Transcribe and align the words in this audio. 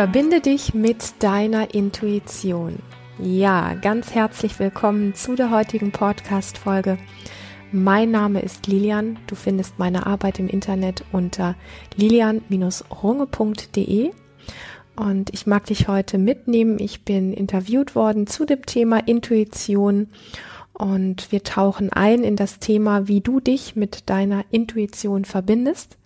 Verbinde 0.00 0.40
dich 0.40 0.72
mit 0.72 1.22
deiner 1.22 1.74
Intuition. 1.74 2.78
Ja, 3.18 3.74
ganz 3.74 4.14
herzlich 4.14 4.58
willkommen 4.58 5.14
zu 5.14 5.34
der 5.34 5.50
heutigen 5.50 5.92
Podcast-Folge. 5.92 6.96
Mein 7.70 8.10
Name 8.10 8.40
ist 8.40 8.66
Lilian. 8.66 9.18
Du 9.26 9.34
findest 9.34 9.78
meine 9.78 10.06
Arbeit 10.06 10.38
im 10.38 10.48
Internet 10.48 11.04
unter 11.12 11.54
lilian-runge.de. 11.96 14.12
Und 14.96 15.34
ich 15.34 15.46
mag 15.46 15.66
dich 15.66 15.86
heute 15.86 16.16
mitnehmen. 16.16 16.78
Ich 16.78 17.04
bin 17.04 17.34
interviewt 17.34 17.94
worden 17.94 18.26
zu 18.26 18.46
dem 18.46 18.64
Thema 18.64 19.06
Intuition 19.06 20.08
und 20.72 21.30
wir 21.30 21.42
tauchen 21.42 21.92
ein 21.92 22.24
in 22.24 22.36
das 22.36 22.58
Thema, 22.58 23.06
wie 23.06 23.20
du 23.20 23.40
dich 23.40 23.76
mit 23.76 24.08
deiner 24.08 24.44
Intuition 24.50 25.24
verbindest. 25.24 25.98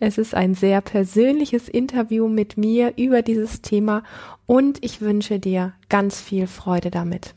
Es 0.00 0.18
ist 0.18 0.34
ein 0.34 0.54
sehr 0.54 0.80
persönliches 0.80 1.68
Interview 1.68 2.28
mit 2.28 2.56
mir 2.56 2.94
über 2.96 3.22
dieses 3.22 3.60
Thema 3.60 4.02
und 4.46 4.84
ich 4.84 5.00
wünsche 5.00 5.38
dir 5.38 5.74
ganz 5.88 6.20
viel 6.20 6.46
Freude 6.46 6.90
damit. 6.90 7.34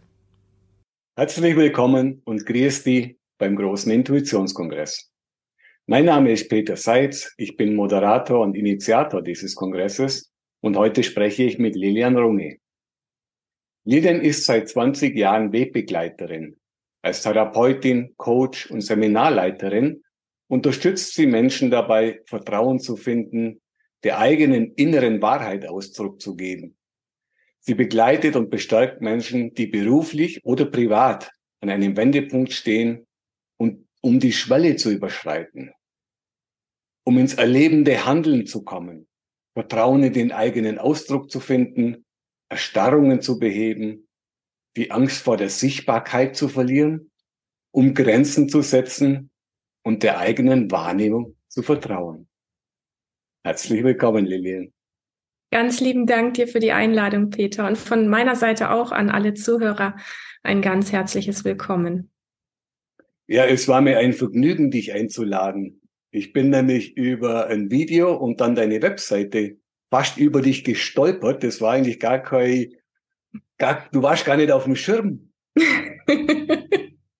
Herzlich 1.17 1.55
willkommen 1.55 2.21
und 2.25 2.45
grüß 2.45 2.83
dich 2.83 3.17
beim 3.37 3.55
großen 3.55 3.91
Intuitionskongress. 3.91 5.11
Mein 5.87 6.05
Name 6.05 6.31
ist 6.31 6.47
Peter 6.47 6.75
Seitz, 6.75 7.33
ich 7.37 7.57
bin 7.57 7.75
Moderator 7.75 8.41
und 8.41 8.55
Initiator 8.55 9.21
dieses 9.21 9.55
Kongresses 9.55 10.31
und 10.61 10.77
heute 10.77 11.03
spreche 11.03 11.43
ich 11.43 11.59
mit 11.59 11.75
Lilian 11.75 12.17
Runge. 12.17 12.59
Lilian 13.83 14.21
ist 14.21 14.45
seit 14.45 14.69
20 14.69 15.15
Jahren 15.15 15.53
Wegbegleiterin 15.53 16.57
als 17.07 17.21
Therapeutin, 17.21 18.13
Coach 18.17 18.69
und 18.69 18.81
Seminarleiterin 18.81 20.03
unterstützt 20.49 21.13
sie 21.13 21.25
Menschen 21.25 21.71
dabei, 21.71 22.21
Vertrauen 22.25 22.79
zu 22.79 22.97
finden, 22.97 23.61
der 24.03 24.19
eigenen 24.19 24.73
inneren 24.73 25.21
Wahrheit 25.21 25.65
Ausdruck 25.67 26.21
zu 26.21 26.35
geben. 26.35 26.77
Sie 27.59 27.75
begleitet 27.75 28.35
und 28.35 28.49
bestärkt 28.49 29.01
Menschen, 29.01 29.53
die 29.53 29.67
beruflich 29.67 30.43
oder 30.43 30.65
privat 30.65 31.31
an 31.61 31.69
einem 31.69 31.95
Wendepunkt 31.95 32.51
stehen 32.51 33.07
und 33.57 33.87
um 34.01 34.19
die 34.19 34.33
Schwelle 34.33 34.75
zu 34.75 34.91
überschreiten, 34.91 35.71
um 37.05 37.17
ins 37.17 37.35
erlebende 37.35 38.05
Handeln 38.05 38.45
zu 38.45 38.63
kommen, 38.63 39.07
Vertrauen 39.53 40.03
in 40.03 40.13
den 40.13 40.31
eigenen 40.33 40.77
Ausdruck 40.77 41.31
zu 41.31 41.39
finden, 41.39 42.05
Erstarrungen 42.49 43.21
zu 43.21 43.39
beheben 43.39 44.06
die 44.77 44.91
Angst 44.91 45.23
vor 45.23 45.37
der 45.37 45.49
Sichtbarkeit 45.49 46.35
zu 46.35 46.47
verlieren, 46.47 47.11
um 47.71 47.93
Grenzen 47.93 48.47
zu 48.47 48.61
setzen 48.61 49.31
und 49.83 50.03
der 50.03 50.19
eigenen 50.19 50.71
Wahrnehmung 50.71 51.35
zu 51.47 51.63
vertrauen. 51.63 52.27
Herzlich 53.43 53.83
willkommen, 53.83 54.25
Lilian. 54.25 54.71
Ganz 55.51 55.79
lieben 55.79 56.05
Dank 56.05 56.35
dir 56.35 56.47
für 56.47 56.59
die 56.59 56.73
Einladung, 56.73 57.29
Peter. 57.29 57.67
Und 57.67 57.77
von 57.77 58.07
meiner 58.07 58.35
Seite 58.35 58.69
auch 58.69 58.91
an 58.91 59.09
alle 59.09 59.33
Zuhörer 59.33 59.95
ein 60.43 60.61
ganz 60.61 60.91
herzliches 60.91 61.43
Willkommen. 61.43 62.11
Ja, 63.27 63.45
es 63.45 63.67
war 63.67 63.81
mir 63.81 63.97
ein 63.97 64.13
Vergnügen, 64.13 64.71
dich 64.71 64.93
einzuladen. 64.93 65.81
Ich 66.11 66.33
bin 66.33 66.49
nämlich 66.49 66.95
über 66.95 67.47
ein 67.47 67.71
Video 67.71 68.15
und 68.15 68.41
dann 68.41 68.55
deine 68.55 68.81
Webseite 68.81 69.57
fast 69.89 70.17
über 70.17 70.41
dich 70.41 70.63
gestolpert. 70.63 71.43
Das 71.43 71.61
war 71.61 71.73
eigentlich 71.73 71.99
gar 71.99 72.19
kein 72.19 72.73
gar, 73.57 73.87
du 73.91 74.01
warst 74.01 74.25
gar 74.25 74.37
nicht 74.37 74.51
auf 74.51 74.65
dem 74.65 74.75
Schirm. 74.75 75.31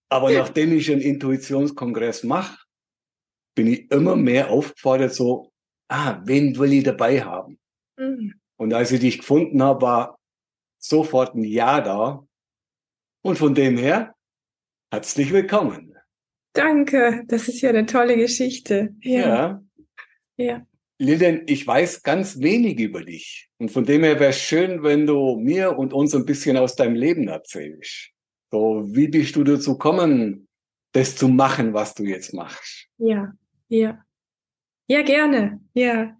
Aber 0.08 0.32
nachdem 0.32 0.72
ich 0.72 0.90
einen 0.90 1.02
Intuitionskongress 1.02 2.24
mache, 2.24 2.58
bin 3.54 3.66
ich 3.66 3.90
immer 3.90 4.16
mehr 4.16 4.50
aufgefordert, 4.50 5.14
so, 5.14 5.52
ah, 5.88 6.20
wen 6.24 6.56
will 6.58 6.72
ich 6.72 6.84
dabei 6.84 7.22
haben? 7.22 7.58
Mhm. 7.98 8.34
Und 8.56 8.72
als 8.72 8.92
ich 8.92 9.00
dich 9.00 9.18
gefunden 9.18 9.62
habe, 9.62 9.82
war 9.82 10.18
sofort 10.78 11.34
ein 11.34 11.44
Ja 11.44 11.80
da. 11.80 12.24
Und 13.22 13.36
von 13.36 13.54
dem 13.54 13.76
her, 13.76 14.14
herzlich 14.90 15.32
willkommen. 15.32 15.96
Danke, 16.52 17.24
das 17.26 17.48
ist 17.48 17.60
ja 17.60 17.70
eine 17.70 17.86
tolle 17.86 18.16
Geschichte. 18.16 18.94
Ja. 19.00 19.20
Ja. 19.20 19.62
ja. 20.36 20.66
Lilian, 20.98 21.42
ich 21.46 21.64
weiß 21.64 22.02
ganz 22.02 22.40
wenig 22.40 22.78
über 22.80 23.04
dich. 23.04 23.48
Und 23.58 23.70
von 23.70 23.84
dem 23.84 24.02
her 24.02 24.18
wäre 24.18 24.30
es 24.30 24.40
schön, 24.40 24.82
wenn 24.82 25.06
du 25.06 25.36
mir 25.36 25.78
und 25.78 25.92
uns 25.92 26.14
ein 26.14 26.26
bisschen 26.26 26.56
aus 26.56 26.74
deinem 26.74 26.96
Leben 26.96 27.28
erzählst. 27.28 28.10
So, 28.50 28.84
wie 28.86 29.08
bist 29.08 29.36
du 29.36 29.44
dazu 29.44 29.72
gekommen, 29.72 30.48
das 30.92 31.16
zu 31.16 31.28
machen, 31.28 31.72
was 31.72 31.94
du 31.94 32.04
jetzt 32.04 32.34
machst? 32.34 32.88
Ja, 32.98 33.32
ja. 33.68 34.04
Ja, 34.88 35.02
gerne. 35.02 35.60
Ja. 35.74 36.16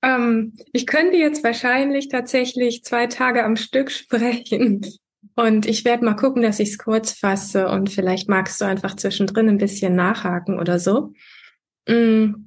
Ähm, 0.00 0.54
ich 0.72 0.86
könnte 0.86 1.16
jetzt 1.16 1.44
wahrscheinlich 1.44 2.08
tatsächlich 2.08 2.84
zwei 2.84 3.08
Tage 3.08 3.44
am 3.44 3.56
Stück 3.56 3.90
sprechen. 3.90 4.86
Und 5.34 5.66
ich 5.66 5.84
werde 5.84 6.04
mal 6.04 6.14
gucken, 6.14 6.40
dass 6.40 6.60
ich 6.60 6.70
es 6.70 6.78
kurz 6.78 7.12
fasse 7.12 7.68
und 7.68 7.90
vielleicht 7.90 8.28
magst 8.28 8.60
du 8.60 8.64
einfach 8.64 8.96
zwischendrin 8.96 9.50
ein 9.50 9.58
bisschen 9.58 9.94
nachhaken 9.94 10.58
oder 10.58 10.78
so. 10.78 11.12
Mm. 11.86 12.45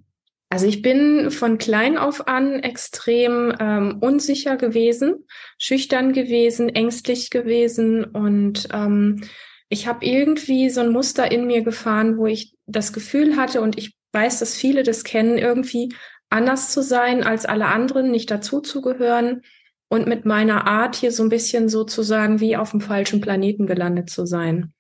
Also 0.50 0.66
ich 0.66 0.82
bin 0.82 1.30
von 1.30 1.60
klein 1.60 1.98
auf 1.98 2.28
an 2.28 2.60
extrem 2.60 3.54
ähm, 3.60 4.00
unsicher 4.02 4.58
gewesen, 4.58 5.28
schüchtern 5.60 6.12
gewesen, 6.12 6.70
ängstlich 6.70 7.30
gewesen 7.30 8.04
und 8.04 8.68
ähm, 8.74 9.22
ich 9.70 9.88
habe 9.88 10.04
irgendwie 10.04 10.72
so 10.72 10.82
ein 10.82 10.92
Muster 10.92 11.32
in 11.32 11.46
mir 11.46 11.62
gefahren, 11.62 12.18
wo 12.18 12.26
ich 12.26 12.56
das 12.66 12.92
Gefühl 12.92 13.38
hatte 13.38 13.62
und 13.62 13.78
ich 13.78 13.96
weiß, 14.12 14.40
dass 14.40 14.56
viele 14.56 14.82
das 14.82 15.04
kennen, 15.04 15.38
irgendwie 15.38 15.94
anders 16.30 16.72
zu 16.72 16.82
sein 16.82 17.24
als 17.24 17.46
alle 17.46 17.68
anderen, 17.68 18.10
nicht 18.10 18.32
dazu 18.32 18.60
zu 18.60 18.82
gehören 18.82 19.44
und 19.88 20.08
mit 20.08 20.26
meiner 20.26 20.66
Art 20.66 20.96
hier 20.96 21.12
so 21.12 21.22
ein 21.22 21.30
bisschen 21.30 21.70
sozusagen 21.70 22.40
wie 22.40 22.58
auf 22.58 22.72
dem 22.72 22.82
falschen 22.82 23.22
Planeten 23.22 23.68
gelandet 23.68 24.10
zu 24.10 24.26
sein. 24.26 24.74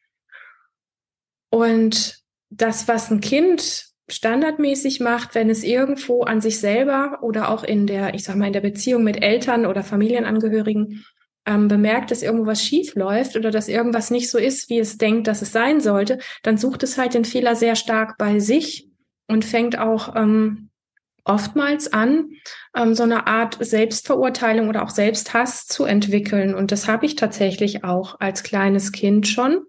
Und 1.51 2.19
das, 2.49 2.87
was 2.87 3.11
ein 3.11 3.21
Kind 3.21 3.88
standardmäßig 4.13 4.99
macht, 4.99 5.35
wenn 5.35 5.49
es 5.49 5.63
irgendwo 5.63 6.23
an 6.23 6.41
sich 6.41 6.59
selber 6.59 7.19
oder 7.21 7.49
auch 7.49 7.63
in 7.63 7.87
der, 7.87 8.13
ich 8.13 8.23
sag 8.23 8.35
mal, 8.35 8.47
in 8.47 8.53
der 8.53 8.61
Beziehung 8.61 9.03
mit 9.03 9.21
Eltern 9.21 9.65
oder 9.65 9.83
Familienangehörigen 9.83 11.05
ähm, 11.45 11.67
bemerkt, 11.67 12.11
dass 12.11 12.21
irgendwo 12.21 12.45
was 12.45 12.63
schief 12.63 12.95
läuft 12.95 13.35
oder 13.35 13.51
dass 13.51 13.67
irgendwas 13.67 14.11
nicht 14.11 14.29
so 14.29 14.37
ist, 14.37 14.69
wie 14.69 14.79
es 14.79 14.97
denkt, 14.97 15.27
dass 15.27 15.41
es 15.41 15.51
sein 15.51 15.79
sollte, 15.79 16.19
dann 16.43 16.57
sucht 16.57 16.83
es 16.83 16.97
halt 16.97 17.13
den 17.13 17.25
Fehler 17.25 17.55
sehr 17.55 17.75
stark 17.75 18.17
bei 18.17 18.39
sich 18.39 18.89
und 19.27 19.45
fängt 19.45 19.77
auch 19.77 20.15
ähm, 20.15 20.69
oftmals 21.23 21.91
an, 21.93 22.29
ähm, 22.75 22.95
so 22.95 23.03
eine 23.03 23.27
Art 23.27 23.57
Selbstverurteilung 23.59 24.69
oder 24.69 24.83
auch 24.83 24.89
Selbsthass 24.89 25.67
zu 25.67 25.85
entwickeln. 25.85 26.55
Und 26.55 26.71
das 26.71 26.87
habe 26.87 27.05
ich 27.05 27.15
tatsächlich 27.15 27.83
auch 27.83 28.19
als 28.19 28.43
kleines 28.43 28.91
Kind 28.91 29.27
schon. 29.27 29.65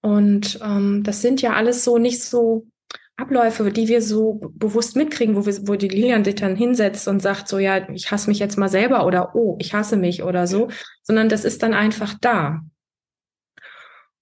Und 0.00 0.58
ähm, 0.62 1.02
das 1.04 1.22
sind 1.22 1.40
ja 1.42 1.54
alles 1.54 1.84
so 1.84 1.98
nicht 1.98 2.22
so 2.22 2.66
Abläufe, 3.16 3.70
die 3.70 3.86
wir 3.86 4.02
so 4.02 4.40
bewusst 4.54 4.96
mitkriegen, 4.96 5.36
wo, 5.36 5.46
wir, 5.46 5.68
wo 5.68 5.76
die 5.76 5.88
Lilian 5.88 6.24
sich 6.24 6.34
dann 6.34 6.56
hinsetzt 6.56 7.06
und 7.06 7.20
sagt 7.20 7.46
so, 7.46 7.58
ja, 7.58 7.88
ich 7.90 8.10
hasse 8.10 8.28
mich 8.28 8.40
jetzt 8.40 8.58
mal 8.58 8.68
selber 8.68 9.06
oder 9.06 9.34
oh, 9.36 9.56
ich 9.60 9.72
hasse 9.72 9.96
mich 9.96 10.22
oder 10.24 10.46
so, 10.46 10.68
sondern 11.02 11.28
das 11.28 11.44
ist 11.44 11.62
dann 11.62 11.74
einfach 11.74 12.14
da. 12.20 12.60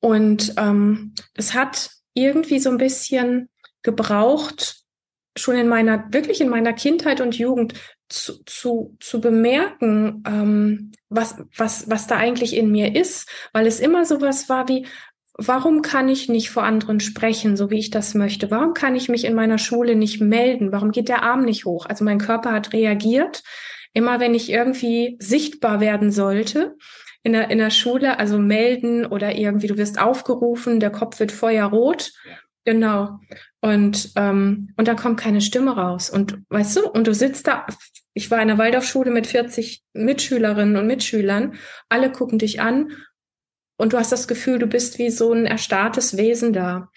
Und 0.01 0.55
ähm, 0.59 1.15
es 1.35 1.55
hat 1.55 1.91
irgendwie 2.13 2.59
so 2.59 2.69
ein 2.69 2.77
bisschen 2.77 3.49
gebraucht, 3.83 4.83
schon 5.39 5.57
in 5.57 5.69
meiner, 5.69 6.13
wirklich 6.13 6.43
in 6.43 6.51
meiner 6.51 6.75
Kindheit 6.75 7.23
und 7.23 7.39
Jugend 7.39 7.75
zu, 8.11 8.45
zu, 8.45 8.97
zu 9.01 9.21
bemerken, 9.23 10.23
ähm, 10.27 10.93
was, 11.09 11.37
was, 11.57 11.89
was 11.89 12.07
da 12.07 12.17
eigentlich 12.17 12.55
in 12.55 12.71
mir 12.71 12.95
ist, 12.95 13.27
weil 13.55 13.67
es 13.67 13.81
immer 13.81 14.05
so 14.05 14.21
was 14.21 14.51
war 14.51 14.69
wie, 14.69 14.87
warum 15.35 15.83
kann 15.83 16.09
ich 16.09 16.29
nicht 16.29 16.51
vor 16.51 16.63
anderen 16.63 17.01
sprechen, 17.01 17.57
so 17.57 17.71
wie 17.71 17.79
ich 17.79 17.91
das 17.91 18.15
möchte? 18.15 18.51
Warum 18.51 18.75
kann 18.75 18.95
ich 18.95 19.09
mich 19.09 19.25
in 19.25 19.35
meiner 19.35 19.59
Schule 19.59 19.97
nicht 19.97 20.21
melden? 20.21 20.73
Warum 20.73 20.91
geht 20.91 21.09
der 21.09 21.23
Arm 21.23 21.45
nicht 21.45 21.65
hoch? 21.65 21.87
Also 21.87 22.05
mein 22.05 22.19
Körper 22.19 22.53
hat 22.53 22.73
reagiert. 22.73 23.43
Immer 23.95 24.21
wenn 24.21 24.35
ich 24.35 24.51
irgendwie 24.51 25.17
sichtbar 25.21 25.81
werden 25.81 26.13
sollte 26.13 26.77
in 27.23 27.33
der, 27.33 27.51
in 27.51 27.59
der 27.59 27.71
Schule, 27.71 28.19
also 28.19 28.39
melden 28.39 29.07
oder 29.07 29.37
irgendwie, 29.37 29.67
du 29.67 29.77
wirst 29.77 30.01
aufgerufen, 30.01 30.81
der 30.81 30.91
Kopf 30.91 31.21
wird 31.21 31.33
feuerrot. 31.33 32.13
Genau. 32.65 33.21
Und, 33.61 34.13
ähm, 34.17 34.73
und 34.77 34.89
dann 34.89 34.97
kommt 34.97 35.19
keine 35.19 35.41
Stimme 35.41 35.77
raus. 35.77 36.11
Und 36.11 36.39
weißt 36.49 36.77
du, 36.77 36.89
und 36.89 37.07
du 37.07 37.15
sitzt 37.15 37.47
da, 37.47 37.67
ich 38.15 38.31
war 38.31 38.41
in 38.41 38.49
der 38.49 38.59
Waldorfschule 38.59 39.11
mit 39.11 39.27
40 39.27 39.83
Mitschülerinnen 39.95 40.77
und 40.77 40.87
Mitschülern, 40.87 41.55
alle 41.89 42.11
gucken 42.11 42.39
dich 42.39 42.61
an 42.61 42.93
und 43.83 43.93
du 43.93 43.99
hast 43.99 44.13
das 44.13 44.29
Gefühl, 44.29 44.61
du 44.61 44.69
bist 44.69 45.01
wie 45.01 45.11
so 45.11 45.33
ein 45.33 45.45
erstarrtes 45.45 46.17
Wesen 46.17 46.53
da. 46.53 46.89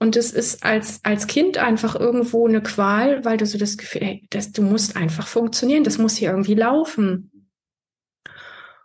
Und 0.00 0.16
es 0.16 0.32
ist 0.32 0.64
als, 0.64 0.98
als 1.04 1.28
Kind 1.28 1.56
einfach 1.56 1.94
irgendwo 1.94 2.48
eine 2.48 2.60
Qual, 2.60 3.24
weil 3.24 3.36
du 3.36 3.46
so 3.46 3.58
das 3.58 3.78
Gefühl, 3.78 4.00
hey, 4.00 4.28
du 4.52 4.62
musst 4.62 4.96
einfach 4.96 5.28
funktionieren, 5.28 5.84
das 5.84 5.98
muss 5.98 6.16
hier 6.16 6.30
irgendwie 6.30 6.54
laufen. 6.54 7.46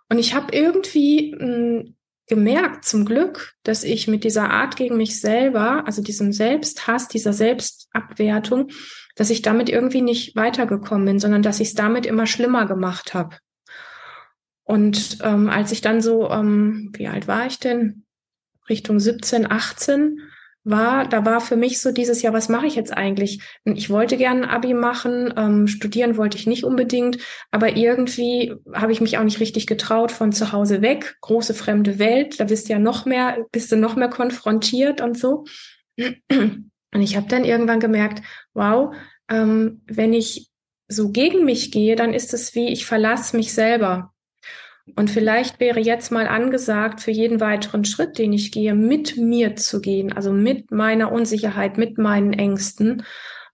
Und 0.07 0.19
ich 0.19 0.36
habe 0.36 0.56
irgendwie 0.56 1.33
mh, 1.33 1.45
hm, 1.45 1.95
gemerkt, 2.27 2.86
zum 2.86 3.06
Glück, 3.06 3.56
dass 3.63 3.83
ich 3.83 4.07
mit 4.07 4.24
dieser 4.24 4.51
Art 4.51 4.75
gegen 4.75 4.95
mich 4.95 5.19
selber, 5.19 5.88
also 5.88 6.04
diesem 6.04 6.33
Selbsthass, 6.33 7.07
dieser 7.07 7.33
Selbstabwertung, 7.33 8.69
dass 9.15 9.31
ich 9.31 9.42
damit 9.42 9.68
irgendwie 9.68 10.04
nicht 10.04 10.36
weitergekommen 10.36 11.06
bin, 11.06 11.19
sondern 11.19 11.42
dass 11.42 11.59
ich 11.59 11.69
es 11.69 11.74
damit 11.74 12.06
immer 12.06 12.27
schlimmer 12.27 12.68
gemacht 12.68 13.15
habe. 13.15 13.38
Und 14.68 15.19
ähm, 15.24 15.50
als 15.50 15.72
ich 15.72 15.80
dann 15.80 16.02
so, 16.02 16.30
ähm, 16.30 16.92
wie 16.94 17.08
alt 17.08 17.30
war 17.30 17.48
ich 17.48 17.58
denn? 17.58 18.04
Richtung 18.69 19.00
17, 19.00 19.50
18 19.50 20.19
war, 20.66 21.08
da 21.08 21.24
war 21.24 21.40
für 21.40 21.56
mich 21.56 21.80
so 21.80 21.94
dieses 21.94 22.22
Jahr, 22.22 22.34
was 22.34 22.50
mache 22.50 22.68
ich 22.68 22.75
jetzt 22.75 22.92
eigentlich? 22.92 23.42
Ich 23.64 23.90
wollte 23.90 24.18
gerne 24.18 24.44
ein 24.44 24.50
Abi 24.50 24.74
machen, 24.74 25.34
ähm, 25.38 25.68
studieren 25.68 26.18
wollte 26.18 26.38
ich 26.38 26.48
nicht 26.48 26.66
unbedingt, 26.66 27.18
aber 27.50 27.78
irgendwie 27.78 28.56
habe 28.74 28.92
ich 28.92 29.00
mich 29.00 29.18
auch 29.18 29.24
nicht 29.24 29.40
richtig 29.40 29.68
getraut 29.68 30.12
von 30.12 30.34
zu 30.34 30.52
Hause 30.52 30.81
weg, 30.81 31.16
große 31.22 31.54
fremde 31.54 31.98
Welt, 31.98 32.38
da 32.42 32.44
bist 32.44 32.68
du 32.68 32.74
ja 32.74 32.80
noch 32.80 33.06
mehr, 33.06 33.46
bist 33.54 33.72
du 33.72 33.78
noch 33.78 33.96
mehr 33.96 34.10
konfrontiert 34.10 35.00
und 35.00 35.18
so. 35.18 35.46
Und 35.98 37.02
ich 37.02 37.16
habe 37.16 37.30
dann 37.30 37.46
irgendwann 37.46 37.80
gemerkt, 37.80 38.22
wow, 38.54 38.94
ähm, 39.30 39.81
wenn 39.88 40.12
ich 40.12 40.50
so 40.90 41.10
gegen 41.10 41.46
mich 41.46 41.72
gehe, 41.72 41.96
dann 41.96 42.14
ist 42.14 42.34
es 42.34 42.54
wie, 42.54 42.68
ich 42.68 42.86
verlasse 42.86 43.38
mich 43.38 43.54
selber. 43.54 44.14
Und 44.95 45.10
vielleicht 45.10 45.60
wäre 45.60 45.80
jetzt 45.80 46.12
mal 46.12 46.28
angesagt, 46.28 47.01
für 47.01 47.12
jeden 47.12 47.39
weiteren 47.39 47.86
Schritt, 47.86 48.18
den 48.18 48.34
ich 48.34 48.51
gehe, 48.51 48.74
mit 48.74 49.18
mir 49.18 49.56
zu 49.56 49.81
gehen, 49.81 50.13
also 50.13 50.31
mit 50.31 50.72
meiner 50.72 51.12
Unsicherheit, 51.12 51.78
mit 51.78 51.98
meinen 51.98 52.34
Ängsten, 52.34 53.04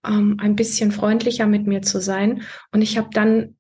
ähm, 0.06 0.38
ein 0.39 0.56
bisschen 0.56 0.91
freundlicher 0.91 1.47
mit 1.47 1.65
mir 1.65 1.81
zu 1.81 2.01
sein. 2.01 2.44
Und 2.71 2.81
ich 2.81 2.97
habe 2.97 3.09
dann 3.12 3.57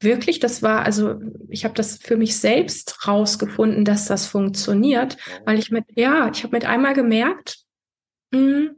wirklich, 0.00 0.40
das 0.40 0.62
war, 0.62 0.84
also 0.84 1.20
ich 1.48 1.64
habe 1.64 1.74
das 1.74 1.98
für 1.98 2.16
mich 2.16 2.36
selbst 2.36 3.06
rausgefunden, 3.06 3.84
dass 3.84 4.06
das 4.06 4.26
funktioniert, 4.26 5.16
weil 5.44 5.58
ich 5.58 5.70
mit, 5.70 5.84
ja, 5.94 6.30
ich 6.32 6.42
habe 6.44 6.56
mit 6.56 6.64
einmal 6.64 6.94
gemerkt, 6.94 7.58
mh, 8.32 8.38
hm, 8.38 8.70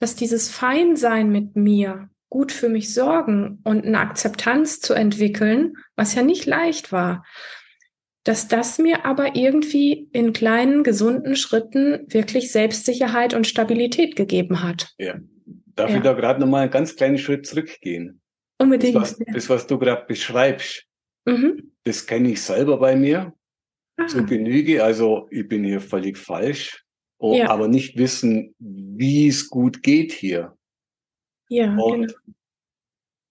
dass 0.00 0.16
dieses 0.16 0.50
Feinsein 0.50 1.30
mit 1.30 1.56
mir, 1.56 2.08
gut 2.28 2.50
für 2.50 2.68
mich 2.68 2.92
sorgen 2.92 3.60
und 3.62 3.86
eine 3.86 4.00
Akzeptanz 4.00 4.80
zu 4.80 4.92
entwickeln, 4.92 5.74
was 5.94 6.16
ja 6.16 6.22
nicht 6.22 6.46
leicht 6.46 6.90
war, 6.90 7.24
dass 8.24 8.48
das 8.48 8.78
mir 8.78 9.04
aber 9.04 9.36
irgendwie 9.36 10.08
in 10.12 10.32
kleinen, 10.32 10.82
gesunden 10.82 11.36
Schritten 11.36 12.06
wirklich 12.08 12.50
Selbstsicherheit 12.50 13.34
und 13.34 13.46
Stabilität 13.46 14.16
gegeben 14.16 14.62
hat. 14.62 14.94
Ja. 14.98 15.18
Darf 15.76 15.90
ja. 15.90 15.96
ich 15.98 16.02
da 16.02 16.14
gerade 16.14 16.40
nochmal 16.40 16.62
einen 16.62 16.70
ganz 16.70 16.96
kleinen 16.96 17.18
Schritt 17.18 17.46
zurückgehen? 17.46 18.22
Unbedingt. 18.58 18.96
Das, 18.96 19.18
was, 19.20 19.34
das, 19.34 19.50
was 19.50 19.66
du 19.66 19.78
gerade 19.78 20.06
beschreibst, 20.06 20.86
mhm. 21.26 21.72
das 21.84 22.06
kenne 22.06 22.30
ich 22.30 22.40
selber 22.40 22.78
bei 22.78 22.96
mir 22.96 23.34
ah. 23.98 24.06
zu 24.06 24.24
Genüge. 24.24 24.82
Also 24.82 25.28
ich 25.30 25.46
bin 25.46 25.62
hier 25.62 25.80
völlig 25.80 26.16
falsch, 26.16 26.82
oh, 27.18 27.34
ja. 27.34 27.50
aber 27.50 27.68
nicht 27.68 27.98
wissen, 27.98 28.54
wie 28.58 29.28
es 29.28 29.50
gut 29.50 29.82
geht 29.82 30.12
hier. 30.12 30.56
Ja, 31.50 31.76
und 31.76 32.06
genau. 32.06 32.14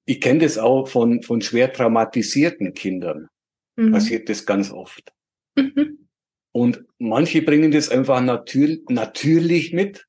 Ich 0.06 0.19
kenne 0.19 0.39
das 0.39 0.57
auch 0.57 0.88
von, 0.88 1.24
von 1.24 1.42
schwer 1.42 1.72
traumatisierten 1.72 2.74
Kindern 2.74 3.30
mhm. 3.75 3.92
passiert 3.92 4.30
das 4.30 4.46
ganz 4.46 4.72
oft. 4.72 5.14
Mhm. 5.56 6.08
Und 6.52 6.86
manche 7.00 7.42
bringen 7.42 7.72
das 7.72 7.90
einfach 7.90 8.22
natür 8.22 8.78
natürlich 8.88 9.74
mit, 9.74 10.06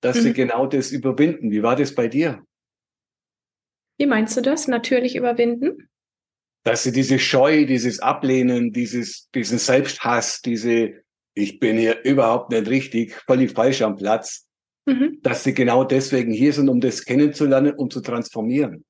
dass 0.00 0.18
mhm. 0.18 0.20
sie 0.20 0.32
genau 0.34 0.66
das 0.66 0.92
überwinden. 0.92 1.50
Wie 1.50 1.62
war 1.62 1.76
das 1.76 1.94
bei 1.94 2.08
dir? 2.08 2.44
Wie 3.98 4.06
meinst 4.06 4.36
du 4.36 4.42
das? 4.42 4.68
Natürlich 4.68 5.16
überwinden? 5.16 5.88
Dass 6.64 6.84
sie 6.84 6.92
diese 6.92 7.18
Scheu, 7.18 7.66
dieses 7.66 8.00
Ablehnen, 8.00 8.72
dieses, 8.72 9.28
diesen 9.30 9.58
Selbsthass, 9.58 10.40
diese, 10.42 11.02
ich 11.34 11.58
bin 11.58 11.78
hier 11.78 12.04
überhaupt 12.04 12.50
nicht 12.50 12.68
richtig, 12.68 13.14
völlig 13.26 13.52
falsch 13.52 13.82
am 13.82 13.96
Platz, 13.96 14.46
mhm. 14.86 15.18
dass 15.22 15.44
sie 15.44 15.54
genau 15.54 15.84
deswegen 15.84 16.32
hier 16.32 16.52
sind, 16.52 16.68
um 16.68 16.80
das 16.80 17.04
kennenzulernen 17.04 17.74
und 17.74 17.92
zu 17.92 18.00
transformieren. 18.00 18.84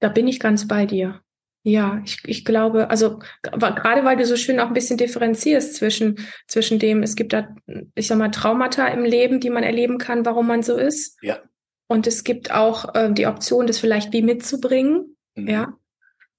Da 0.00 0.10
bin 0.10 0.28
ich 0.28 0.38
ganz 0.38 0.68
bei 0.68 0.86
dir. 0.86 1.22
Ja, 1.62 2.00
ich, 2.04 2.18
ich 2.24 2.44
glaube, 2.44 2.88
also 2.88 3.18
gerade 3.42 4.04
weil 4.04 4.16
du 4.16 4.24
so 4.24 4.36
schön 4.36 4.60
auch 4.60 4.68
ein 4.68 4.74
bisschen 4.74 4.96
differenzierst 4.96 5.74
zwischen, 5.74 6.16
zwischen 6.46 6.78
dem, 6.78 7.02
es 7.02 7.16
gibt 7.16 7.32
da, 7.32 7.48
ich 7.94 8.06
sag 8.06 8.18
mal, 8.18 8.30
Traumata 8.30 8.86
im 8.86 9.04
Leben, 9.04 9.40
die 9.40 9.50
man 9.50 9.64
erleben 9.64 9.98
kann, 9.98 10.24
warum 10.24 10.46
man 10.46 10.62
so 10.62 10.76
ist. 10.76 11.18
Ja. 11.20 11.40
Und 11.88 12.06
es 12.06 12.22
gibt 12.22 12.52
auch 12.52 12.94
äh, 12.94 13.12
die 13.12 13.26
Option, 13.26 13.66
das 13.66 13.78
vielleicht 13.78 14.12
wie 14.12 14.22
mitzubringen. 14.22 15.16
Mhm. 15.34 15.48
Ja. 15.48 15.74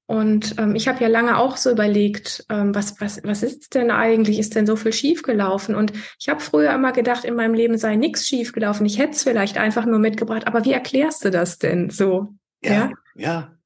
Und 0.05 0.55
ähm, 0.57 0.73
ich 0.73 0.87
habe 0.87 1.01
ja 1.01 1.07
lange 1.07 1.37
auch 1.37 1.55
so 1.55 1.69
überlegt, 1.69 2.43
ähm, 2.49 2.73
was, 2.73 2.99
was, 2.99 3.21
was 3.23 3.43
ist 3.43 3.75
denn 3.75 3.91
eigentlich? 3.91 4.39
Ist 4.39 4.55
denn 4.55 4.65
so 4.65 4.75
viel 4.75 4.91
schiefgelaufen? 4.93 5.75
Und 5.75 5.93
ich 6.19 6.29
habe 6.29 6.39
früher 6.39 6.73
immer 6.73 6.93
gedacht, 6.93 7.25
in 7.25 7.35
meinem 7.35 7.53
Leben 7.53 7.77
sei 7.77 7.95
nichts 7.95 8.25
schiefgelaufen. 8.27 8.87
Ich 8.87 8.97
hätte 8.97 9.11
es 9.11 9.21
vielleicht 9.21 9.59
einfach 9.59 9.85
nur 9.85 9.99
mitgebracht. 9.99 10.47
Aber 10.47 10.65
wie 10.65 10.73
erklärst 10.73 11.25
du 11.25 11.29
das 11.29 11.59
denn 11.59 11.91
so? 11.91 12.29
Ja, 12.63 12.73
ja. 12.73 12.91
ja. 13.15 13.58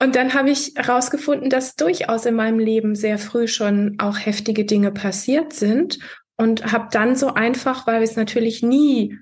Und 0.00 0.14
dann 0.14 0.34
habe 0.34 0.50
ich 0.50 0.74
herausgefunden, 0.76 1.50
dass 1.50 1.74
durchaus 1.74 2.24
in 2.24 2.36
meinem 2.36 2.58
Leben 2.58 2.94
sehr 2.94 3.18
früh 3.18 3.48
schon 3.48 3.96
auch 3.98 4.18
heftige 4.18 4.64
Dinge 4.64 4.92
passiert 4.92 5.52
sind 5.52 5.98
und 6.36 6.72
habe 6.72 6.88
dann 6.92 7.16
so 7.16 7.34
einfach, 7.34 7.86
weil 7.86 8.00
wir 8.00 8.04
es 8.04 8.16
natürlich 8.16 8.62
nie 8.62 9.18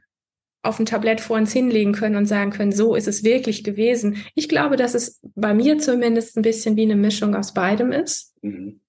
auf 0.63 0.79
ein 0.79 0.87
Tablett 0.87 1.21
vor 1.21 1.37
uns 1.37 1.53
hinlegen 1.53 1.93
können 1.93 2.17
und 2.17 2.27
sagen 2.27 2.51
können, 2.51 2.73
so 2.73 2.95
ist 2.95 3.09
es 3.09 3.25
wirklich 3.25 3.65
gewesen. 3.65 4.25
Ich 4.35 4.49
glaube, 4.49 4.77
dass 4.77 4.95
es 4.95 5.21
bei 5.35 5.55
mir 5.55 5.79
zumindest 5.79 6.37
ein 6.37 6.43
bisschen 6.43 6.77
wie 6.77 6.83
eine 6.83 6.97
Mischung 6.97 7.35
aus 7.35 7.55
beidem 7.55 7.93
ist. 7.93 8.35
Mhm. 8.43 8.81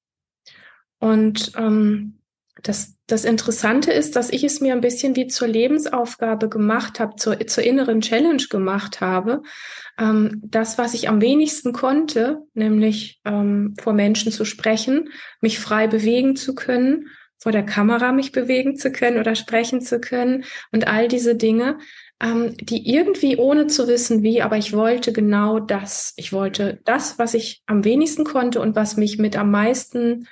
Und 1.00 1.52
ähm, 1.56 2.17
das, 2.64 2.96
das 3.08 3.26
Interessante 3.26 3.92
ist, 3.92 4.16
dass 4.16 4.30
ich 4.30 4.44
es 4.44 4.62
mir 4.62 4.74
ein 4.74 4.82
bisschen 4.82 5.16
wie 5.16 5.28
zur 5.28 5.48
Lebensaufgabe 5.48 6.50
gemacht 6.50 7.00
habe, 7.00 7.16
zur, 7.16 7.40
zur 7.48 7.64
inneren 7.64 8.02
Challenge 8.02 8.44
gemacht 8.50 9.02
habe. 9.02 9.42
Ähm, 10.00 10.42
das, 10.44 10.78
was 10.78 10.94
ich 10.94 11.10
am 11.10 11.22
wenigsten 11.22 11.74
konnte, 11.74 12.40
nämlich 12.54 13.20
ähm, 13.26 13.76
vor 13.82 13.94
Menschen 13.94 14.32
zu 14.32 14.46
sprechen, 14.46 15.10
mich 15.42 15.60
frei 15.60 15.88
bewegen 15.88 16.36
zu 16.36 16.56
können, 16.56 17.08
vor 17.38 17.52
der 17.52 17.64
Kamera 17.64 18.12
mich 18.12 18.32
bewegen 18.32 18.76
zu 18.78 18.92
können 18.92 19.20
oder 19.20 19.36
sprechen 19.36 19.82
zu 19.82 20.00
können 20.00 20.44
und 20.72 20.88
all 20.88 21.08
diese 21.08 21.36
Dinge, 21.36 21.78
ähm, 22.20 22.56
die 22.58 22.92
irgendwie 22.92 23.38
ohne 23.38 23.68
zu 23.68 23.88
wissen 23.88 24.24
wie, 24.24 24.42
aber 24.42 24.58
ich 24.58 24.74
wollte 24.74 25.14
genau 25.14 25.60
das. 25.60 26.14
Ich 26.18 26.34
wollte 26.34 26.80
das, 26.86 27.20
was 27.20 27.36
ich 27.36 27.62
am 27.68 27.84
wenigsten 27.84 28.24
konnte 28.24 28.60
und 28.60 28.76
was 28.76 28.98
mich 28.98 29.20
mit 29.20 29.38
am 29.38 29.52
meisten 29.52 30.28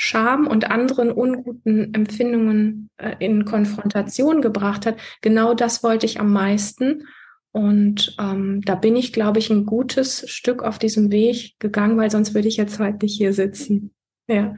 Scham 0.00 0.46
und 0.46 0.70
anderen 0.70 1.10
unguten 1.10 1.92
Empfindungen 1.92 2.88
äh, 2.98 3.16
in 3.18 3.44
Konfrontation 3.44 4.40
gebracht 4.40 4.86
hat, 4.86 4.96
genau 5.22 5.54
das 5.54 5.82
wollte 5.82 6.06
ich 6.06 6.20
am 6.20 6.32
meisten. 6.32 7.08
Und 7.50 8.14
ähm, 8.20 8.62
da 8.62 8.76
bin 8.76 8.94
ich, 8.94 9.12
glaube 9.12 9.40
ich, 9.40 9.50
ein 9.50 9.66
gutes 9.66 10.30
Stück 10.30 10.62
auf 10.62 10.78
diesem 10.78 11.10
Weg 11.10 11.58
gegangen, 11.58 11.98
weil 11.98 12.12
sonst 12.12 12.32
würde 12.32 12.46
ich 12.46 12.56
jetzt 12.56 12.78
heute 12.78 12.98
nicht 13.02 13.16
hier 13.16 13.32
sitzen. 13.32 13.92
Ja. 14.28 14.54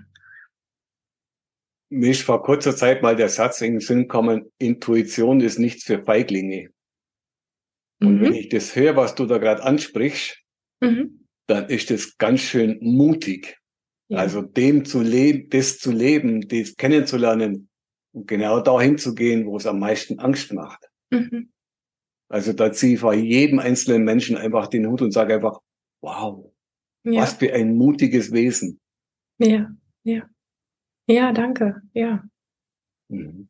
Mir 1.89 2.11
ist 2.11 2.23
vor 2.23 2.43
kurzer 2.43 2.77
Zeit 2.77 3.03
mal 3.03 3.17
der 3.17 3.31
Satz 3.31 3.63
in 3.63 3.75
den 3.75 3.81
Sinn 3.81 4.03
gekommen, 4.03 4.53
Intuition 4.59 5.41
ist 5.41 5.59
nichts 5.59 5.85
für 5.85 6.05
Feiglinge. 6.05 6.69
Und 8.03 8.17
mhm. 8.19 8.21
wenn 8.21 8.35
ich 8.35 8.51
das 8.51 8.77
höre, 8.77 8.97
was 8.97 9.15
du 9.15 9.25
da 9.25 9.39
gerade 9.39 9.63
ansprichst, 9.63 10.39
mhm. 10.81 11.27
dann 11.47 11.71
ist 11.71 11.91
das 11.91 12.19
ganz 12.19 12.41
schön 12.41 12.79
mutig. 12.83 13.60
Also 14.19 14.43
dem 14.43 14.85
zu 14.85 15.01
leben, 15.03 15.49
das 15.51 15.79
zu 15.79 15.93
leben, 15.93 16.49
das 16.49 16.77
kennenzulernen 16.77 17.69
und 18.13 18.27
genau 18.27 18.61
dahin 18.61 18.99
zu 18.99 19.15
gehen, 19.15 19.47
wo 19.47 19.57
es 19.57 19.67
am 19.67 19.79
meisten 19.79 20.19
Angst 20.19 20.53
macht. 20.53 20.91
Mhm. 21.11 21.53
Also 22.29 22.53
da 22.53 22.73
ziehe 22.73 22.95
ich 22.95 23.01
vor 23.01 23.15
jedem 23.15 23.59
einzelnen 23.59 24.05
Menschen 24.05 24.37
einfach 24.37 24.69
den 24.69 24.87
Hut 24.87 25.03
und 25.03 25.13
sage 25.13 25.35
einfach, 25.35 25.61
wow, 26.01 26.53
ja. 27.05 27.23
was 27.23 27.35
für 27.35 27.53
ein 27.53 27.77
mutiges 27.77 28.33
Wesen. 28.33 28.81
Ja, 29.39 29.71
ja. 30.05 30.29
Ja, 31.07 31.33
danke, 31.33 31.83
ja. 31.93 32.25
Mhm. 33.09 33.49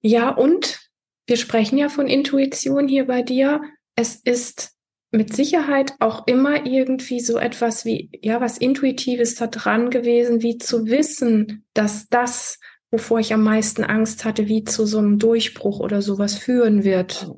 Ja, 0.00 0.30
und 0.30 0.90
wir 1.26 1.36
sprechen 1.36 1.78
ja 1.78 1.88
von 1.88 2.06
Intuition 2.06 2.88
hier 2.88 3.06
bei 3.06 3.22
dir. 3.22 3.62
Es 3.96 4.16
ist 4.16 4.73
mit 5.14 5.34
Sicherheit 5.34 5.94
auch 6.00 6.26
immer 6.26 6.66
irgendwie 6.66 7.20
so 7.20 7.38
etwas 7.38 7.84
wie, 7.84 8.10
ja, 8.22 8.40
was 8.40 8.58
Intuitives 8.58 9.36
da 9.36 9.46
dran 9.46 9.90
gewesen, 9.90 10.42
wie 10.42 10.58
zu 10.58 10.86
wissen, 10.86 11.64
dass 11.72 12.08
das, 12.08 12.58
wovor 12.90 13.20
ich 13.20 13.32
am 13.32 13.42
meisten 13.42 13.84
Angst 13.84 14.24
hatte, 14.24 14.48
wie 14.48 14.64
zu 14.64 14.86
so 14.86 14.98
einem 14.98 15.18
Durchbruch 15.18 15.80
oder 15.80 16.02
sowas 16.02 16.36
führen 16.36 16.84
wird. 16.84 17.30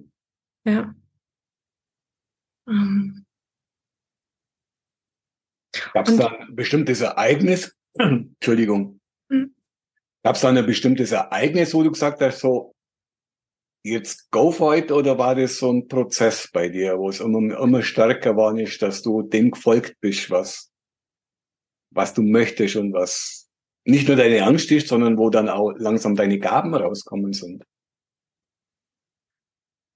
Ja. 0.64 0.94
Ähm. 2.68 3.24
Gab 5.92 6.08
es 6.08 6.16
da 6.16 6.28
ein 6.28 6.56
bestimmtes 6.56 7.00
Ereignis? 7.02 7.76
Entschuldigung. 7.98 9.00
Hm? 9.30 9.54
Gab 10.22 10.36
es 10.36 10.40
da 10.40 10.48
ein 10.48 10.66
bestimmtes 10.66 11.12
Ereignis, 11.12 11.74
wo 11.74 11.82
du 11.82 11.90
gesagt 11.90 12.20
hast, 12.20 12.40
so, 12.40 12.74
jetzt 13.86 14.30
go 14.30 14.50
for 14.50 14.76
it 14.76 14.90
oder 14.90 15.16
war 15.18 15.34
das 15.34 15.58
so 15.58 15.72
ein 15.72 15.88
Prozess 15.88 16.48
bei 16.52 16.68
dir, 16.68 16.98
wo 16.98 17.08
es 17.08 17.20
immer, 17.20 17.58
immer 17.58 17.82
stärker 17.82 18.36
war, 18.36 18.52
nicht, 18.52 18.82
dass 18.82 19.00
du 19.02 19.22
dem 19.22 19.52
gefolgt 19.52 19.96
bist, 20.00 20.30
was, 20.30 20.70
was 21.90 22.12
du 22.14 22.22
möchtest 22.22 22.76
und 22.76 22.92
was 22.92 23.48
nicht 23.84 24.08
nur 24.08 24.16
deine 24.16 24.44
Angst 24.44 24.70
ist, 24.72 24.88
sondern 24.88 25.16
wo 25.16 25.30
dann 25.30 25.48
auch 25.48 25.72
langsam 25.76 26.16
deine 26.16 26.38
Gaben 26.38 26.74
rauskommen 26.74 27.32
sind? 27.32 27.64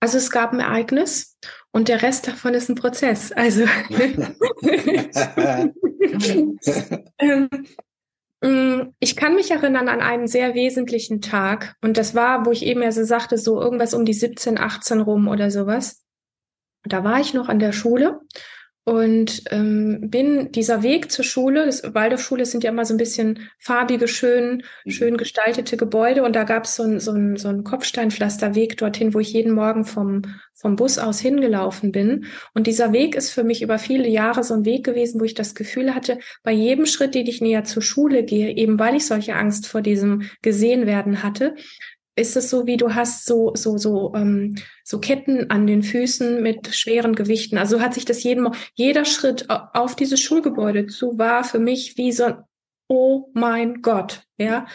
Also 0.02 0.16
es 0.16 0.30
gab 0.30 0.52
ein 0.52 0.60
Ereignis 0.60 1.36
und 1.72 1.88
der 1.88 2.00
Rest 2.00 2.26
davon 2.28 2.54
ist 2.54 2.70
ein 2.70 2.76
Prozess. 2.76 3.32
Also 3.32 3.62
ähm, 7.18 7.48
ich 8.42 9.16
kann 9.16 9.34
mich 9.34 9.50
erinnern 9.50 9.88
an 9.88 10.00
einen 10.00 10.26
sehr 10.26 10.54
wesentlichen 10.54 11.20
Tag 11.20 11.76
und 11.82 11.98
das 11.98 12.14
war, 12.14 12.46
wo 12.46 12.52
ich 12.52 12.64
eben 12.64 12.82
ja 12.82 12.90
so 12.90 13.04
sagte, 13.04 13.36
so 13.36 13.60
irgendwas 13.60 13.92
um 13.92 14.06
die 14.06 14.14
17, 14.14 14.58
18 14.58 15.00
rum 15.00 15.28
oder 15.28 15.50
sowas. 15.50 16.02
Da 16.84 17.04
war 17.04 17.20
ich 17.20 17.34
noch 17.34 17.50
an 17.50 17.58
der 17.58 17.72
Schule 17.72 18.20
und 18.84 19.42
ähm, 19.50 20.10
bin 20.10 20.52
dieser 20.52 20.82
Weg 20.82 21.12
zur 21.12 21.24
Schule, 21.24 21.66
das 21.66 21.94
Waldorfschule 21.94 22.46
sind 22.46 22.64
ja 22.64 22.70
immer 22.70 22.86
so 22.86 22.94
ein 22.94 22.98
bisschen 22.98 23.50
farbige, 23.58 24.08
schön, 24.08 24.62
mhm. 24.84 24.90
schön 24.90 25.16
gestaltete 25.18 25.76
Gebäude 25.76 26.22
und 26.24 26.34
da 26.34 26.44
gab 26.44 26.64
es 26.64 26.76
so 26.76 26.84
ein, 26.84 26.98
so 26.98 27.12
ein, 27.12 27.36
so 27.36 27.48
ein 27.48 27.62
Kopfsteinpflasterweg 27.62 28.78
dorthin, 28.78 29.12
wo 29.12 29.20
ich 29.20 29.34
jeden 29.34 29.52
Morgen 29.52 29.84
vom, 29.84 30.22
vom 30.54 30.76
Bus 30.76 30.98
aus 30.98 31.20
hingelaufen 31.20 31.92
bin. 31.92 32.24
Und 32.54 32.66
dieser 32.66 32.92
Weg 32.92 33.14
ist 33.14 33.30
für 33.30 33.44
mich 33.44 33.60
über 33.60 33.78
viele 33.78 34.08
Jahre 34.08 34.42
so 34.42 34.54
ein 34.54 34.64
Weg 34.64 34.84
gewesen, 34.84 35.20
wo 35.20 35.24
ich 35.24 35.34
das 35.34 35.54
Gefühl 35.54 35.94
hatte, 35.94 36.18
bei 36.42 36.52
jedem 36.52 36.86
Schritt, 36.86 37.14
den 37.14 37.26
ich 37.26 37.42
näher 37.42 37.64
zur 37.64 37.82
Schule 37.82 38.24
gehe, 38.24 38.56
eben 38.56 38.78
weil 38.78 38.96
ich 38.96 39.06
solche 39.06 39.36
Angst 39.36 39.66
vor 39.66 39.82
diesem 39.82 40.22
gesehen 40.40 40.86
werden 40.86 41.22
hatte, 41.22 41.54
ist 42.20 42.36
es 42.36 42.50
so, 42.50 42.66
wie 42.66 42.76
du 42.76 42.94
hast 42.94 43.26
so 43.26 43.52
so 43.54 43.78
so 43.78 44.12
ähm, 44.14 44.56
so 44.84 45.00
Ketten 45.00 45.50
an 45.50 45.66
den 45.66 45.82
Füßen 45.82 46.42
mit 46.42 46.74
schweren 46.74 47.14
Gewichten. 47.14 47.58
Also 47.58 47.80
hat 47.80 47.94
sich 47.94 48.04
das 48.04 48.22
jeden 48.22 48.48
jeder 48.74 49.04
Schritt 49.04 49.46
auf 49.48 49.96
dieses 49.96 50.20
Schulgebäude 50.20 50.86
zu 50.86 51.18
war 51.18 51.44
für 51.44 51.58
mich 51.58 51.96
wie 51.96 52.12
so 52.12 52.24
ein 52.24 52.44
Oh 52.92 53.30
mein 53.34 53.82
Gott, 53.82 54.24
ja. 54.36 54.66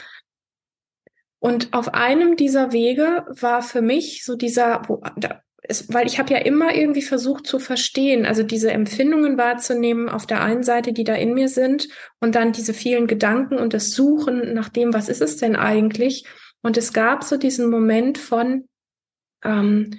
Und 1.39 1.73
auf 1.73 1.93
einem 1.93 2.37
dieser 2.37 2.71
Wege 2.71 3.25
war 3.27 3.61
für 3.61 3.81
mich 3.81 4.23
so 4.23 4.37
dieser, 4.37 4.83
wo, 4.87 5.03
da, 5.17 5.41
es, 5.61 5.93
weil 5.93 6.07
ich 6.07 6.17
habe 6.17 6.33
ja 6.33 6.39
immer 6.39 6.73
irgendwie 6.73 7.01
versucht 7.01 7.45
zu 7.45 7.59
verstehen, 7.59 8.25
also 8.25 8.41
diese 8.41 8.71
Empfindungen 8.71 9.37
wahrzunehmen 9.37 10.07
auf 10.07 10.25
der 10.25 10.41
einen 10.41 10.63
Seite, 10.63 10.93
die 10.93 11.03
da 11.03 11.13
in 11.13 11.33
mir 11.33 11.49
sind, 11.49 11.89
und 12.21 12.35
dann 12.35 12.53
diese 12.53 12.73
vielen 12.73 13.05
Gedanken 13.05 13.57
und 13.57 13.73
das 13.73 13.91
Suchen 13.91 14.53
nach 14.53 14.69
dem, 14.69 14.93
was 14.93 15.09
ist 15.09 15.21
es 15.21 15.35
denn 15.37 15.57
eigentlich? 15.57 16.25
Und 16.65 16.77
es 16.77 16.93
gab 16.93 17.23
so 17.23 17.37
diesen 17.37 17.69
Moment 17.69 18.17
von, 18.17 18.67
ähm, 19.43 19.91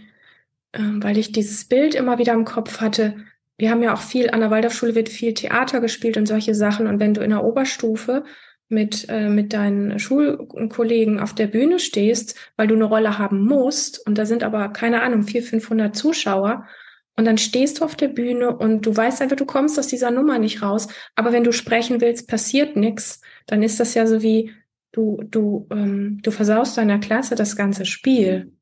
äh, 0.72 0.80
weil 0.80 1.16
ich 1.16 1.30
dieses 1.30 1.66
Bild 1.66 1.94
immer 1.94 2.18
wieder 2.18 2.32
im 2.32 2.44
Kopf 2.44 2.80
hatte, 2.80 3.14
wir 3.56 3.70
haben 3.70 3.84
ja 3.84 3.94
auch 3.94 4.00
viel, 4.00 4.30
an 4.30 4.40
der 4.40 4.50
Waldorfschule 4.50 4.96
wird 4.96 5.08
viel 5.08 5.32
Theater 5.32 5.80
gespielt 5.80 6.16
und 6.16 6.26
solche 6.26 6.56
Sachen. 6.56 6.88
Und 6.88 6.98
wenn 6.98 7.14
du 7.14 7.20
in 7.20 7.30
der 7.30 7.44
Oberstufe 7.44 8.24
mit, 8.68 9.06
äh, 9.08 9.28
mit 9.28 9.52
deinen 9.52 10.00
Schulkollegen 10.00 11.20
auf 11.20 11.36
der 11.36 11.46
Bühne 11.46 11.78
stehst, 11.78 12.36
weil 12.56 12.66
du 12.66 12.74
eine 12.74 12.86
Rolle 12.86 13.16
haben 13.16 13.46
musst, 13.46 14.04
und 14.04 14.18
da 14.18 14.26
sind 14.26 14.42
aber, 14.42 14.68
keine 14.70 15.02
Ahnung, 15.02 15.22
vier, 15.22 15.44
500 15.44 15.94
Zuschauer, 15.94 16.66
und 17.16 17.26
dann 17.26 17.38
stehst 17.38 17.78
du 17.78 17.84
auf 17.84 17.94
der 17.94 18.08
Bühne 18.08 18.56
und 18.56 18.84
du 18.84 18.96
weißt 18.96 19.22
einfach, 19.22 19.36
du 19.36 19.46
kommst 19.46 19.78
aus 19.78 19.86
dieser 19.86 20.10
Nummer 20.10 20.40
nicht 20.40 20.62
raus. 20.62 20.88
Aber 21.14 21.32
wenn 21.32 21.44
du 21.44 21.52
sprechen 21.52 22.00
willst, 22.00 22.26
passiert 22.26 22.74
nichts. 22.74 23.20
Dann 23.46 23.62
ist 23.62 23.78
das 23.78 23.94
ja 23.94 24.08
so 24.08 24.20
wie, 24.20 24.50
du, 24.96 25.22
du, 25.30 25.66
ähm, 25.70 26.20
du 26.22 26.30
versaust 26.30 26.76
deiner 26.76 26.98
Klasse 26.98 27.34
das 27.34 27.54
ganze 27.54 27.84
Spiel. 27.84 28.52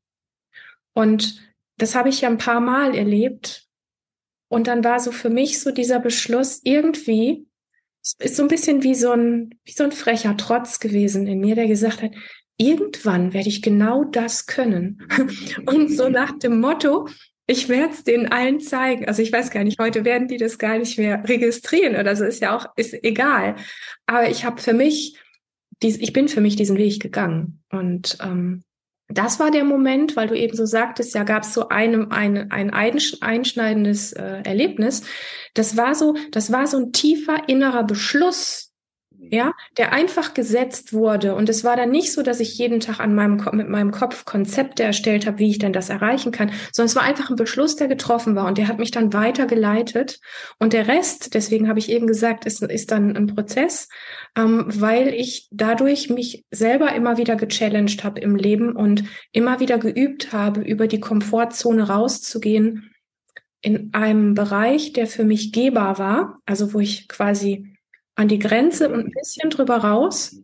Und 0.93 1.41
das 1.79 1.95
habe 1.95 2.09
ich 2.09 2.21
ja 2.21 2.29
ein 2.29 2.39
paar 2.39 2.61
Mal 2.61 2.95
erlebt. 2.95 3.67
Und 4.49 4.67
dann 4.67 4.85
war 4.85 5.01
so 5.01 5.13
für 5.13 5.31
mich 5.31 5.61
so 5.61 5.71
dieser 5.71 6.01
Beschluss 6.01 6.61
irgendwie, 6.65 7.47
ist 8.19 8.37
so 8.37 8.43
ein 8.43 8.49
bisschen 8.49 8.83
wie 8.83 8.95
so 8.95 9.13
ein, 9.13 9.59
wie 9.65 9.73
so 9.73 9.85
ein 9.85 9.93
frecher 9.93 10.37
Trotz 10.37 10.79
gewesen 10.81 11.27
in 11.27 11.41
mir, 11.41 11.55
der 11.55 11.67
gesagt 11.67 12.03
hat, 12.03 12.13
irgendwann 12.59 13.33
werde 13.33 13.49
ich 13.49 13.63
genau 13.63 14.05
das 14.05 14.47
können. 14.47 15.09
Und 15.67 15.89
so 15.89 16.09
nach 16.09 16.39
dem 16.39 16.61
Motto, 16.61 17.09
ich 17.47 17.69
werde 17.69 17.93
es 17.93 18.05
denen 18.05 18.31
allen 18.31 18.61
zeigen. 18.61 19.07
Also 19.07 19.23
ich 19.23 19.33
weiß 19.33 19.51
gar 19.51 19.65
nicht, 19.65 19.79
heute 19.79 20.05
werden 20.05 20.29
die 20.29 20.37
das 20.37 20.59
gar 20.59 20.79
nicht 20.79 20.99
mehr 20.99 21.27
registrieren 21.29 21.97
oder 21.97 22.15
so, 22.17 22.25
ist 22.25 22.41
ja 22.41 22.57
auch, 22.57 22.67
ist 22.77 22.95
egal. 23.05 23.57
Aber 24.07 24.29
ich 24.29 24.45
habe 24.45 24.61
für 24.61 24.73
mich 24.73 25.19
dies, 25.83 25.99
ich 25.99 26.13
bin 26.13 26.29
für 26.29 26.41
mich 26.41 26.57
diesen 26.57 26.77
Weg 26.77 27.01
gegangen. 27.01 27.63
Und 27.71 28.19
ähm, 28.23 28.63
das 29.09 29.39
war 29.39 29.51
der 29.51 29.65
Moment, 29.65 30.17
weil 30.17 30.29
du 30.29 30.37
eben 30.37 30.57
so 30.57 30.65
sagtest, 30.65 31.15
ja, 31.15 31.25
gab 31.25 31.43
es 31.43 31.53
so 31.53 31.69
einem 31.69 32.11
ein, 32.11 32.51
ein 32.51 32.71
einschneidendes 32.71 34.13
äh, 34.13 34.43
Erlebnis. 34.45 35.03
Das 35.53 35.77
war 35.77 35.95
so, 35.95 36.17
das 36.31 36.51
war 36.51 36.67
so 36.67 36.79
ein 36.79 36.93
tiefer 36.93 37.49
innerer 37.49 37.85
Beschluss, 37.85 38.73
ja, 39.31 39.53
der 39.77 39.93
einfach 39.93 40.35
gesetzt 40.35 40.93
wurde. 40.93 41.35
Und 41.35 41.49
es 41.49 41.65
war 41.65 41.77
dann 41.77 41.91
nicht 41.91 42.13
so, 42.13 42.23
dass 42.23 42.41
ich 42.41 42.59
jeden 42.59 42.81
Tag 42.81 43.01
an 43.01 43.15
meinem 43.15 43.43
mit 43.53 43.69
meinem 43.69 43.91
Kopf 43.91 44.25
Konzepte 44.25 44.83
erstellt 44.83 45.27
habe, 45.27 45.39
wie 45.39 45.51
ich 45.51 45.59
denn 45.59 45.73
das 45.73 45.89
erreichen 45.89 46.33
kann, 46.33 46.51
sondern 46.73 46.89
es 46.89 46.97
war 46.97 47.03
einfach 47.03 47.31
ein 47.31 47.37
Beschluss, 47.37 47.77
der 47.77 47.89
getroffen 47.89 48.37
war 48.37 48.47
und 48.47 48.59
der 48.59 48.69
hat 48.69 48.79
mich 48.79 48.91
dann 48.91 49.13
weitergeleitet. 49.13 50.21
Und 50.59 50.73
der 50.73 50.89
Rest, 50.89 51.35
deswegen 51.35 51.69
habe 51.69 51.79
ich 51.79 51.91
eben 51.91 52.07
gesagt, 52.07 52.45
ist, 52.45 52.63
ist 52.63 52.91
dann 52.91 53.17
ein 53.17 53.27
Prozess, 53.27 53.89
ähm, 54.37 54.65
weil 54.69 55.09
ich 55.09 55.49
dadurch 55.51 56.11
mich 56.11 56.45
selber 56.51 56.95
immer 56.95 57.17
wieder 57.17 57.37
gechallenged 57.37 58.05
habe 58.05 58.21
im 58.21 58.37
Leben 58.37 58.77
und 58.77 59.05
immer 59.33 59.61
wieder 59.61 59.79
geübt 59.79 60.33
habe, 60.33 60.61
über 60.61 60.87
die 60.87 61.01
Komfortzone 61.01 61.89
rauszugehen 61.89 62.91
in 63.65 63.95
einem 63.95 64.35
Bereich, 64.35 64.93
der 64.93 65.07
für 65.07 65.25
mich 65.25 65.51
gehbar 65.51 65.99
war, 65.99 66.39
also 66.45 66.75
wo 66.75 66.81
ich 66.81 67.09
quasi 67.09 67.74
an 68.15 68.29
die 68.29 68.39
Grenze 68.39 68.89
und 68.89 69.07
ein 69.07 69.11
bisschen 69.11 69.51
drüber 69.51 69.79
raus. 69.79 70.37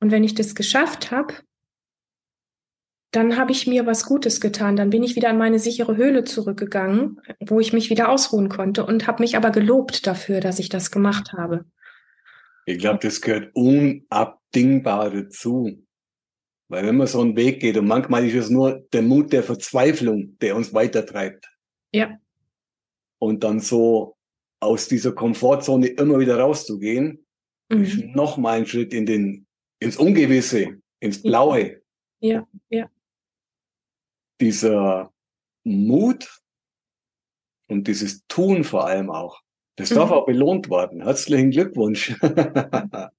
Und 0.00 0.10
wenn 0.10 0.24
ich 0.24 0.34
das 0.34 0.54
geschafft 0.54 1.10
habe, 1.10 1.34
dann 3.12 3.36
habe 3.36 3.52
ich 3.52 3.66
mir 3.66 3.86
was 3.86 4.06
Gutes 4.06 4.40
getan. 4.40 4.74
Dann 4.74 4.90
bin 4.90 5.02
ich 5.02 5.16
wieder 5.16 5.28
an 5.28 5.38
meine 5.38 5.58
sichere 5.58 5.96
Höhle 5.96 6.24
zurückgegangen, 6.24 7.20
wo 7.40 7.60
ich 7.60 7.72
mich 7.72 7.90
wieder 7.90 8.08
ausruhen 8.08 8.48
konnte 8.48 8.86
und 8.86 9.06
habe 9.06 9.22
mich 9.22 9.36
aber 9.36 9.50
gelobt 9.50 10.06
dafür, 10.06 10.40
dass 10.40 10.58
ich 10.58 10.70
das 10.70 10.90
gemacht 10.90 11.32
habe. 11.32 11.66
Ich 12.64 12.78
glaube, 12.78 13.00
das 13.02 13.20
gehört 13.20 13.54
unabdingbar 13.54 15.10
dazu. 15.10 15.84
Weil 16.68 16.86
wenn 16.86 16.96
man 16.96 17.06
so 17.06 17.20
einen 17.20 17.36
Weg 17.36 17.60
geht 17.60 17.76
und 17.76 17.86
manchmal 17.86 18.26
ist 18.26 18.34
es 18.34 18.50
nur 18.50 18.86
der 18.94 19.02
Mut 19.02 19.30
der 19.32 19.42
Verzweiflung, 19.42 20.38
der 20.38 20.56
uns 20.56 20.72
weitertreibt. 20.72 21.46
Ja. 21.92 22.16
Und 23.18 23.44
dann 23.44 23.60
so 23.60 24.16
aus 24.62 24.86
dieser 24.86 25.12
Komfortzone 25.12 25.88
immer 25.88 26.20
wieder 26.20 26.38
rauszugehen, 26.38 27.26
mhm. 27.68 27.82
ist 27.82 27.98
noch 28.14 28.36
mal 28.36 28.58
ein 28.58 28.66
Schritt 28.66 28.94
in 28.94 29.06
den, 29.06 29.46
ins 29.80 29.96
Ungewisse, 29.96 30.80
ins 31.00 31.20
Blaue. 31.20 31.82
Ja, 32.20 32.46
ja. 32.68 32.88
Dieser 34.40 35.12
Mut 35.64 36.40
und 37.68 37.88
dieses 37.88 38.24
Tun 38.28 38.62
vor 38.62 38.86
allem 38.86 39.10
auch, 39.10 39.42
das 39.76 39.90
mhm. 39.90 39.96
darf 39.96 40.10
auch 40.12 40.26
belohnt 40.26 40.70
werden. 40.70 41.02
Herzlichen 41.02 41.50
Glückwunsch. 41.50 42.14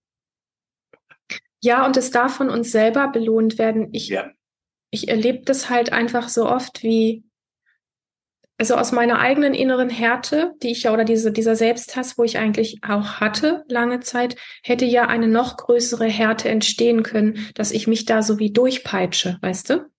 ja, 1.62 1.85
und 1.85 1.97
es 1.97 2.12
darf 2.12 2.38
von 2.38 2.50
uns 2.50 2.71
selber 2.71 3.09
belohnt 3.09 3.57
werden. 3.57 3.89
Ich, 3.91 4.07
ja. 4.07 4.31
ich 4.91 5.09
erlebe 5.09 5.43
das 5.43 5.69
halt 5.69 5.91
einfach 5.91 6.29
so 6.29 6.47
oft, 6.47 6.83
wie 6.83 7.25
also 8.57 8.75
aus 8.75 8.91
meiner 8.91 9.19
eigenen 9.19 9.53
inneren 9.53 9.89
Härte, 9.89 10.53
die 10.62 10.72
ich 10.72 10.83
ja 10.83 10.93
oder 10.93 11.05
diese, 11.05 11.31
dieser 11.31 11.55
Selbsthass, 11.55 12.17
wo 12.17 12.24
ich 12.24 12.38
eigentlich 12.38 12.79
auch 12.88 13.19
hatte 13.19 13.63
lange 13.67 14.00
Zeit, 14.01 14.36
hätte 14.63 14.86
ja 14.86 15.07
eine 15.07 15.27
noch 15.27 15.57
größere 15.57 16.05
Härte 16.05 16.50
entstehen 16.50 17.03
können, 17.03 17.48
dass 17.55 17.72
ich 17.72 17.88
mich 17.88 18.05
da 18.05 18.22
so 18.22 18.39
wie 18.39 18.51
durchpeitsche, 18.51 19.38
weißt 19.41 19.72
du? 19.72 19.93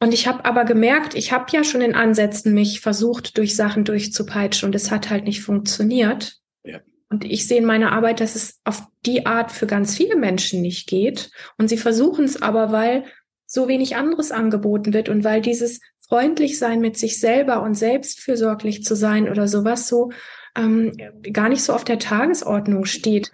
Und 0.00 0.12
ich 0.12 0.26
habe 0.26 0.44
aber 0.44 0.66
gemerkt, 0.66 1.14
ich 1.14 1.32
habe 1.32 1.46
ja 1.50 1.64
schon 1.64 1.80
in 1.80 1.94
Ansätzen 1.94 2.52
mich 2.52 2.80
versucht, 2.80 3.38
durch 3.38 3.56
Sachen 3.56 3.84
durchzupeitschen 3.84 4.66
und 4.66 4.74
es 4.74 4.90
hat 4.90 5.08
halt 5.08 5.24
nicht 5.24 5.40
funktioniert. 5.40 6.36
Ja. 6.62 6.80
Und 7.08 7.24
ich 7.24 7.48
sehe 7.48 7.58
in 7.58 7.64
meiner 7.64 7.92
Arbeit, 7.92 8.20
dass 8.20 8.34
es 8.34 8.60
auf 8.64 8.82
die 9.06 9.24
Art 9.24 9.50
für 9.50 9.66
ganz 9.66 9.96
viele 9.96 10.16
Menschen 10.16 10.60
nicht 10.60 10.88
geht. 10.88 11.30
Und 11.56 11.68
sie 11.68 11.78
versuchen 11.78 12.26
es 12.26 12.42
aber, 12.42 12.70
weil 12.70 13.04
so 13.46 13.68
wenig 13.68 13.96
anderes 13.96 14.30
angeboten 14.32 14.92
wird 14.92 15.08
und 15.08 15.24
weil 15.24 15.40
dieses 15.40 15.80
freundlich 16.14 16.60
sein 16.60 16.80
mit 16.80 16.96
sich 16.96 17.18
selber 17.18 17.60
und 17.60 17.74
selbstfürsorglich 17.74 18.84
zu 18.84 18.94
sein 18.94 19.28
oder 19.28 19.48
sowas 19.48 19.88
so 19.88 20.12
ähm, 20.56 20.92
gar 21.32 21.48
nicht 21.48 21.64
so 21.64 21.72
auf 21.72 21.82
der 21.82 21.98
Tagesordnung 21.98 22.84
steht. 22.84 23.32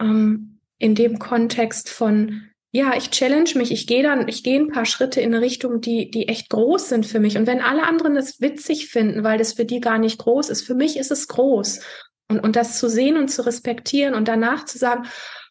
Ähm, 0.00 0.60
in 0.78 0.94
dem 0.94 1.18
Kontext 1.18 1.90
von 1.90 2.42
ja, 2.70 2.92
ich 2.96 3.10
challenge 3.10 3.50
mich, 3.56 3.72
ich 3.72 3.88
gehe 3.88 4.04
dann, 4.04 4.28
ich 4.28 4.44
gehe 4.44 4.60
ein 4.60 4.68
paar 4.68 4.84
Schritte 4.84 5.20
in 5.20 5.34
eine 5.34 5.44
Richtung, 5.44 5.80
die, 5.80 6.08
die 6.08 6.28
echt 6.28 6.50
groß 6.50 6.88
sind 6.88 7.04
für 7.04 7.18
mich. 7.18 7.36
Und 7.36 7.48
wenn 7.48 7.60
alle 7.60 7.82
anderen 7.82 8.14
das 8.14 8.40
witzig 8.40 8.86
finden, 8.86 9.24
weil 9.24 9.38
das 9.38 9.54
für 9.54 9.64
die 9.64 9.80
gar 9.80 9.98
nicht 9.98 10.18
groß 10.20 10.50
ist, 10.50 10.62
für 10.62 10.76
mich 10.76 10.96
ist 10.96 11.10
es 11.10 11.26
groß. 11.26 11.80
Und, 12.28 12.38
und 12.38 12.54
das 12.54 12.78
zu 12.78 12.88
sehen 12.88 13.16
und 13.16 13.26
zu 13.26 13.44
respektieren 13.44 14.14
und 14.14 14.28
danach 14.28 14.66
zu 14.66 14.78
sagen, 14.78 15.02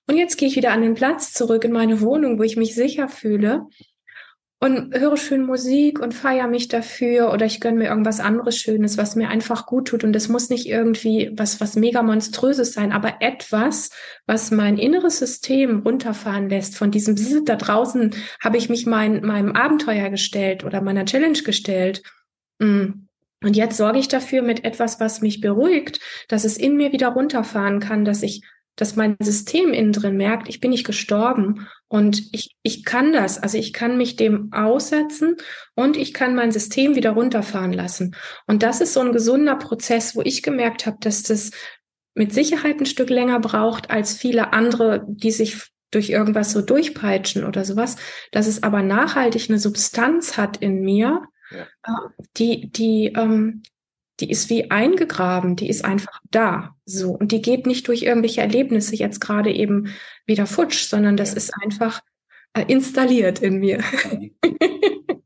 und 0.08 0.16
jetzt 0.16 0.38
gehe 0.38 0.48
ich 0.48 0.56
wieder 0.56 0.72
an 0.72 0.82
den 0.82 0.94
Platz 0.94 1.34
zurück 1.34 1.66
in 1.66 1.74
meine 1.74 2.00
Wohnung, 2.00 2.40
wo 2.40 2.44
ich 2.44 2.56
mich 2.56 2.74
sicher 2.74 3.10
fühle 3.10 3.68
und 4.62 4.94
höre 4.94 5.16
schön 5.16 5.46
Musik 5.46 6.00
und 6.00 6.14
feiere 6.14 6.48
mich 6.48 6.68
dafür 6.68 7.32
oder 7.32 7.46
ich 7.46 7.62
gönne 7.62 7.78
mir 7.78 7.88
irgendwas 7.88 8.20
anderes 8.20 8.58
Schönes, 8.58 8.98
was 8.98 9.16
mir 9.16 9.30
einfach 9.30 9.66
gut 9.66 9.88
tut. 9.88 10.04
Und 10.04 10.14
es 10.16 10.28
muss 10.28 10.50
nicht 10.50 10.68
irgendwie 10.68 11.32
was, 11.34 11.62
was 11.62 11.78
mega 11.78 12.04
monströses 12.04 12.74
sein, 12.74 12.92
aber 12.92 13.22
etwas, 13.22 13.90
was 14.26 14.52
mein 14.52 14.78
inneres 14.78 15.20
System 15.20 15.80
runterfahren 15.80 16.50
lässt. 16.50 16.78
Von 16.78 16.92
diesem 16.92 17.16
da 17.46 17.56
draußen 17.56 18.14
habe 18.44 18.58
ich 18.58 18.70
mich 18.70 18.86
mein, 18.86 19.26
meinem 19.26 19.54
Abenteuer 19.54 20.10
gestellt 20.10 20.66
oder 20.66 20.82
meiner 20.82 21.06
Challenge 21.06 21.40
gestellt. 21.42 22.04
Mm. 22.60 23.06
Und 23.42 23.56
jetzt 23.56 23.78
sorge 23.78 24.00
ich 24.00 24.10
dafür 24.10 24.42
mit 24.42 24.66
etwas, 24.66 25.00
was 25.00 25.22
mich 25.22 25.40
beruhigt, 25.40 26.02
dass 26.28 26.44
es 26.44 26.58
in 26.58 26.76
mir 26.76 26.92
wieder 26.92 27.08
runterfahren 27.08 27.80
kann, 27.80 28.04
dass 28.04 28.22
ich, 28.22 28.42
dass 28.80 28.96
mein 28.96 29.18
System 29.20 29.74
innen 29.74 29.92
drin 29.92 30.16
merkt, 30.16 30.48
ich 30.48 30.62
bin 30.62 30.72
nicht 30.72 30.86
gestorben 30.86 31.68
und 31.90 32.24
ich, 32.32 32.56
ich 32.64 32.86
kann 32.86 33.12
das. 33.12 33.38
Also 33.38 33.58
ich 33.58 33.74
kann 33.74 33.98
mich 33.98 34.16
dem 34.16 34.54
aussetzen 34.54 35.36
und 35.76 35.98
ich 35.98 36.14
kann 36.14 36.34
mein 36.34 36.54
System 36.54 36.96
wieder 36.96 37.12
runterfahren 37.12 37.74
lassen. 37.74 38.16
Und 38.48 38.64
das 38.64 38.80
ist 38.80 38.94
so 38.94 39.02
ein 39.02 39.12
gesunder 39.12 39.58
Prozess, 39.58 40.16
wo 40.16 40.22
ich 40.22 40.44
gemerkt 40.44 40.86
habe, 40.86 40.96
dass 41.02 41.24
das 41.24 41.52
mit 42.14 42.34
Sicherheit 42.34 42.80
ein 42.80 42.86
Stück 42.86 43.10
länger 43.10 43.42
braucht 43.42 43.92
als 43.92 44.18
viele 44.18 44.54
andere, 44.54 45.06
die 45.08 45.32
sich 45.32 45.58
durch 45.92 46.10
irgendwas 46.10 46.54
so 46.54 46.62
durchpeitschen 46.62 47.44
oder 47.44 47.66
sowas, 47.66 47.98
dass 48.32 48.48
es 48.48 48.64
aber 48.64 48.82
nachhaltig 48.82 49.50
eine 49.50 49.60
Substanz 49.60 50.38
hat 50.38 50.58
in 50.58 50.82
mir, 50.82 51.24
ja. 51.52 51.64
Äh, 51.84 52.26
die, 52.38 52.72
die, 52.72 53.14
ähm, 53.16 53.64
die 54.20 54.30
ist 54.30 54.50
wie 54.50 54.70
eingegraben, 54.72 55.56
die 55.56 55.70
ist 55.70 55.86
einfach 55.86 56.20
da, 56.32 56.76
so. 56.86 57.12
Und 57.12 57.32
die 57.32 57.42
geht 57.42 57.66
nicht 57.66 57.88
durch 57.88 58.04
irgendwelche 58.04 58.42
Erlebnisse 58.42 58.96
jetzt 58.96 59.20
gerade 59.22 59.52
eben 59.52 59.94
wieder 60.26 60.46
futsch, 60.46 60.84
sondern 60.84 61.18
das 61.18 61.32
ja. 61.32 61.38
ist 61.38 61.54
einfach 61.64 62.02
äh, 62.54 62.66
installiert 62.68 63.40
in 63.40 63.60
mir. 63.60 63.80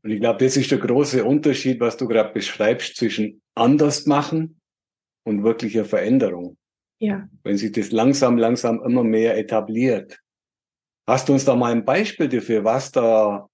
Und 0.04 0.10
ich 0.10 0.20
glaube, 0.20 0.44
das 0.44 0.56
ist 0.58 0.70
der 0.70 0.78
große 0.78 1.24
Unterschied, 1.24 1.80
was 1.80 1.96
du 1.96 2.06
gerade 2.06 2.34
beschreibst, 2.34 2.96
zwischen 2.96 3.40
anders 3.54 4.04
machen 4.04 4.60
und 5.24 5.42
wirklicher 5.42 5.86
Veränderung. 5.86 6.58
Ja. 7.00 7.26
Wenn 7.42 7.56
sich 7.56 7.72
das 7.72 7.90
langsam, 7.90 8.36
langsam 8.36 8.82
immer 8.84 9.02
mehr 9.02 9.38
etabliert. 9.38 10.20
Hast 11.06 11.28
du 11.28 11.32
uns 11.32 11.46
da 11.46 11.56
mal 11.56 11.72
ein 11.72 11.86
Beispiel 11.86 12.28
dafür, 12.28 12.64
was 12.64 12.92
da 12.92 13.48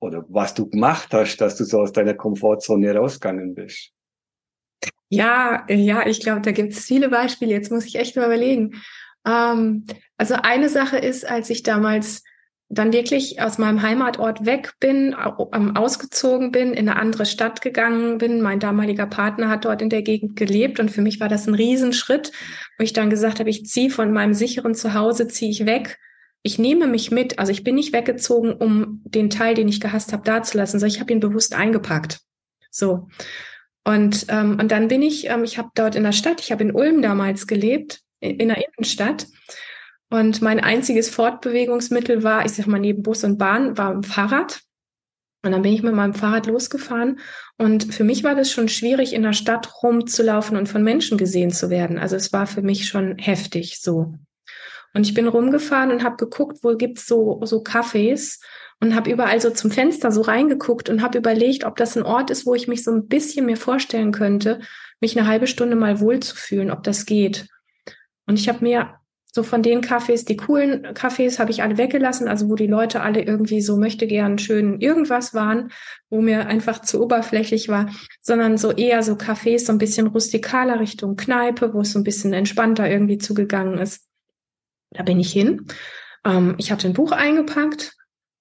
oder 0.00 0.24
was 0.28 0.54
du 0.54 0.68
gemacht 0.68 1.12
hast, 1.12 1.38
dass 1.38 1.56
du 1.56 1.64
so 1.64 1.80
aus 1.80 1.92
deiner 1.92 2.14
Komfortzone 2.14 2.94
rausgegangen 2.94 3.54
bist? 3.54 3.95
Ja, 5.08 5.64
ja, 5.68 6.06
ich 6.06 6.20
glaube, 6.20 6.40
da 6.40 6.52
gibt 6.52 6.72
es 6.72 6.84
viele 6.84 7.08
Beispiele. 7.08 7.52
Jetzt 7.52 7.70
muss 7.70 7.84
ich 7.84 7.96
echt 7.96 8.16
mal 8.16 8.26
überlegen. 8.26 8.82
Ähm, 9.26 9.84
also 10.16 10.34
eine 10.34 10.68
Sache 10.68 10.98
ist, 10.98 11.28
als 11.28 11.50
ich 11.50 11.62
damals 11.62 12.24
dann 12.68 12.92
wirklich 12.92 13.40
aus 13.40 13.58
meinem 13.58 13.82
Heimatort 13.82 14.44
weg 14.44 14.72
bin, 14.80 15.14
ausgezogen 15.14 16.50
bin, 16.50 16.72
in 16.72 16.88
eine 16.88 16.98
andere 16.98 17.24
Stadt 17.24 17.62
gegangen 17.62 18.18
bin. 18.18 18.42
Mein 18.42 18.58
damaliger 18.58 19.06
Partner 19.06 19.48
hat 19.48 19.64
dort 19.64 19.82
in 19.82 19.88
der 19.88 20.02
Gegend 20.02 20.34
gelebt 20.34 20.80
und 20.80 20.90
für 20.90 21.00
mich 21.00 21.20
war 21.20 21.28
das 21.28 21.46
ein 21.46 21.54
Riesenschritt, 21.54 22.32
wo 22.76 22.82
ich 22.82 22.92
dann 22.92 23.08
gesagt 23.08 23.38
habe, 23.38 23.50
ich 23.50 23.66
ziehe 23.66 23.90
von 23.90 24.12
meinem 24.12 24.34
sicheren 24.34 24.74
Zuhause, 24.74 25.28
ziehe 25.28 25.52
ich 25.52 25.64
weg 25.64 25.96
ich 26.46 26.60
nehme 26.60 26.86
mich 26.86 27.10
mit, 27.10 27.40
also 27.40 27.50
ich 27.50 27.64
bin 27.64 27.74
nicht 27.74 27.92
weggezogen, 27.92 28.52
um 28.52 29.02
den 29.04 29.30
Teil, 29.30 29.56
den 29.56 29.66
ich 29.66 29.80
gehasst 29.80 30.12
habe, 30.12 30.22
dazulassen, 30.22 30.78
sondern 30.78 30.94
ich 30.94 31.00
habe 31.00 31.12
ihn 31.12 31.18
bewusst 31.18 31.54
eingepackt. 31.54 32.20
So. 32.70 33.08
Und, 33.86 34.26
ähm, 34.30 34.58
und 34.58 34.72
dann 34.72 34.88
bin 34.88 35.00
ich, 35.00 35.28
ähm, 35.28 35.44
ich 35.44 35.58
habe 35.58 35.70
dort 35.76 35.94
in 35.94 36.02
der 36.02 36.12
Stadt, 36.12 36.40
ich 36.40 36.50
habe 36.50 36.64
in 36.64 36.74
Ulm 36.74 37.02
damals 37.02 37.46
gelebt, 37.46 38.00
in, 38.18 38.40
in 38.40 38.48
der 38.48 38.58
Innenstadt. 38.66 39.28
Und 40.10 40.42
mein 40.42 40.58
einziges 40.58 41.08
Fortbewegungsmittel 41.08 42.24
war, 42.24 42.44
ich 42.44 42.52
sag 42.52 42.66
mal, 42.66 42.80
neben 42.80 43.04
Bus 43.04 43.22
und 43.22 43.38
Bahn, 43.38 43.78
war 43.78 43.94
ein 43.94 44.02
Fahrrad. 44.02 44.60
Und 45.44 45.52
dann 45.52 45.62
bin 45.62 45.72
ich 45.72 45.84
mit 45.84 45.94
meinem 45.94 46.14
Fahrrad 46.14 46.46
losgefahren. 46.46 47.20
Und 47.58 47.94
für 47.94 48.02
mich 48.02 48.24
war 48.24 48.34
das 48.34 48.50
schon 48.50 48.68
schwierig, 48.68 49.12
in 49.12 49.22
der 49.22 49.34
Stadt 49.34 49.80
rumzulaufen 49.84 50.56
und 50.56 50.68
von 50.68 50.82
Menschen 50.82 51.16
gesehen 51.16 51.52
zu 51.52 51.70
werden. 51.70 51.96
Also 51.96 52.16
es 52.16 52.32
war 52.32 52.48
für 52.48 52.62
mich 52.62 52.88
schon 52.88 53.18
heftig 53.18 53.80
so. 53.80 54.14
Und 54.94 55.06
ich 55.06 55.14
bin 55.14 55.28
rumgefahren 55.28 55.92
und 55.92 56.02
habe 56.02 56.16
geguckt, 56.16 56.58
wo 56.62 56.74
gibt's 56.76 57.06
so, 57.06 57.40
so 57.44 57.62
Cafés 57.62 58.40
und 58.80 58.94
habe 58.94 59.10
überall 59.10 59.40
so 59.40 59.50
zum 59.50 59.70
Fenster 59.70 60.12
so 60.12 60.20
reingeguckt 60.20 60.88
und 60.88 61.02
habe 61.02 61.18
überlegt, 61.18 61.64
ob 61.64 61.76
das 61.76 61.96
ein 61.96 62.02
Ort 62.02 62.30
ist, 62.30 62.46
wo 62.46 62.54
ich 62.54 62.68
mich 62.68 62.84
so 62.84 62.92
ein 62.92 63.08
bisschen 63.08 63.46
mir 63.46 63.56
vorstellen 63.56 64.12
könnte, 64.12 64.60
mich 65.00 65.18
eine 65.18 65.26
halbe 65.26 65.46
Stunde 65.46 65.76
mal 65.76 66.00
wohlzufühlen, 66.00 66.70
ob 66.70 66.82
das 66.82 67.06
geht. 67.06 67.46
Und 68.26 68.38
ich 68.38 68.48
habe 68.48 68.64
mir 68.64 68.96
so 69.36 69.42
von 69.42 69.62
den 69.62 69.82
Cafés, 69.82 70.24
die 70.24 70.38
coolen 70.38 70.86
Cafés 70.94 71.38
habe 71.38 71.50
ich 71.50 71.62
alle 71.62 71.76
weggelassen, 71.76 72.26
also 72.26 72.48
wo 72.48 72.54
die 72.54 72.66
Leute 72.66 73.02
alle 73.02 73.20
irgendwie 73.22 73.60
so 73.60 73.76
möchte 73.76 74.06
gern 74.06 74.38
schön 74.38 74.80
irgendwas 74.80 75.34
waren, 75.34 75.70
wo 76.08 76.22
mir 76.22 76.46
einfach 76.46 76.80
zu 76.80 77.02
oberflächlich 77.02 77.68
war, 77.68 77.90
sondern 78.22 78.56
so 78.56 78.72
eher 78.72 79.02
so 79.02 79.12
Cafés, 79.12 79.66
so 79.66 79.72
ein 79.72 79.78
bisschen 79.78 80.06
rustikaler 80.06 80.80
Richtung 80.80 81.16
Kneipe, 81.16 81.74
wo 81.74 81.82
es 81.82 81.92
so 81.92 81.98
ein 81.98 82.04
bisschen 82.04 82.32
entspannter 82.32 82.88
irgendwie 82.88 83.18
zugegangen 83.18 83.76
ist. 83.76 84.06
Da 84.90 85.02
bin 85.02 85.20
ich 85.20 85.32
hin. 85.32 85.66
Ähm, 86.24 86.54
ich 86.56 86.72
hatte 86.72 86.88
ein 86.88 86.94
Buch 86.94 87.12
eingepackt. 87.12 87.94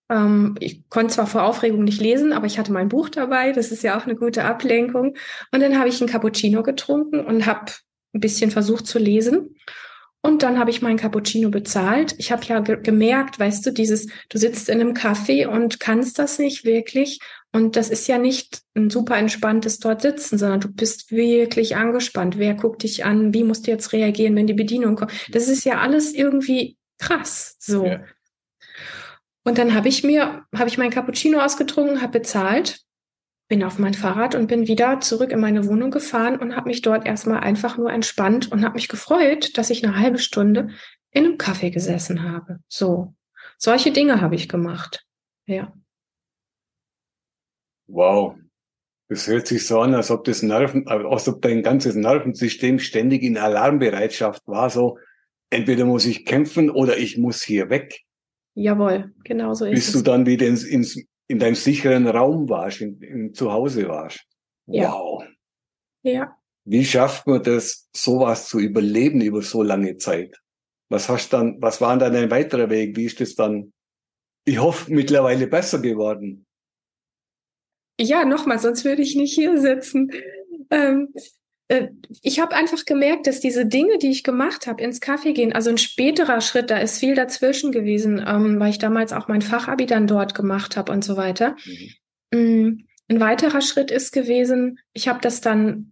Ähm, 0.09 0.55
ich 0.59 0.87
konnte 0.89 1.13
zwar 1.13 1.27
vor 1.27 1.43
Aufregung 1.43 1.83
nicht 1.83 2.01
lesen, 2.01 2.33
aber 2.33 2.45
ich 2.45 2.59
hatte 2.59 2.71
mein 2.71 2.89
Buch 2.89 3.09
dabei. 3.09 3.51
Das 3.51 3.71
ist 3.71 3.83
ja 3.83 3.97
auch 3.97 4.05
eine 4.05 4.15
gute 4.15 4.43
Ablenkung. 4.43 5.15
Und 5.51 5.61
dann 5.61 5.77
habe 5.77 5.89
ich 5.89 6.01
einen 6.01 6.09
Cappuccino 6.09 6.63
getrunken 6.63 7.19
und 7.19 7.45
habe 7.45 7.71
ein 8.13 8.19
bisschen 8.19 8.51
versucht 8.51 8.87
zu 8.87 8.99
lesen. 8.99 9.55
Und 10.21 10.41
dann 10.41 10.57
habe 10.57 10.71
ich 10.71 10.81
meinen 10.81 10.97
Cappuccino 10.97 11.51
bezahlt. 11.51 12.15
Ich 12.17 12.31
habe 12.31 12.43
ja 12.45 12.59
ge 12.59 12.81
gemerkt, 12.81 13.39
weißt 13.39 13.63
du, 13.63 13.71
dieses, 13.71 14.07
du 14.29 14.39
sitzt 14.39 14.69
in 14.69 14.81
einem 14.81 14.93
Café 14.93 15.45
und 15.47 15.79
kannst 15.79 16.17
das 16.17 16.39
nicht 16.39 16.65
wirklich. 16.65 17.19
Und 17.51 17.75
das 17.75 17.89
ist 17.89 18.07
ja 18.07 18.17
nicht 18.17 18.63
ein 18.75 18.89
super 18.89 19.17
entspanntes 19.17 19.77
dort 19.77 20.01
sitzen, 20.01 20.39
sondern 20.39 20.61
du 20.61 20.67
bist 20.67 21.11
wirklich 21.11 21.75
angespannt. 21.75 22.39
Wer 22.39 22.55
guckt 22.55 22.81
dich 22.81 23.05
an? 23.05 23.35
Wie 23.35 23.43
musst 23.43 23.67
du 23.67 23.71
jetzt 23.71 23.93
reagieren, 23.93 24.35
wenn 24.35 24.47
die 24.47 24.55
Bedienung 24.55 24.95
kommt? 24.95 25.11
Das 25.31 25.47
ist 25.47 25.63
ja 25.63 25.79
alles 25.79 26.11
irgendwie 26.13 26.77
krass, 26.97 27.55
so. 27.59 27.85
Ja. 27.85 28.03
Und 29.45 29.59
dann 29.59 29.75
habe 29.75 29.87
ich 29.87 30.03
mir, 30.03 30.43
habe 30.55 30.67
ich 30.67 30.77
mein 30.77 30.89
Cappuccino 30.89 31.39
ausgetrunken, 31.39 32.01
habe 32.01 32.19
bezahlt, 32.19 32.81
bin 33.47 33.63
auf 33.63 33.77
mein 33.77 33.93
Fahrrad 33.93 34.33
und 34.33 34.47
bin 34.47 34.67
wieder 34.67 34.99
zurück 35.01 35.31
in 35.31 35.39
meine 35.39 35.67
Wohnung 35.67 35.91
gefahren 35.91 36.39
und 36.39 36.55
habe 36.55 36.67
mich 36.67 36.81
dort 36.81 37.05
erstmal 37.05 37.41
einfach 37.41 37.77
nur 37.77 37.91
entspannt 37.91 38.51
und 38.51 38.63
habe 38.63 38.73
mich 38.73 38.87
gefreut, 38.87 39.55
dass 39.57 39.69
ich 39.69 39.85
eine 39.85 39.99
halbe 39.99 40.17
Stunde 40.17 40.69
in 41.11 41.25
einem 41.25 41.37
Kaffee 41.37 41.69
gesessen 41.69 42.23
habe. 42.23 42.59
So. 42.67 43.13
Solche 43.57 43.91
Dinge 43.91 44.19
habe 44.19 44.35
ich 44.35 44.49
gemacht. 44.49 45.05
Ja. 45.45 45.71
Wow. 47.87 48.35
Das 49.07 49.27
hört 49.27 49.45
sich 49.45 49.67
so 49.67 49.79
an, 49.79 49.93
als 49.93 50.09
ob 50.09 50.23
das 50.23 50.41
Nerven, 50.41 50.87
als 50.87 51.27
ob 51.27 51.43
dein 51.43 51.61
ganzes 51.61 51.93
Nervensystem 51.93 52.79
ständig 52.79 53.21
in 53.21 53.37
Alarmbereitschaft 53.37 54.41
war. 54.47 54.71
So, 54.71 54.97
entweder 55.51 55.85
muss 55.85 56.07
ich 56.07 56.25
kämpfen 56.25 56.71
oder 56.71 56.97
ich 56.97 57.19
muss 57.19 57.43
hier 57.43 57.69
weg. 57.69 58.04
Jawohl, 58.55 59.13
genau 59.23 59.53
so 59.53 59.65
ist 59.65 59.71
Bis 59.71 59.87
es. 59.87 59.93
Bis 59.93 60.03
du 60.03 60.11
dann 60.11 60.25
wieder 60.25 60.47
ins, 60.47 60.63
ins, 60.63 60.97
in 61.27 61.39
deinem 61.39 61.55
sicheren 61.55 62.07
Raum 62.07 62.49
warst, 62.49 62.81
in, 62.81 63.01
in 63.01 63.33
Zuhause 63.33 63.87
warst. 63.87 64.25
Wow. 64.65 65.23
Ja. 66.01 66.11
ja. 66.11 66.37
Wie 66.63 66.83
schafft 66.83 67.27
man 67.27 67.43
das, 67.43 67.89
sowas 67.95 68.47
zu 68.47 68.59
überleben 68.59 69.21
über 69.21 69.41
so 69.41 69.61
lange 69.61 69.97
Zeit? 69.97 70.35
Was 70.89 71.09
hast 71.09 71.33
dann, 71.33 71.61
was 71.61 71.81
war 71.81 71.97
dann 71.97 72.15
ein 72.15 72.31
weiterer 72.31 72.69
Weg? 72.69 72.95
Wie 72.95 73.05
ist 73.05 73.19
das 73.19 73.35
dann? 73.35 73.73
Ich 74.45 74.59
hoffe, 74.59 74.91
mittlerweile 74.91 75.47
besser 75.47 75.79
geworden. 75.79 76.45
Ja, 77.99 78.25
nochmal, 78.25 78.59
sonst 78.59 78.85
würde 78.85 79.01
ich 79.01 79.15
nicht 79.15 79.33
hier 79.33 79.59
sitzen. 79.59 80.11
Ähm, 80.69 81.09
äh, 81.13 81.21
ich 82.21 82.39
habe 82.39 82.55
einfach 82.55 82.85
gemerkt, 82.85 83.25
dass 83.25 83.39
diese 83.39 83.65
Dinge, 83.65 83.97
die 83.97 84.11
ich 84.11 84.23
gemacht 84.23 84.67
habe, 84.67 84.83
ins 84.83 85.01
Kaffee 85.01 85.33
gehen, 85.33 85.51
also 85.51 85.71
ein 85.71 85.79
späterer 85.79 86.39
Schritt, 86.41 86.69
da 86.69 86.77
ist 86.77 86.99
viel 86.99 87.15
dazwischen 87.15 87.71
gewesen, 87.71 88.23
ähm, 88.25 88.59
weil 88.59 88.69
ich 88.69 88.77
damals 88.77 89.13
auch 89.13 89.27
mein 89.27 89.41
Fachabi 89.41 89.87
dann 89.87 90.05
dort 90.05 90.35
gemacht 90.35 90.77
habe 90.77 90.91
und 90.91 91.03
so 91.03 91.17
weiter. 91.17 91.55
Mhm. 92.31 92.39
Mm, 92.39 92.85
ein 93.07 93.19
weiterer 93.19 93.61
Schritt 93.61 93.89
ist 93.89 94.11
gewesen, 94.11 94.77
ich 94.93 95.07
habe 95.07 95.21
das 95.21 95.41
dann 95.41 95.91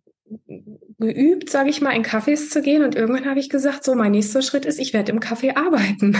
geübt, 0.99 1.49
sage 1.49 1.69
ich 1.69 1.81
mal, 1.81 1.95
in 1.95 2.03
Cafés 2.03 2.49
zu 2.49 2.61
gehen 2.61 2.83
und 2.83 2.95
irgendwann 2.95 3.25
habe 3.25 3.39
ich 3.39 3.49
gesagt, 3.49 3.83
so 3.83 3.95
mein 3.95 4.11
nächster 4.11 4.41
Schritt 4.41 4.65
ist, 4.65 4.79
ich 4.79 4.93
werde 4.93 5.11
im 5.11 5.19
Café 5.19 5.55
arbeiten. 5.55 6.15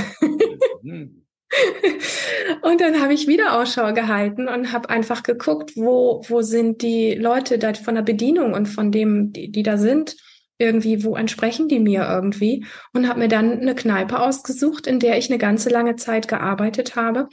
Mhm. 0.81 1.19
und 2.61 2.81
dann 2.81 3.01
habe 3.01 3.13
ich 3.13 3.27
wieder 3.27 3.59
Ausschau 3.59 3.93
gehalten 3.93 4.47
und 4.47 4.71
habe 4.71 4.89
einfach 4.89 5.23
geguckt, 5.23 5.73
wo, 5.75 6.21
wo 6.27 6.41
sind 6.41 6.81
die 6.81 7.15
Leute 7.15 7.57
da 7.57 7.73
von 7.73 7.95
der 7.95 8.01
Bedienung 8.01 8.53
und 8.53 8.67
von 8.67 8.91
dem, 8.91 9.31
die, 9.33 9.51
die 9.51 9.63
da 9.63 9.77
sind, 9.77 10.15
irgendwie, 10.57 11.03
wo 11.03 11.15
entsprechen 11.15 11.67
die 11.67 11.79
mir 11.79 12.07
irgendwie? 12.07 12.65
Und 12.93 13.07
habe 13.07 13.19
mir 13.19 13.27
dann 13.27 13.59
eine 13.59 13.75
Kneipe 13.75 14.19
ausgesucht, 14.19 14.87
in 14.87 14.99
der 14.99 15.17
ich 15.17 15.29
eine 15.29 15.39
ganze 15.39 15.69
lange 15.69 15.95
Zeit 15.95 16.27
gearbeitet 16.27 16.95
habe. 16.95 17.27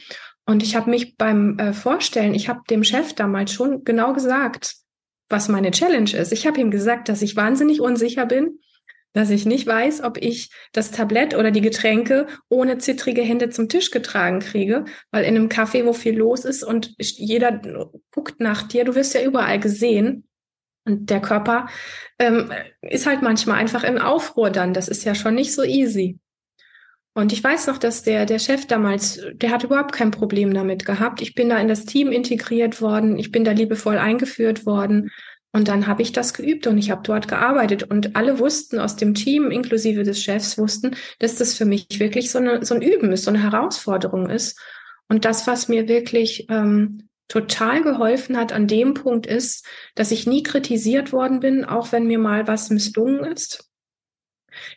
Und 0.47 0.63
ich 0.63 0.75
habe 0.75 0.91
mich 0.91 1.17
beim 1.17 1.59
äh, 1.59 1.73
Vorstellen, 1.73 2.35
ich 2.35 2.49
habe 2.49 2.61
dem 2.69 2.83
Chef 2.83 3.13
damals 3.15 3.53
schon 3.53 3.85
genau 3.85 4.13
gesagt, 4.13 4.75
was 5.29 5.49
meine 5.49 5.71
Challenge 5.71 6.11
ist. 6.13 6.33
Ich 6.33 6.47
habe 6.47 6.61
ihm 6.61 6.71
gesagt, 6.71 7.09
dass 7.09 7.23
ich 7.23 7.37
wahnsinnig 7.37 7.81
unsicher 7.81 8.27
bin, 8.27 8.59
dass 9.13 9.31
ich 9.31 9.47
nicht 9.47 9.67
weiß, 9.67 10.03
ob 10.03 10.19
ich 10.19 10.51
das 10.73 10.91
Tablett 10.91 11.35
oder 11.35 11.51
die 11.51 11.61
Getränke 11.61 12.27
ohne 12.49 12.79
zittrige 12.79 13.23
Hände 13.23 13.51
zum 13.51 13.69
Tisch 13.69 13.91
getragen 13.91 14.41
kriege, 14.41 14.85
weil 15.11 15.25
in 15.25 15.37
einem 15.37 15.49
Café, 15.49 15.85
wo 15.85 15.93
viel 15.93 16.17
los 16.17 16.45
ist 16.45 16.63
und 16.63 16.95
jeder 16.99 17.61
guckt 18.13 18.41
nach 18.41 18.63
dir, 18.63 18.85
du 18.85 18.95
wirst 18.95 19.15
ja 19.15 19.23
überall 19.23 19.59
gesehen. 19.59 20.27
Und 20.87 21.11
der 21.11 21.21
Körper 21.21 21.69
ähm, 22.19 22.53
ist 22.81 23.07
halt 23.07 23.23
manchmal 23.23 23.59
einfach 23.59 23.85
in 23.85 23.99
Aufruhr 23.99 24.51
dann. 24.51 24.73
Das 24.73 24.89
ist 24.89 25.05
ja 25.05 25.15
schon 25.15 25.35
nicht 25.35 25.55
so 25.55 25.63
easy. 25.63 26.19
Und 27.13 27.33
ich 27.33 27.43
weiß 27.43 27.67
noch, 27.67 27.79
dass 27.79 28.03
der, 28.03 28.25
der 28.25 28.39
Chef 28.39 28.67
damals, 28.67 29.21
der 29.35 29.51
hat 29.51 29.65
überhaupt 29.65 29.93
kein 29.93 30.13
Problem 30.13 30.55
damit 30.55 30.85
gehabt. 30.87 31.21
Ich 31.21 31.35
bin 31.35 31.49
da 31.49 31.59
in 31.59 31.69
das 31.69 31.85
Team 31.85 32.13
integriert 32.13 32.81
worden. 32.81 33.19
Ich 33.19 33.33
bin 33.33 33.45
da 33.45 33.51
liebevoll 33.51 33.99
eingeführt 33.99 34.65
worden. 34.65 35.11
Und 35.53 35.67
dann 35.67 35.89
habe 35.89 36.03
ich 36.03 36.13
das 36.13 36.33
geübt 36.33 36.67
und 36.69 36.79
ich 36.79 36.91
habe 36.91 37.03
dort 37.03 37.27
gearbeitet 37.27 37.83
und 37.83 38.15
alle 38.15 38.39
wussten 38.39 38.79
aus 38.79 38.95
dem 38.95 39.15
Team, 39.15 39.51
inklusive 39.51 40.05
des 40.05 40.23
Chefs, 40.23 40.59
wussten, 40.59 40.95
dass 41.19 41.37
das 41.37 41.55
für 41.55 41.65
mich 41.65 41.87
wirklich 41.99 42.31
so, 42.31 42.39
eine, 42.39 42.65
so 42.65 42.75
ein 42.75 42.83
Üben 42.83 43.11
ist, 43.13 43.25
so 43.25 43.31
eine 43.31 43.43
Herausforderung 43.43 44.31
ist. 44.31 44.61
Und 45.09 45.25
das, 45.25 45.49
was 45.49 45.67
mir 45.67 45.89
wirklich 45.89 46.47
ähm, 46.51 47.09
total 47.27 47.83
geholfen 47.83 48.37
hat 48.37 48.53
an 48.53 48.69
dem 48.69 48.95
Punkt 48.95 49.27
ist, 49.27 49.67
dass 49.97 50.13
ich 50.13 50.27
nie 50.27 50.45
kritisiert 50.45 51.13
worden 51.13 51.41
bin, 51.41 51.65
auch 51.65 51.91
wenn 51.91 52.07
mir 52.07 52.19
mal 52.19 52.47
was 52.47 52.71
misslungen 52.71 53.25
ist. 53.25 53.71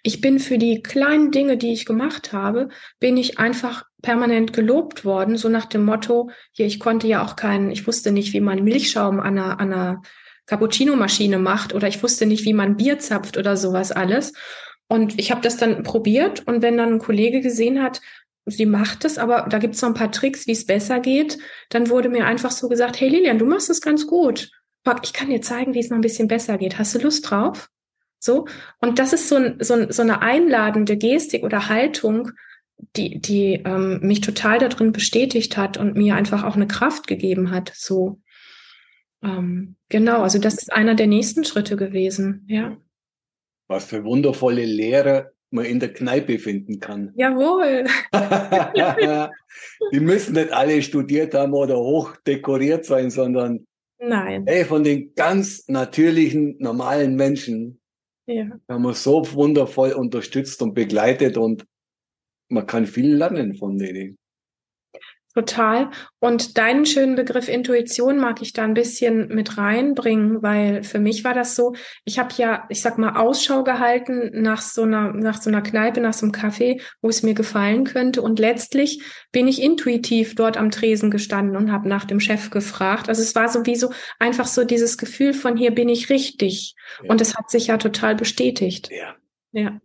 Ich 0.01 0.21
bin 0.21 0.39
für 0.39 0.57
die 0.57 0.81
kleinen 0.81 1.31
Dinge, 1.31 1.57
die 1.57 1.73
ich 1.73 1.85
gemacht 1.85 2.31
habe, 2.31 2.69
bin 2.99 3.17
ich 3.17 3.39
einfach 3.39 3.85
permanent 4.01 4.53
gelobt 4.53 5.05
worden, 5.05 5.37
so 5.37 5.49
nach 5.49 5.65
dem 5.65 5.83
Motto, 5.85 6.29
hier, 6.51 6.65
ich 6.65 6.79
konnte 6.79 7.07
ja 7.07 7.23
auch 7.23 7.35
keinen, 7.35 7.71
ich 7.71 7.87
wusste 7.87 8.11
nicht, 8.11 8.33
wie 8.33 8.41
man 8.41 8.63
Milchschaum 8.63 9.19
an 9.19 9.37
einer, 9.37 9.59
an 9.59 9.73
einer 9.73 10.01
Cappuccino-Maschine 10.45 11.39
macht 11.39 11.73
oder 11.73 11.87
ich 11.87 12.03
wusste 12.03 12.25
nicht, 12.25 12.45
wie 12.45 12.53
man 12.53 12.77
Bier 12.77 12.99
zapft 12.99 13.37
oder 13.37 13.57
sowas 13.57 13.91
alles. 13.91 14.33
Und 14.87 15.19
ich 15.19 15.31
habe 15.31 15.41
das 15.41 15.57
dann 15.57 15.83
probiert 15.83 16.45
und 16.45 16.61
wenn 16.61 16.77
dann 16.77 16.93
ein 16.93 16.99
Kollege 16.99 17.41
gesehen 17.41 17.81
hat, 17.81 18.01
sie 18.45 18.65
macht 18.65 19.05
es, 19.05 19.17
aber 19.17 19.47
da 19.49 19.57
gibt 19.57 19.75
es 19.75 19.81
noch 19.81 19.89
ein 19.89 19.95
paar 19.95 20.11
Tricks, 20.11 20.47
wie 20.47 20.51
es 20.51 20.65
besser 20.65 20.99
geht, 20.99 21.37
dann 21.69 21.89
wurde 21.89 22.09
mir 22.09 22.25
einfach 22.25 22.51
so 22.51 22.67
gesagt, 22.67 22.99
hey 22.99 23.09
Lilian, 23.09 23.39
du 23.39 23.45
machst 23.45 23.69
es 23.69 23.81
ganz 23.81 24.05
gut. 24.05 24.51
Ich 25.03 25.13
kann 25.13 25.29
dir 25.29 25.41
zeigen, 25.41 25.73
wie 25.73 25.79
es 25.79 25.89
noch 25.89 25.97
ein 25.97 26.01
bisschen 26.01 26.27
besser 26.27 26.57
geht. 26.57 26.77
Hast 26.77 26.93
du 26.93 26.99
Lust 26.99 27.29
drauf? 27.29 27.69
So. 28.19 28.47
Und 28.79 28.99
das 28.99 29.13
ist 29.13 29.29
so, 29.29 29.35
ein, 29.35 29.57
so, 29.59 29.75
ein, 29.75 29.91
so 29.91 30.01
eine 30.01 30.21
einladende 30.21 30.97
Gestik 30.97 31.43
oder 31.43 31.69
Haltung, 31.69 32.31
die, 32.97 33.19
die 33.19 33.61
ähm, 33.65 33.99
mich 34.01 34.19
total 34.19 34.59
darin 34.59 34.91
bestätigt 34.91 35.55
hat 35.55 35.77
und 35.77 35.95
mir 35.95 36.15
einfach 36.15 36.43
auch 36.43 36.55
eine 36.55 36.67
Kraft 36.67 37.07
gegeben 37.07 37.51
hat. 37.51 37.71
So. 37.75 38.19
Ähm, 39.23 39.75
genau, 39.89 40.21
also 40.21 40.39
das 40.39 40.55
ist 40.55 40.73
einer 40.73 40.95
der 40.95 41.07
nächsten 41.07 41.43
Schritte 41.43 41.75
gewesen, 41.77 42.45
ja. 42.47 42.77
Was 43.67 43.85
für 43.85 44.03
wundervolle 44.03 44.65
Lehre 44.65 45.33
man 45.49 45.65
in 45.65 45.79
der 45.79 45.93
Kneipe 45.93 46.39
finden 46.39 46.79
kann. 46.79 47.13
Jawohl. 47.15 47.85
Die 49.93 49.99
müssen 49.99 50.33
nicht 50.33 50.51
alle 50.51 50.81
studiert 50.81 51.33
haben 51.33 51.53
oder 51.53 51.77
hoch 51.77 52.15
dekoriert 52.25 52.85
sein, 52.85 53.09
sondern 53.09 53.65
Nein. 54.05 54.43
Hey, 54.45 54.65
von 54.65 54.83
den 54.83 55.15
ganz 55.15 55.67
natürlichen, 55.69 56.57
normalen 56.59 57.15
Menschen 57.15 57.79
ja. 58.25 58.49
haben 58.67 58.83
wir 58.83 58.93
so 58.93 59.23
wundervoll 59.33 59.93
unterstützt 59.93 60.61
und 60.61 60.73
begleitet 60.73 61.37
und 61.37 61.65
man 62.49 62.67
kann 62.67 62.85
viel 62.85 63.15
lernen 63.15 63.55
von 63.55 63.77
denen. 63.77 64.17
Total. 65.35 65.89
Und 66.19 66.59
deinen 66.59 66.85
schönen 66.85 67.15
Begriff 67.15 67.49
Intuition 67.49 68.19
mag 68.19 68.43
ich 68.43 68.53
da 68.53 68.63
ein 68.63 68.75
bisschen 68.75 69.29
mit 69.29 69.57
reinbringen, 69.57 70.43
weil 70.43 70.83
für 70.83 70.99
mich 70.99 71.23
war 71.23 71.33
das 71.33 71.55
so, 71.55 71.73
ich 72.05 72.19
habe 72.19 72.31
ja, 72.37 72.65
ich 72.69 72.81
sag 72.81 72.99
mal, 72.99 73.15
Ausschau 73.15 73.63
gehalten 73.63 74.29
nach 74.43 74.61
so 74.61 74.83
einer, 74.83 75.11
nach 75.11 75.41
so 75.41 75.49
einer 75.49 75.63
Kneipe, 75.63 76.01
nach 76.01 76.13
so 76.13 76.27
einem 76.27 76.33
Café, 76.33 76.81
wo 77.01 77.09
es 77.09 77.23
mir 77.23 77.33
gefallen 77.33 77.83
könnte. 77.83 78.21
Und 78.21 78.37
letztlich 78.37 79.01
bin 79.31 79.47
ich 79.47 79.59
intuitiv 79.59 80.35
dort 80.35 80.55
am 80.55 80.69
Tresen 80.69 81.09
gestanden 81.09 81.57
und 81.57 81.71
habe 81.71 81.89
nach 81.89 82.05
dem 82.05 82.19
Chef 82.19 82.51
gefragt. 82.51 83.09
Also 83.09 83.23
es 83.23 83.33
war 83.33 83.49
sowieso 83.49 83.91
einfach 84.19 84.45
so 84.45 84.63
dieses 84.63 84.99
Gefühl 84.99 85.33
von 85.33 85.57
hier 85.57 85.71
bin 85.71 85.89
ich 85.89 86.11
richtig. 86.11 86.75
Ja. 87.01 87.09
Und 87.09 87.21
es 87.21 87.35
hat 87.35 87.49
sich 87.49 87.67
ja 87.67 87.77
total 87.77 88.15
bestätigt. 88.15 88.91
Ja. 88.91 89.15
Ja. 89.51 89.81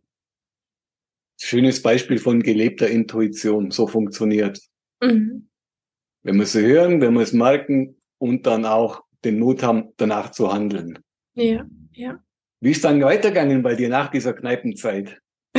Schönes 1.40 1.80
Beispiel 1.80 2.18
von 2.18 2.42
gelebter 2.42 2.88
Intuition. 2.88 3.70
So 3.70 3.86
funktioniert. 3.86 4.60
Mhm. 5.00 5.48
Wir 6.22 6.40
es 6.40 6.54
hören, 6.54 7.00
wir 7.00 7.10
es 7.20 7.32
merken 7.32 7.96
und 8.18 8.46
dann 8.46 8.64
auch 8.64 9.04
den 9.24 9.38
Mut 9.38 9.62
haben, 9.62 9.92
danach 9.96 10.30
zu 10.30 10.52
handeln. 10.52 10.98
Ja, 11.34 11.66
ja. 11.92 12.20
Wie 12.60 12.72
ist 12.72 12.84
dann 12.84 13.00
weitergegangen 13.02 13.62
bei 13.62 13.74
dir 13.76 13.88
nach 13.88 14.10
dieser 14.10 14.32
Kneipenzeit? 14.32 15.20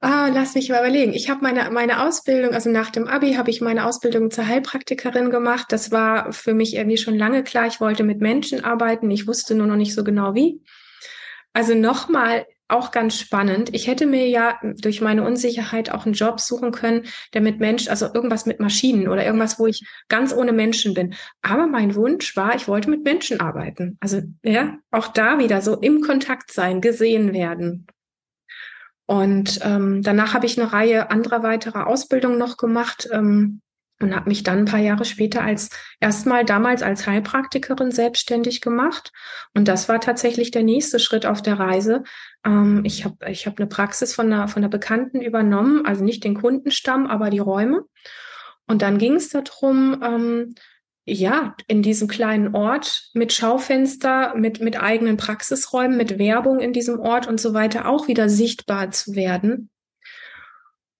ah, 0.00 0.30
lass 0.32 0.54
mich 0.54 0.68
mal 0.68 0.80
überlegen. 0.80 1.14
Ich 1.14 1.30
habe 1.30 1.40
meine, 1.42 1.70
meine 1.70 2.06
Ausbildung, 2.06 2.52
also 2.52 2.70
nach 2.70 2.90
dem 2.90 3.08
Abi 3.08 3.34
habe 3.34 3.50
ich 3.50 3.60
meine 3.60 3.86
Ausbildung 3.86 4.30
zur 4.30 4.46
Heilpraktikerin 4.46 5.30
gemacht. 5.30 5.66
Das 5.70 5.90
war 5.92 6.32
für 6.32 6.54
mich 6.54 6.76
irgendwie 6.76 6.98
schon 6.98 7.16
lange 7.16 7.42
klar. 7.42 7.66
Ich 7.66 7.80
wollte 7.80 8.04
mit 8.04 8.20
Menschen 8.20 8.64
arbeiten. 8.64 9.10
Ich 9.10 9.26
wusste 9.26 9.54
nur 9.54 9.66
noch 9.66 9.76
nicht 9.76 9.94
so 9.94 10.04
genau 10.04 10.34
wie. 10.34 10.62
Also 11.54 11.74
nochmal 11.74 12.46
auch 12.68 12.90
ganz 12.90 13.18
spannend. 13.18 13.70
Ich 13.74 13.86
hätte 13.86 14.06
mir 14.06 14.28
ja 14.28 14.58
durch 14.62 15.00
meine 15.00 15.24
Unsicherheit 15.24 15.90
auch 15.92 16.04
einen 16.04 16.14
Job 16.14 16.40
suchen 16.40 16.72
können, 16.72 17.04
der 17.32 17.40
mit 17.40 17.60
Menschen, 17.60 17.90
also 17.90 18.06
irgendwas 18.12 18.46
mit 18.46 18.60
Maschinen 18.60 19.08
oder 19.08 19.24
irgendwas, 19.24 19.58
wo 19.58 19.66
ich 19.66 19.86
ganz 20.08 20.34
ohne 20.34 20.52
Menschen 20.52 20.94
bin. 20.94 21.14
Aber 21.42 21.66
mein 21.66 21.94
Wunsch 21.94 22.36
war, 22.36 22.56
ich 22.56 22.66
wollte 22.68 22.90
mit 22.90 23.04
Menschen 23.04 23.40
arbeiten. 23.40 23.96
Also 24.00 24.22
ja, 24.42 24.78
auch 24.90 25.08
da 25.08 25.38
wieder 25.38 25.60
so 25.60 25.76
im 25.76 26.00
Kontakt 26.00 26.52
sein, 26.52 26.80
gesehen 26.80 27.32
werden. 27.32 27.86
Und 29.06 29.60
ähm, 29.62 30.02
danach 30.02 30.34
habe 30.34 30.46
ich 30.46 30.60
eine 30.60 30.72
Reihe 30.72 31.10
anderer 31.10 31.44
weiterer 31.44 31.86
Ausbildungen 31.86 32.38
noch 32.38 32.56
gemacht. 32.56 33.08
Ähm, 33.12 33.60
und 34.00 34.14
habe 34.14 34.28
mich 34.28 34.42
dann 34.42 34.60
ein 34.60 34.64
paar 34.66 34.80
Jahre 34.80 35.04
später 35.04 35.42
als 35.42 35.70
erstmal 36.00 36.44
damals 36.44 36.82
als 36.82 37.06
Heilpraktikerin 37.06 37.90
selbstständig 37.90 38.60
gemacht. 38.60 39.12
Und 39.54 39.68
das 39.68 39.88
war 39.88 40.00
tatsächlich 40.00 40.50
der 40.50 40.64
nächste 40.64 40.98
Schritt 40.98 41.24
auf 41.24 41.40
der 41.40 41.58
Reise. 41.58 42.02
Ähm, 42.44 42.82
ich 42.84 43.04
habe 43.04 43.30
ich 43.30 43.46
hab 43.46 43.58
eine 43.58 43.66
Praxis 43.66 44.14
von 44.14 44.26
einer, 44.32 44.48
von 44.48 44.62
einer 44.62 44.68
Bekannten 44.68 45.22
übernommen, 45.22 45.86
also 45.86 46.04
nicht 46.04 46.24
den 46.24 46.34
Kundenstamm, 46.34 47.06
aber 47.06 47.30
die 47.30 47.38
Räume. 47.38 47.84
Und 48.66 48.82
dann 48.82 48.98
ging 48.98 49.14
es 49.14 49.30
darum, 49.30 50.02
ähm, 50.02 50.54
ja, 51.08 51.54
in 51.68 51.82
diesem 51.82 52.08
kleinen 52.08 52.54
Ort 52.54 53.10
mit 53.14 53.32
Schaufenster, 53.32 54.34
mit, 54.34 54.60
mit 54.60 54.82
eigenen 54.82 55.16
Praxisräumen, 55.16 55.96
mit 55.96 56.18
Werbung 56.18 56.58
in 56.58 56.72
diesem 56.72 56.98
Ort 56.98 57.28
und 57.28 57.40
so 57.40 57.54
weiter 57.54 57.88
auch 57.88 58.08
wieder 58.08 58.28
sichtbar 58.28 58.90
zu 58.90 59.14
werden 59.14 59.70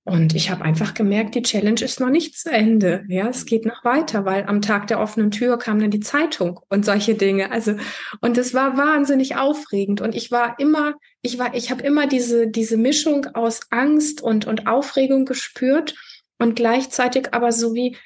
und 0.07 0.37
ich 0.37 0.51
habe 0.51 0.64
einfach 0.64 0.95
gemerkt, 0.95 1.35
die 1.35 1.42
Challenge 1.42 1.81
ist 1.81 1.99
noch 1.99 2.11
nicht 2.11 2.38
zu 2.38 2.49
Ende. 2.49 3.05
Ja, 3.09 3.29
es 3.29 3.45
geht 3.45 3.66
noch 3.66 3.85
weiter, 3.85 4.25
weil 4.25 4.45
am 4.47 4.62
Tag 4.62 4.87
der 4.87 5.01
offenen 5.01 5.33
Tür 5.33 5.59
kam 5.59 5.81
dann 5.81 5.90
die 5.90 5.99
Zeitung 5.99 6.61
und 6.69 6.85
solche 6.85 7.16
Dinge. 7.16 7.51
Also 7.51 7.75
und 8.21 8.38
es 8.38 8.55
war 8.55 8.77
wahnsinnig 8.77 9.35
aufregend 9.35 10.01
und 10.01 10.14
ich 10.14 10.31
war 10.31 10.61
immer, 10.61 10.95
ich 11.23 11.40
war, 11.40 11.57
ich 11.57 11.73
habe 11.73 11.83
immer 11.83 12.07
diese 12.07 12.47
diese 12.47 12.77
Mischung 12.77 13.27
aus 13.35 13.62
Angst 13.71 14.23
und 14.23 14.47
und 14.47 14.69
Aufregung 14.69 15.25
gespürt 15.25 15.97
und 16.38 16.55
gleichzeitig 16.55 17.35
aber 17.35 17.51
so 17.51 17.75
wie 17.75 17.97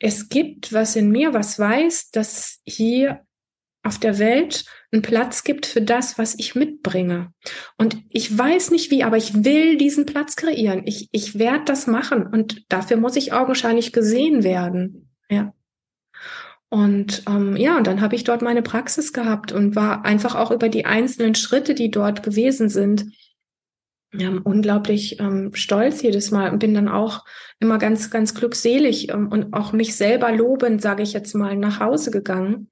es 0.00 0.28
gibt 0.28 0.72
was 0.72 0.96
in 0.96 1.08
mir, 1.12 1.34
was 1.34 1.56
weiß, 1.56 2.10
dass 2.10 2.58
hier 2.66 3.20
auf 3.84 3.98
der 3.98 4.18
Welt 4.18 4.64
einen 4.90 5.02
Platz 5.02 5.44
gibt 5.44 5.66
für 5.66 5.82
das, 5.82 6.18
was 6.18 6.34
ich 6.38 6.54
mitbringe. 6.54 7.32
Und 7.76 7.98
ich 8.08 8.36
weiß 8.36 8.70
nicht 8.70 8.90
wie, 8.90 9.04
aber 9.04 9.16
ich 9.16 9.44
will 9.44 9.76
diesen 9.76 10.06
Platz 10.06 10.36
kreieren. 10.36 10.82
Ich, 10.86 11.08
ich 11.12 11.38
werde 11.38 11.64
das 11.66 11.86
machen 11.86 12.26
und 12.26 12.64
dafür 12.70 12.96
muss 12.96 13.16
ich 13.16 13.32
augenscheinlich 13.32 13.92
gesehen 13.92 14.44
werden. 14.44 15.10
Ja. 15.28 15.52
Und 16.70 17.22
ähm, 17.26 17.56
ja, 17.56 17.76
und 17.76 17.86
dann 17.86 18.00
habe 18.00 18.14
ich 18.14 18.24
dort 18.24 18.42
meine 18.42 18.62
Praxis 18.62 19.12
gehabt 19.12 19.52
und 19.52 19.76
war 19.76 20.04
einfach 20.04 20.34
auch 20.34 20.50
über 20.50 20.68
die 20.68 20.84
einzelnen 20.84 21.34
Schritte, 21.34 21.74
die 21.74 21.90
dort 21.90 22.22
gewesen 22.22 22.68
sind, 22.68 23.06
ja, 24.12 24.30
unglaublich 24.42 25.20
ähm, 25.20 25.50
stolz 25.54 26.00
jedes 26.00 26.30
Mal 26.30 26.50
und 26.50 26.60
bin 26.60 26.72
dann 26.72 26.88
auch 26.88 27.24
immer 27.58 27.76
ganz, 27.78 28.10
ganz 28.10 28.34
glückselig 28.34 29.10
ähm, 29.10 29.28
und 29.28 29.52
auch 29.52 29.72
mich 29.72 29.96
selber 29.96 30.32
lobend, 30.32 30.80
sage 30.80 31.02
ich 31.02 31.12
jetzt 31.12 31.34
mal, 31.34 31.56
nach 31.56 31.80
Hause 31.80 32.10
gegangen. 32.10 32.70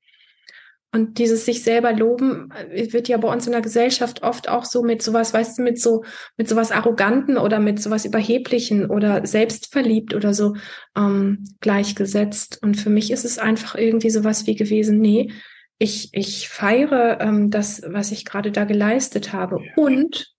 Und 0.92 1.18
dieses 1.18 1.44
sich 1.44 1.62
selber 1.62 1.92
loben 1.92 2.50
äh, 2.52 2.92
wird 2.92 3.08
ja 3.08 3.16
bei 3.18 3.30
uns 3.30 3.46
in 3.46 3.52
der 3.52 3.60
Gesellschaft 3.60 4.22
oft 4.22 4.48
auch 4.48 4.64
so 4.64 4.82
mit 4.82 5.02
sowas, 5.02 5.34
weißt 5.34 5.58
du, 5.58 5.62
mit 5.62 5.80
so, 5.80 6.04
mit 6.36 6.48
sowas 6.48 6.70
Arroganten 6.70 7.36
oder 7.36 7.58
mit 7.60 7.80
sowas 7.80 8.04
Überheblichen 8.04 8.90
oder 8.90 9.26
selbstverliebt 9.26 10.14
oder 10.14 10.32
so 10.32 10.54
ähm, 10.96 11.44
gleichgesetzt. 11.60 12.60
Und 12.62 12.76
für 12.76 12.90
mich 12.90 13.10
ist 13.10 13.24
es 13.24 13.38
einfach 13.38 13.74
irgendwie 13.74 14.10
sowas 14.10 14.46
wie 14.46 14.54
gewesen, 14.54 15.00
nee, 15.00 15.32
ich, 15.78 16.10
ich 16.12 16.48
feiere 16.48 17.20
ähm, 17.20 17.50
das, 17.50 17.82
was 17.86 18.10
ich 18.12 18.24
gerade 18.24 18.50
da 18.50 18.64
geleistet 18.64 19.32
habe. 19.32 19.60
Und 19.76 20.34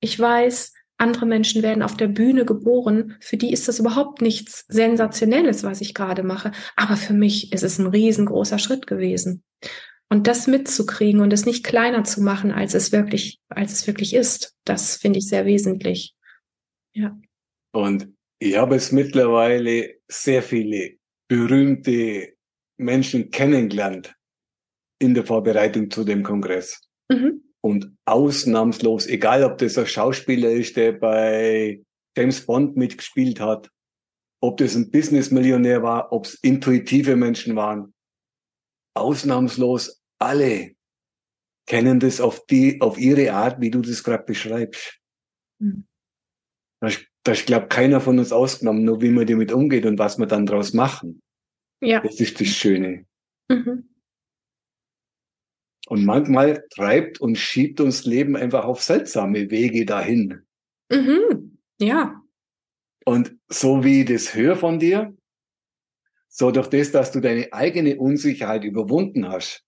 ich 0.00 0.18
weiß, 0.18 0.72
andere 0.98 1.26
Menschen 1.26 1.62
werden 1.62 1.82
auf 1.82 1.96
der 1.96 2.08
Bühne 2.08 2.44
geboren. 2.44 3.16
Für 3.20 3.36
die 3.36 3.52
ist 3.52 3.68
das 3.68 3.78
überhaupt 3.78 4.20
nichts 4.20 4.64
Sensationelles, 4.68 5.62
was 5.62 5.80
ich 5.80 5.94
gerade 5.94 6.22
mache. 6.22 6.52
Aber 6.76 6.96
für 6.96 7.14
mich 7.14 7.52
ist 7.52 7.62
es 7.62 7.78
ein 7.78 7.86
riesengroßer 7.86 8.58
Schritt 8.58 8.86
gewesen. 8.86 9.44
Und 10.10 10.26
das 10.26 10.46
mitzukriegen 10.46 11.20
und 11.20 11.32
es 11.32 11.46
nicht 11.46 11.64
kleiner 11.64 12.02
zu 12.02 12.22
machen, 12.22 12.50
als 12.50 12.74
es 12.74 12.92
wirklich, 12.92 13.40
als 13.48 13.72
es 13.72 13.86
wirklich 13.86 14.14
ist, 14.14 14.56
das 14.64 14.96
finde 14.96 15.18
ich 15.18 15.28
sehr 15.28 15.44
wesentlich. 15.44 16.14
Ja. 16.94 17.18
Und 17.72 18.08
ich 18.38 18.56
habe 18.56 18.76
es 18.76 18.90
mittlerweile 18.90 19.96
sehr 20.08 20.42
viele 20.42 20.96
berühmte 21.28 22.34
Menschen 22.78 23.30
kennengelernt 23.30 24.14
in 24.98 25.14
der 25.14 25.24
Vorbereitung 25.24 25.90
zu 25.90 26.04
dem 26.04 26.22
Kongress. 26.22 26.80
Mhm. 27.10 27.42
Und 27.68 27.94
ausnahmslos, 28.06 29.06
egal 29.06 29.44
ob 29.44 29.58
das 29.58 29.76
ein 29.76 29.86
Schauspieler 29.86 30.50
ist, 30.50 30.74
der 30.78 30.92
bei 30.92 31.82
James 32.16 32.46
Bond 32.46 32.78
mitgespielt 32.78 33.40
hat, 33.40 33.70
ob 34.40 34.56
das 34.56 34.74
ein 34.74 34.90
Businessmillionär 34.90 35.82
war, 35.82 36.10
ob 36.10 36.24
es 36.24 36.36
intuitive 36.36 37.14
Menschen 37.14 37.56
waren, 37.56 37.92
ausnahmslos 38.96 40.02
alle 40.18 40.76
kennen 41.66 42.00
das 42.00 42.22
auf 42.22 42.46
die, 42.46 42.80
auf 42.80 42.98
ihre 42.98 43.34
Art, 43.34 43.60
wie 43.60 43.70
du 43.70 43.82
das 43.82 44.02
gerade 44.02 44.24
beschreibst. 44.24 44.98
Mhm. 45.60 45.86
Da, 46.80 46.88
da 47.24 47.32
ich 47.32 47.44
glaube, 47.44 47.68
keiner 47.68 48.00
von 48.00 48.18
uns 48.18 48.32
ausgenommen, 48.32 48.84
nur 48.84 49.02
wie 49.02 49.10
man 49.10 49.26
damit 49.26 49.52
umgeht 49.52 49.84
und 49.84 49.98
was 49.98 50.16
wir 50.16 50.24
dann 50.24 50.46
daraus 50.46 50.72
machen. 50.72 51.20
Ja. 51.82 52.00
Das 52.00 52.18
ist 52.18 52.40
das 52.40 52.48
Schöne. 52.48 53.04
Mhm. 53.50 53.90
Und 55.86 56.04
manchmal 56.04 56.64
treibt 56.70 57.20
und 57.20 57.36
schiebt 57.36 57.80
uns 57.80 58.04
Leben 58.04 58.36
einfach 58.36 58.64
auf 58.64 58.82
seltsame 58.82 59.50
Wege 59.50 59.86
dahin. 59.86 60.42
Mhm. 60.90 61.58
Ja. 61.78 62.22
Und 63.04 63.36
so 63.48 63.84
wie 63.84 64.04
das 64.04 64.34
höre 64.34 64.56
von 64.56 64.78
dir, 64.78 65.16
so 66.28 66.50
durch 66.50 66.68
das, 66.68 66.92
dass 66.92 67.10
du 67.10 67.20
deine 67.20 67.52
eigene 67.52 67.96
Unsicherheit 67.96 68.64
überwunden 68.64 69.28
hast, 69.28 69.64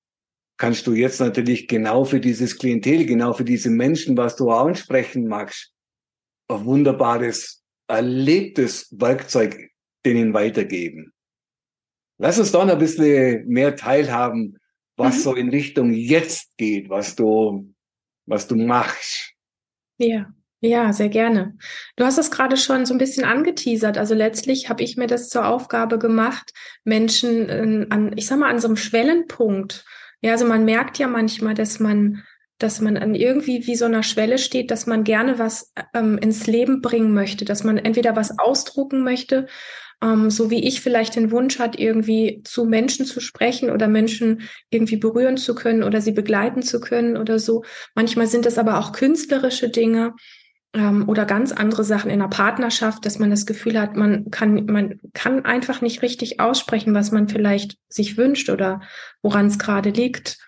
kannst 0.59 0.87
du 0.87 0.93
jetzt 0.93 1.21
natürlich 1.21 1.69
genau 1.69 2.05
für 2.05 2.21
dieses 2.21 2.59
Klientel, 2.59 3.07
genau 3.07 3.33
für 3.33 3.45
diese 3.45 3.71
Menschen, 3.71 4.17
was 4.19 4.37
du 4.37 4.51
ansprechen 4.51 5.27
magst, 5.27 5.73
ein 6.49 6.65
wunderbares, 6.67 7.65
erlebtes 7.89 8.89
Werkzeug 8.91 9.71
denen 10.05 10.35
weitergeben. 10.35 11.13
Lass 12.19 12.39
uns 12.39 12.53
doch 12.53 12.67
noch 12.67 12.75
ein 12.75 12.79
bisschen 12.79 13.49
mehr 13.49 13.75
teilhaben, 13.75 14.59
was 15.01 15.17
mhm. 15.17 15.21
so 15.21 15.35
in 15.35 15.49
Richtung 15.49 15.93
jetzt 15.93 16.57
geht, 16.57 16.89
was 16.89 17.17
du, 17.17 17.75
was 18.27 18.47
du 18.47 18.55
machst. 18.55 19.35
Ja. 19.99 20.33
Ja, 20.63 20.93
sehr 20.93 21.09
gerne. 21.09 21.57
Du 21.97 22.05
hast 22.05 22.19
es 22.19 22.31
gerade 22.31 22.59
schon 22.59 22.85
so 22.85 22.93
ein 22.93 22.99
bisschen 22.99 23.25
angeteasert. 23.25 23.97
Also 23.97 24.15
letztlich 24.15 24.69
habe 24.69 24.83
ich 24.83 24.99
mir 24.99 25.07
das 25.07 25.31
zur 25.31 25.47
Aufgabe 25.47 25.99
gemacht, 25.99 26.53
Menschen 26.85 27.49
äh, 27.49 27.87
an, 27.89 28.13
ich 28.17 28.27
sag 28.27 28.39
mal, 28.39 28.51
an 28.51 28.59
so 28.59 28.69
einem 28.69 28.77
Schwellenpunkt. 28.77 29.87
Ja, 30.21 30.33
also 30.33 30.45
man 30.45 30.67
merkt 30.67 30.99
ja 30.99 31.09
manchmal, 31.09 31.55
dass 31.55 31.81
man, 31.81 32.25
dass 32.59 32.83
man 32.83 32.99
an 32.99 33.15
irgendwie 33.15 33.67
wie 33.67 33.75
so 33.75 33.87
einer 33.87 34.03
Schwelle 34.03 34.37
steht, 34.37 34.71
dass 34.71 34.87
man 34.87 35.03
gerne 35.03 35.39
was 35.39 35.73
ähm, 35.95 36.19
ins 36.19 36.47
Leben 36.47 36.83
bringen 36.83 37.15
möchte, 37.15 37.47
dass 37.47 37.65
man 37.65 37.79
entweder 37.79 38.15
was 38.15 38.39
ausdrucken 38.39 39.03
möchte 39.03 39.47
ähm, 40.03 40.31
so 40.31 40.51
wie 40.51 40.67
ich 40.67 40.81
vielleicht 40.81 41.17
den 41.17 41.31
Wunsch 41.31 41.59
hat, 41.59 41.79
irgendwie 41.79 42.43
zu 42.45 42.65
Menschen 42.65 43.07
zu 43.07 43.21
sprechen 43.21 43.71
oder 43.71 43.89
Menschen 43.89 44.43
irgendwie 44.71 44.97
berühren 44.97 45.37
zu 45.37 45.55
können 45.55 45.83
oder 45.83 46.01
sie 46.01 46.13
begleiten 46.13 46.63
zu 46.63 46.81
können 46.81 47.17
oder 47.17 47.39
so. 47.39 47.65
Manchmal 47.95 48.27
sind 48.27 48.47
es 48.47 48.59
aber 48.59 48.79
auch 48.79 48.93
künstlerische 48.93 49.69
Dinge 49.69 50.15
ähm, 50.73 51.09
oder 51.09 51.25
ganz 51.25 51.53
andere 51.53 51.85
Sachen 51.85 52.11
in 52.11 52.21
der 52.21 52.29
Partnerschaft, 52.29 53.05
dass 53.05 53.19
man 53.19 53.31
das 53.31 53.47
Gefühl 53.47 53.79
hat, 53.81 53.97
man 53.97 54.31
kann, 54.31 54.67
man 54.67 55.01
kann 55.13 55.45
einfach 55.45 55.81
nicht 55.81 56.03
richtig 56.03 56.41
aussprechen, 56.41 56.95
was 56.95 57.13
man 57.13 57.29
vielleicht 57.29 57.77
sich 57.89 58.17
wünscht 58.17 58.49
oder 58.51 58.81
woran 59.23 59.47
es 59.47 59.59
gerade 59.59 59.91
liegt. 59.91 60.39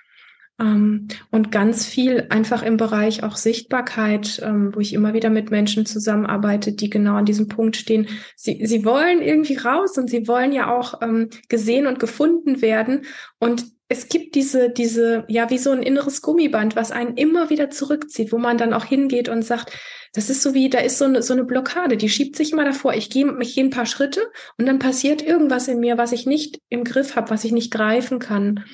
Ähm, 0.62 1.08
und 1.30 1.50
ganz 1.50 1.86
viel 1.86 2.26
einfach 2.30 2.62
im 2.62 2.76
Bereich 2.76 3.24
auch 3.24 3.36
Sichtbarkeit, 3.36 4.40
ähm, 4.44 4.72
wo 4.74 4.80
ich 4.80 4.94
immer 4.94 5.12
wieder 5.12 5.28
mit 5.28 5.50
Menschen 5.50 5.86
zusammenarbeite, 5.86 6.72
die 6.72 6.88
genau 6.88 7.16
an 7.16 7.24
diesem 7.24 7.48
Punkt 7.48 7.76
stehen. 7.76 8.08
Sie, 8.36 8.64
sie 8.64 8.84
wollen 8.84 9.20
irgendwie 9.20 9.56
raus 9.56 9.98
und 9.98 10.08
sie 10.08 10.28
wollen 10.28 10.52
ja 10.52 10.74
auch 10.74 11.02
ähm, 11.02 11.30
gesehen 11.48 11.86
und 11.86 11.98
gefunden 11.98 12.62
werden. 12.62 13.02
Und 13.40 13.64
es 13.88 14.08
gibt 14.08 14.36
diese, 14.36 14.70
diese, 14.70 15.24
ja, 15.28 15.50
wie 15.50 15.58
so 15.58 15.70
ein 15.70 15.82
inneres 15.82 16.22
Gummiband, 16.22 16.76
was 16.76 16.92
einen 16.92 17.16
immer 17.16 17.50
wieder 17.50 17.68
zurückzieht, 17.68 18.32
wo 18.32 18.38
man 18.38 18.56
dann 18.56 18.72
auch 18.72 18.84
hingeht 18.84 19.28
und 19.28 19.42
sagt, 19.42 19.72
das 20.14 20.30
ist 20.30 20.42
so 20.42 20.54
wie, 20.54 20.70
da 20.70 20.78
ist 20.78 20.98
so 20.98 21.06
eine, 21.06 21.22
so 21.22 21.32
eine 21.32 21.44
Blockade, 21.44 21.96
die 21.96 22.08
schiebt 22.08 22.36
sich 22.36 22.52
immer 22.52 22.64
davor. 22.64 22.94
Ich 22.94 23.10
gehe 23.10 23.26
mich 23.26 23.58
ein 23.58 23.70
paar 23.70 23.86
Schritte 23.86 24.22
und 24.58 24.66
dann 24.66 24.78
passiert 24.78 25.22
irgendwas 25.22 25.68
in 25.68 25.80
mir, 25.80 25.98
was 25.98 26.12
ich 26.12 26.24
nicht 26.24 26.60
im 26.68 26.84
Griff 26.84 27.16
habe, 27.16 27.30
was 27.30 27.44
ich 27.44 27.52
nicht 27.52 27.72
greifen 27.72 28.18
kann 28.18 28.64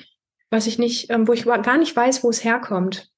was 0.49 0.67
ich 0.67 0.79
nicht, 0.79 1.09
ähm, 1.09 1.27
wo 1.27 1.33
ich 1.33 1.45
gar 1.45 1.77
nicht 1.77 1.95
weiß, 1.95 2.23
wo 2.23 2.29
es 2.29 2.43
herkommt. 2.43 3.09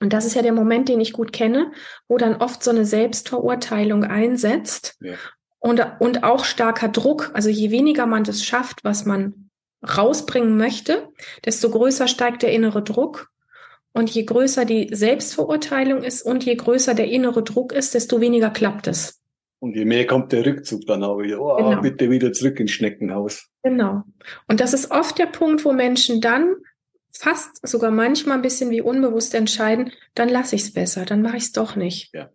Und 0.00 0.12
das 0.12 0.24
ist 0.24 0.34
ja 0.34 0.42
der 0.42 0.52
Moment, 0.52 0.88
den 0.88 1.00
ich 1.00 1.12
gut 1.12 1.32
kenne, 1.32 1.72
wo 2.06 2.18
dann 2.18 2.36
oft 2.36 2.62
so 2.62 2.70
eine 2.70 2.84
Selbstverurteilung 2.84 4.04
einsetzt 4.04 4.96
ja. 5.00 5.14
und, 5.58 5.84
und 5.98 6.22
auch 6.22 6.44
starker 6.44 6.88
Druck. 6.88 7.30
Also 7.34 7.48
je 7.48 7.70
weniger 7.70 8.06
man 8.06 8.22
das 8.22 8.44
schafft, 8.44 8.84
was 8.84 9.04
man 9.06 9.50
rausbringen 9.82 10.56
möchte, 10.56 11.08
desto 11.44 11.70
größer 11.70 12.08
steigt 12.08 12.42
der 12.42 12.52
innere 12.52 12.82
Druck. 12.82 13.28
Und 13.92 14.10
je 14.10 14.22
größer 14.22 14.64
die 14.64 14.90
Selbstverurteilung 14.92 16.04
ist 16.04 16.22
und 16.22 16.44
je 16.44 16.54
größer 16.54 16.94
der 16.94 17.08
innere 17.08 17.42
Druck 17.42 17.72
ist, 17.72 17.94
desto 17.94 18.20
weniger 18.20 18.50
klappt 18.50 18.86
es. 18.86 19.20
Und 19.60 19.74
je 19.74 19.84
mehr 19.84 20.06
kommt 20.06 20.30
der 20.30 20.46
Rückzug 20.46 20.86
dann 20.86 21.02
auch 21.02 21.18
wieder. 21.18 21.40
Oh, 21.40 21.56
genau. 21.56 21.80
bitte 21.80 22.10
wieder 22.10 22.32
zurück 22.32 22.60
ins 22.60 22.70
Schneckenhaus. 22.70 23.48
Genau. 23.64 24.04
Und 24.46 24.60
das 24.60 24.72
ist 24.72 24.92
oft 24.92 25.18
der 25.18 25.26
Punkt, 25.26 25.64
wo 25.64 25.72
Menschen 25.72 26.20
dann 26.20 26.54
fast 27.12 27.66
sogar 27.66 27.90
manchmal 27.90 28.36
ein 28.36 28.42
bisschen 28.42 28.70
wie 28.70 28.80
unbewusst 28.80 29.34
entscheiden, 29.34 29.92
dann 30.14 30.28
lasse 30.28 30.56
ich 30.56 30.62
es 30.62 30.72
besser, 30.72 31.04
dann 31.04 31.22
mache 31.22 31.36
ich 31.36 31.44
es 31.44 31.52
doch 31.52 31.76
nicht. 31.76 32.14
Ja. 32.14 32.30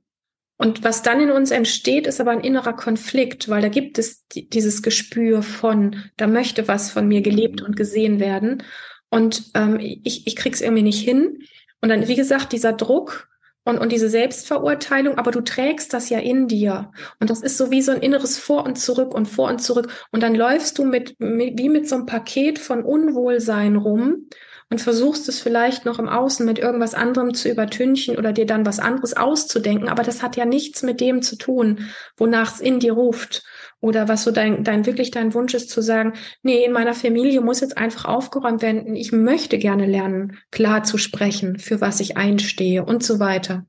Und 0.57 0.83
was 0.83 1.01
dann 1.01 1.19
in 1.19 1.31
uns 1.31 1.51
entsteht, 1.51 2.07
ist 2.07 2.21
aber 2.21 2.31
ein 2.31 2.39
innerer 2.41 2.73
Konflikt, 2.73 3.49
weil 3.49 3.61
da 3.61 3.69
gibt 3.69 3.97
es 3.97 4.23
dieses 4.33 4.81
Gespür 4.81 5.41
von, 5.41 6.03
da 6.15 6.27
möchte 6.27 6.67
was 6.67 6.91
von 6.91 7.07
mir 7.07 7.21
gelebt 7.21 7.61
und 7.61 7.75
gesehen 7.75 8.19
werden. 8.19 8.63
Und 9.09 9.51
ähm, 9.55 9.79
ich, 9.79 10.27
ich 10.27 10.35
krieg's 10.35 10.61
irgendwie 10.61 10.83
nicht 10.83 11.03
hin. 11.03 11.39
Und 11.81 11.89
dann, 11.89 12.07
wie 12.07 12.15
gesagt, 12.15 12.53
dieser 12.53 12.71
Druck 12.71 13.27
und, 13.65 13.77
und 13.77 13.91
diese 13.91 14.09
Selbstverurteilung, 14.09 15.17
aber 15.17 15.31
du 15.31 15.41
trägst 15.41 15.93
das 15.93 16.09
ja 16.09 16.19
in 16.19 16.47
dir. 16.47 16.91
Und 17.19 17.29
das 17.29 17.41
ist 17.41 17.57
so 17.57 17.71
wie 17.71 17.81
so 17.81 17.91
ein 17.91 18.01
inneres 18.01 18.37
Vor 18.37 18.65
und 18.65 18.77
Zurück 18.77 19.13
und 19.13 19.27
Vor 19.27 19.49
und 19.49 19.59
Zurück. 19.59 19.91
Und 20.11 20.23
dann 20.23 20.35
läufst 20.35 20.77
du 20.77 20.85
mit, 20.85 21.19
mit 21.19 21.57
wie 21.59 21.69
mit 21.69 21.89
so 21.89 21.95
einem 21.95 22.05
Paket 22.05 22.59
von 22.59 22.83
Unwohlsein 22.83 23.75
rum 23.75 24.27
und 24.73 24.79
versuchst 24.79 25.29
es 25.29 25.39
vielleicht 25.39 25.85
noch 25.85 25.99
im 25.99 26.09
Außen 26.09 26.43
mit 26.43 26.57
irgendwas 26.57 26.95
anderem 26.95 27.35
zu 27.35 27.47
übertünchen 27.47 28.17
oder 28.17 28.33
dir 28.33 28.47
dann 28.47 28.65
was 28.65 28.79
anderes 28.79 29.15
auszudenken, 29.15 29.87
aber 29.87 30.01
das 30.01 30.23
hat 30.23 30.35
ja 30.35 30.45
nichts 30.45 30.81
mit 30.81 30.99
dem 30.99 31.21
zu 31.21 31.35
tun, 31.35 31.89
wonach 32.17 32.55
es 32.55 32.59
in 32.59 32.79
dir 32.79 32.93
ruft 32.93 33.43
oder 33.81 34.07
was 34.07 34.23
so 34.23 34.31
dein, 34.31 34.63
dein 34.63 34.87
wirklich 34.87 35.11
dein 35.11 35.35
Wunsch 35.35 35.53
ist 35.53 35.69
zu 35.69 35.83
sagen, 35.83 36.13
nee, 36.41 36.65
in 36.65 36.71
meiner 36.71 36.95
Familie 36.95 37.41
muss 37.41 37.59
jetzt 37.59 37.77
einfach 37.77 38.05
aufgeräumt 38.05 38.63
werden, 38.63 38.95
ich 38.95 39.11
möchte 39.11 39.59
gerne 39.59 39.85
lernen, 39.85 40.39
klar 40.49 40.83
zu 40.83 40.97
sprechen, 40.97 41.59
für 41.59 41.79
was 41.79 41.99
ich 41.99 42.17
einstehe 42.17 42.83
und 42.83 43.03
so 43.03 43.19
weiter. 43.19 43.67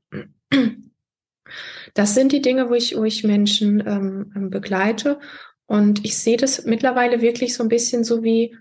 Das 1.93 2.15
sind 2.15 2.31
die 2.31 2.41
Dinge, 2.41 2.71
wo 2.71 2.73
ich, 2.73 2.97
wo 2.97 3.03
ich 3.03 3.23
Menschen 3.23 3.83
ähm, 3.85 4.49
begleite. 4.49 5.19
Und 5.67 6.03
ich 6.03 6.17
sehe 6.17 6.37
das 6.37 6.65
mittlerweile 6.65 7.21
wirklich 7.21 7.53
so 7.53 7.61
ein 7.61 7.69
bisschen 7.69 8.03
so 8.03 8.23
wie, 8.23 8.57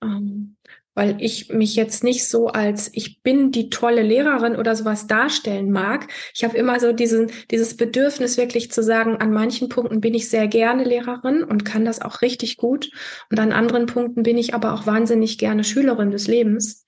ähm, 0.00 0.57
weil 0.98 1.14
ich 1.20 1.50
mich 1.50 1.76
jetzt 1.76 2.02
nicht 2.02 2.28
so 2.28 2.48
als 2.48 2.90
ich 2.92 3.22
bin 3.22 3.52
die 3.52 3.70
tolle 3.70 4.02
Lehrerin 4.02 4.56
oder 4.56 4.74
sowas 4.74 5.06
darstellen 5.06 5.70
mag. 5.70 6.08
Ich 6.34 6.42
habe 6.42 6.56
immer 6.56 6.80
so 6.80 6.92
diesen, 6.92 7.30
dieses 7.52 7.76
Bedürfnis 7.76 8.36
wirklich 8.36 8.72
zu 8.72 8.82
sagen, 8.82 9.18
an 9.18 9.30
manchen 9.30 9.68
Punkten 9.68 10.00
bin 10.00 10.12
ich 10.14 10.28
sehr 10.28 10.48
gerne 10.48 10.82
Lehrerin 10.82 11.44
und 11.44 11.64
kann 11.64 11.84
das 11.84 12.02
auch 12.02 12.20
richtig 12.20 12.56
gut. 12.56 12.90
Und 13.30 13.38
an 13.38 13.52
anderen 13.52 13.86
Punkten 13.86 14.24
bin 14.24 14.36
ich 14.36 14.54
aber 14.54 14.74
auch 14.74 14.86
wahnsinnig 14.86 15.38
gerne 15.38 15.62
Schülerin 15.62 16.10
des 16.10 16.26
Lebens. 16.26 16.84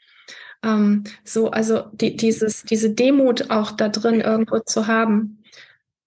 Ähm, 0.64 1.04
so, 1.22 1.52
also 1.52 1.84
die, 1.92 2.16
dieses, 2.16 2.64
diese 2.64 2.90
Demut 2.90 3.48
auch 3.50 3.70
da 3.70 3.88
drin 3.88 4.20
irgendwo 4.20 4.58
zu 4.58 4.88
haben, 4.88 5.44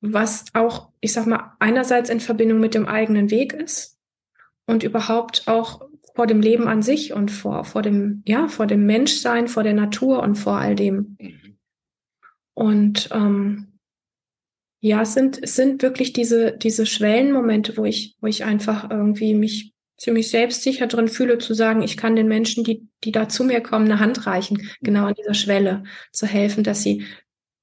was 0.02 0.44
auch, 0.52 0.89
ich 1.00 1.13
sag 1.13 1.26
mal, 1.26 1.54
einerseits 1.60 2.10
in 2.10 2.20
Verbindung 2.20 2.60
mit 2.60 2.74
dem 2.74 2.86
eigenen 2.86 3.32
Weg 3.32 3.54
ist 3.54 3.98
und 4.66 4.84
überhaupt 4.84 5.44
auch 5.46 5.88
vor 6.15 6.28
dem 6.28 6.41
Leben 6.41 6.67
an 6.67 6.82
sich 6.82 7.13
und 7.13 7.32
vor, 7.32 7.65
vor 7.65 7.82
dem, 7.82 8.21
ja, 8.26 8.47
vor 8.47 8.67
dem 8.67 8.86
Menschsein, 8.86 9.47
vor 9.47 9.63
der 9.63 9.73
Natur 9.73 10.21
und 10.21 10.36
vor 10.36 10.58
all 10.58 10.76
dem. 10.76 11.17
Mhm. 11.19 11.58
Und 12.54 13.10
ähm, 13.12 13.80
ja, 14.80 15.02
es 15.02 15.13
sind, 15.13 15.41
es 15.41 15.56
sind 15.56 15.82
wirklich 15.82 16.13
diese, 16.13 16.58
diese 16.58 16.86
Schwellenmomente, 16.86 17.78
wo 17.78 17.86
ich, 17.86 18.17
wo 18.21 18.28
ich 18.28 18.43
einfach 18.43 18.91
irgendwie 18.91 19.34
mich 19.34 19.73
ziemlich 19.97 20.30
selbstsicher 20.30 20.88
drin 20.88 21.08
fühle, 21.08 21.38
zu 21.38 21.54
sagen, 21.54 21.82
ich 21.82 21.95
kann 21.95 22.15
den 22.15 22.28
Menschen, 22.28 22.63
die, 22.63 22.88
die 23.04 23.12
da 23.12 23.30
zu 23.30 23.45
mir 23.45 23.62
kommen, 23.62 23.86
eine 23.86 23.99
Hand 23.99 24.28
reichen, 24.28 24.69
genau 24.82 25.06
an 25.06 25.13
dieser 25.13 25.34
Schwelle 25.34 25.84
zu 26.12 26.26
helfen, 26.28 26.63
dass 26.63 26.84
sie 26.84 27.06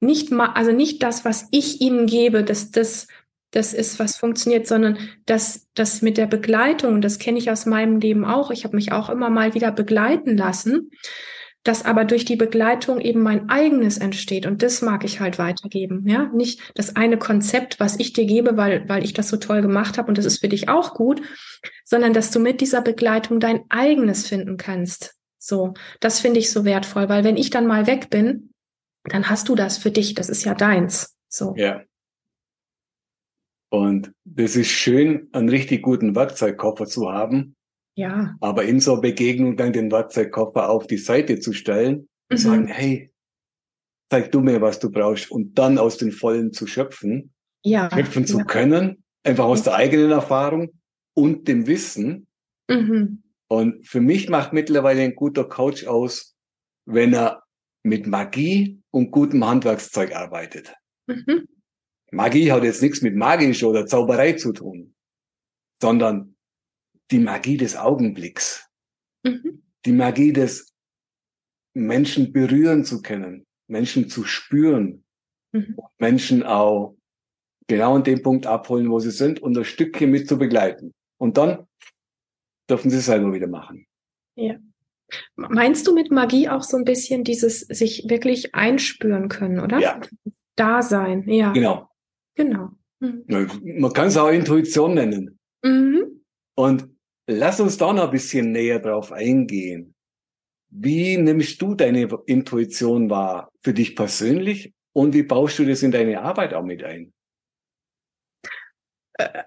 nicht 0.01 0.31
mal, 0.31 0.53
also 0.55 0.73
nicht 0.73 1.03
das, 1.03 1.25
was 1.27 1.49
ich 1.51 1.83
ihnen 1.83 2.07
gebe, 2.07 2.43
dass 2.43 2.71
das 2.71 3.07
das 3.51 3.73
ist, 3.75 3.99
was 3.99 4.17
funktioniert, 4.17 4.67
sondern 4.67 4.99
dass 5.27 5.69
das 5.75 6.03
mit 6.03 6.17
der 6.17 6.27
Begleitung, 6.27 7.01
das 7.01 7.19
kenne 7.19 7.39
ich 7.39 7.51
aus 7.51 7.67
meinem 7.67 7.99
Leben 7.99 8.25
auch, 8.25 8.51
ich 8.51 8.65
habe 8.65 8.77
mich 8.77 8.93
auch 8.93 9.11
immer 9.11 9.31
mal 9.31 9.55
wieder 9.55 9.73
begleiten 9.73 10.37
lassen, 10.37 10.91
dass 11.63 11.85
aber 11.85 12.05
durch 12.05 12.25
die 12.25 12.37
Begleitung 12.37 13.01
eben 13.01 13.23
mein 13.23 13.51
eigenes 13.51 13.99
entsteht 13.99 14.47
und 14.47 14.63
das 14.63 14.81
mag 14.81 15.05
ich 15.05 15.21
halt 15.21 15.39
weitergeben, 15.39 16.09
ja, 16.09 16.31
nicht 16.33 16.73
das 16.75 16.97
eine 16.97 17.19
Konzept, 17.19 17.81
was 17.81 17.99
ich 17.99 18.13
dir 18.13 18.25
gebe, 18.25 18.57
weil 18.57 18.89
weil 18.89 19.05
ich 19.05 19.13
das 19.13 19.29
so 19.29 19.37
toll 19.37 19.61
gemacht 19.61 19.99
habe 19.99 20.09
und 20.09 20.17
das 20.17 20.25
ist 20.25 20.39
für 20.39 20.49
dich 20.49 20.69
auch 20.69 20.95
gut, 20.95 21.21
sondern 21.85 22.15
dass 22.15 22.31
du 22.31 22.41
mit 22.41 22.61
dieser 22.61 22.81
Begleitung 22.81 23.41
dein 23.41 23.65
eigenes 23.69 24.27
finden 24.27 24.57
kannst. 24.57 25.17
So, 25.39 25.75
das 26.01 26.21
finde 26.21 26.39
ich 26.39 26.51
so 26.51 26.65
wertvoll, 26.65 27.09
weil 27.09 27.25
wenn 27.25 27.37
ich 27.37 27.51
dann 27.51 27.67
mal 27.67 27.87
weg 27.87 28.11
bin, 28.11 28.53
dann 29.05 29.29
hast 29.29 29.49
du 29.49 29.55
das 29.55 29.79
für 29.79 29.91
dich, 29.91 30.15
das 30.15 30.29
ist 30.29 30.45
ja 30.45 30.55
deins. 30.55 31.17
So. 31.29 31.55
Ja. 31.57 31.83
Und 33.71 34.13
das 34.25 34.57
ist 34.57 34.69
schön, 34.69 35.29
einen 35.33 35.49
richtig 35.49 35.83
guten 35.83 36.15
Werkzeugkoffer 36.15 36.87
zu 36.87 37.11
haben, 37.11 37.57
Ja. 37.95 38.37
Aber 38.41 38.65
in 38.65 38.81
so 38.81 39.01
Begegnung 39.01 39.57
dann 39.57 39.73
den 39.73 39.91
Werkzeugkoffer 39.91 40.69
auf 40.69 40.87
die 40.87 40.97
Seite 40.97 41.39
zu 41.39 41.53
stellen 41.53 42.09
und 42.31 42.33
mhm. 42.33 42.37
sagen, 42.37 42.67
hey, 42.67 43.13
zeig 44.11 44.33
du 44.33 44.41
mir, 44.41 44.61
was 44.61 44.79
du 44.81 44.91
brauchst 44.91 45.31
und 45.31 45.59
dann 45.59 45.79
aus 45.79 45.99
den 45.99 46.13
Vollen 46.13 46.53
zu 46.53 46.67
schöpfen, 46.67 47.33
ja. 47.63 47.91
schöpfen 47.93 48.27
zu 48.27 48.39
ja. 48.39 48.45
können, 48.45 49.05
einfach 49.23 49.45
aus 49.45 49.63
der 49.63 49.75
eigenen 49.75 50.11
Erfahrung 50.11 50.73
und 51.15 51.47
dem 51.47 51.67
Wissen. 51.67 52.27
Mhm. 52.69 53.23
Und 53.49 53.87
für 53.87 54.01
mich 54.01 54.29
macht 54.29 54.53
mittlerweile 54.53 55.03
ein 55.03 55.15
guter 55.15 55.45
Coach 55.45 55.87
aus, 55.87 56.37
wenn 56.87 57.13
er 57.13 57.43
mit 57.83 58.07
Magie 58.07 58.81
und 58.91 59.11
gutem 59.11 59.45
Handwerkszeug 59.45 60.15
arbeitet. 60.15 60.75
Mhm. 61.07 61.47
Magie 62.13 62.51
hat 62.51 62.65
jetzt 62.65 62.83
nichts 62.83 63.03
mit 63.03 63.17
magisch 63.17 63.63
oder 63.63 63.87
Zauberei 63.87 64.33
zu 64.35 64.53
tun, 64.53 64.95
sondern 65.81 66.37
die 67.11 67.19
Magie 67.19 67.57
des 67.57 67.77
Augenblicks, 67.77 68.69
Mhm. 69.25 69.63
die 69.85 69.93
Magie 69.93 70.33
des 70.33 70.73
Menschen 71.75 72.33
berühren 72.33 72.85
zu 72.85 73.03
können, 73.03 73.47
Menschen 73.69 74.09
zu 74.09 74.25
spüren, 74.25 75.05
Mhm. 75.53 75.77
Menschen 75.99 76.43
auch 76.43 76.97
genau 77.67 77.97
an 77.97 78.05
dem 78.05 78.23
Punkt 78.23 78.47
abholen, 78.47 78.91
wo 78.91 78.99
sie 79.01 79.11
sind 79.11 79.41
und 79.41 79.57
ein 79.57 79.65
Stückchen 79.65 80.11
mit 80.11 80.29
zu 80.29 80.39
begleiten. 80.39 80.93
Und 81.19 81.37
dann 81.37 81.67
dürfen 82.69 82.91
sie 82.91 82.99
es 82.99 83.07
selber 83.07 83.33
wieder 83.33 83.47
machen. 83.49 83.87
Ja. 84.37 84.57
Meinst 85.35 85.87
du 85.87 85.95
mit 85.95 86.11
Magie 86.13 86.49
auch 86.49 86.63
so 86.63 86.77
ein 86.77 86.85
bisschen 86.85 87.25
dieses 87.25 87.61
sich 87.61 88.09
wirklich 88.09 88.55
einspüren 88.55 89.29
können, 89.29 89.59
oder? 89.61 89.81
Ja. 89.81 90.01
Da 90.57 90.83
sein, 90.83 91.29
ja. 91.29 91.53
Genau. 91.53 91.90
Genau. 92.45 92.71
Mhm. 93.01 93.25
Man 93.81 93.93
kann 93.93 94.09
es 94.09 94.17
auch 94.17 94.29
Intuition 94.29 94.95
nennen. 94.95 95.39
Mhm. 95.63 96.23
Und 96.55 96.89
lass 97.27 97.61
uns 97.61 97.77
da 97.79 97.93
noch 97.93 98.05
ein 98.05 98.11
bisschen 98.11 98.53
näher 98.53 98.79
drauf 98.79 99.13
eingehen. 99.13 99.95
Wie 100.71 101.17
nimmst 101.17 101.61
du 101.61 101.75
deine 101.75 102.09
Intuition 102.27 103.11
wahr 103.11 103.51
für 103.63 103.75
dich 103.75 103.97
persönlich 103.97 104.73
und 104.93 105.15
wie 105.15 105.25
baust 105.25 105.59
du 105.59 105.65
das 105.65 105.83
in 105.83 105.91
deine 105.91 106.21
Arbeit 106.21 106.55
auch 106.55 106.63
mit 106.63 106.85
ein? 106.85 107.13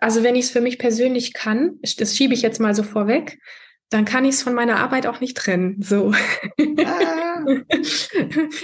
Also 0.02 0.22
wenn 0.24 0.36
ich 0.36 0.46
es 0.46 0.52
für 0.52 0.62
mich 0.62 0.78
persönlich 0.78 1.34
kann, 1.34 1.80
das 1.82 2.16
schiebe 2.16 2.34
ich 2.34 2.42
jetzt 2.42 2.60
mal 2.60 2.76
so 2.76 2.84
vorweg, 2.84 3.40
dann 3.94 4.06
kann 4.06 4.26
ich 4.26 4.36
es 4.36 4.44
von 4.44 4.56
meiner 4.56 4.78
Arbeit 4.78 5.06
auch 5.06 5.20
nicht 5.20 5.38
trennen. 5.38 5.82
So. 5.82 6.14
Ah. 6.84 7.46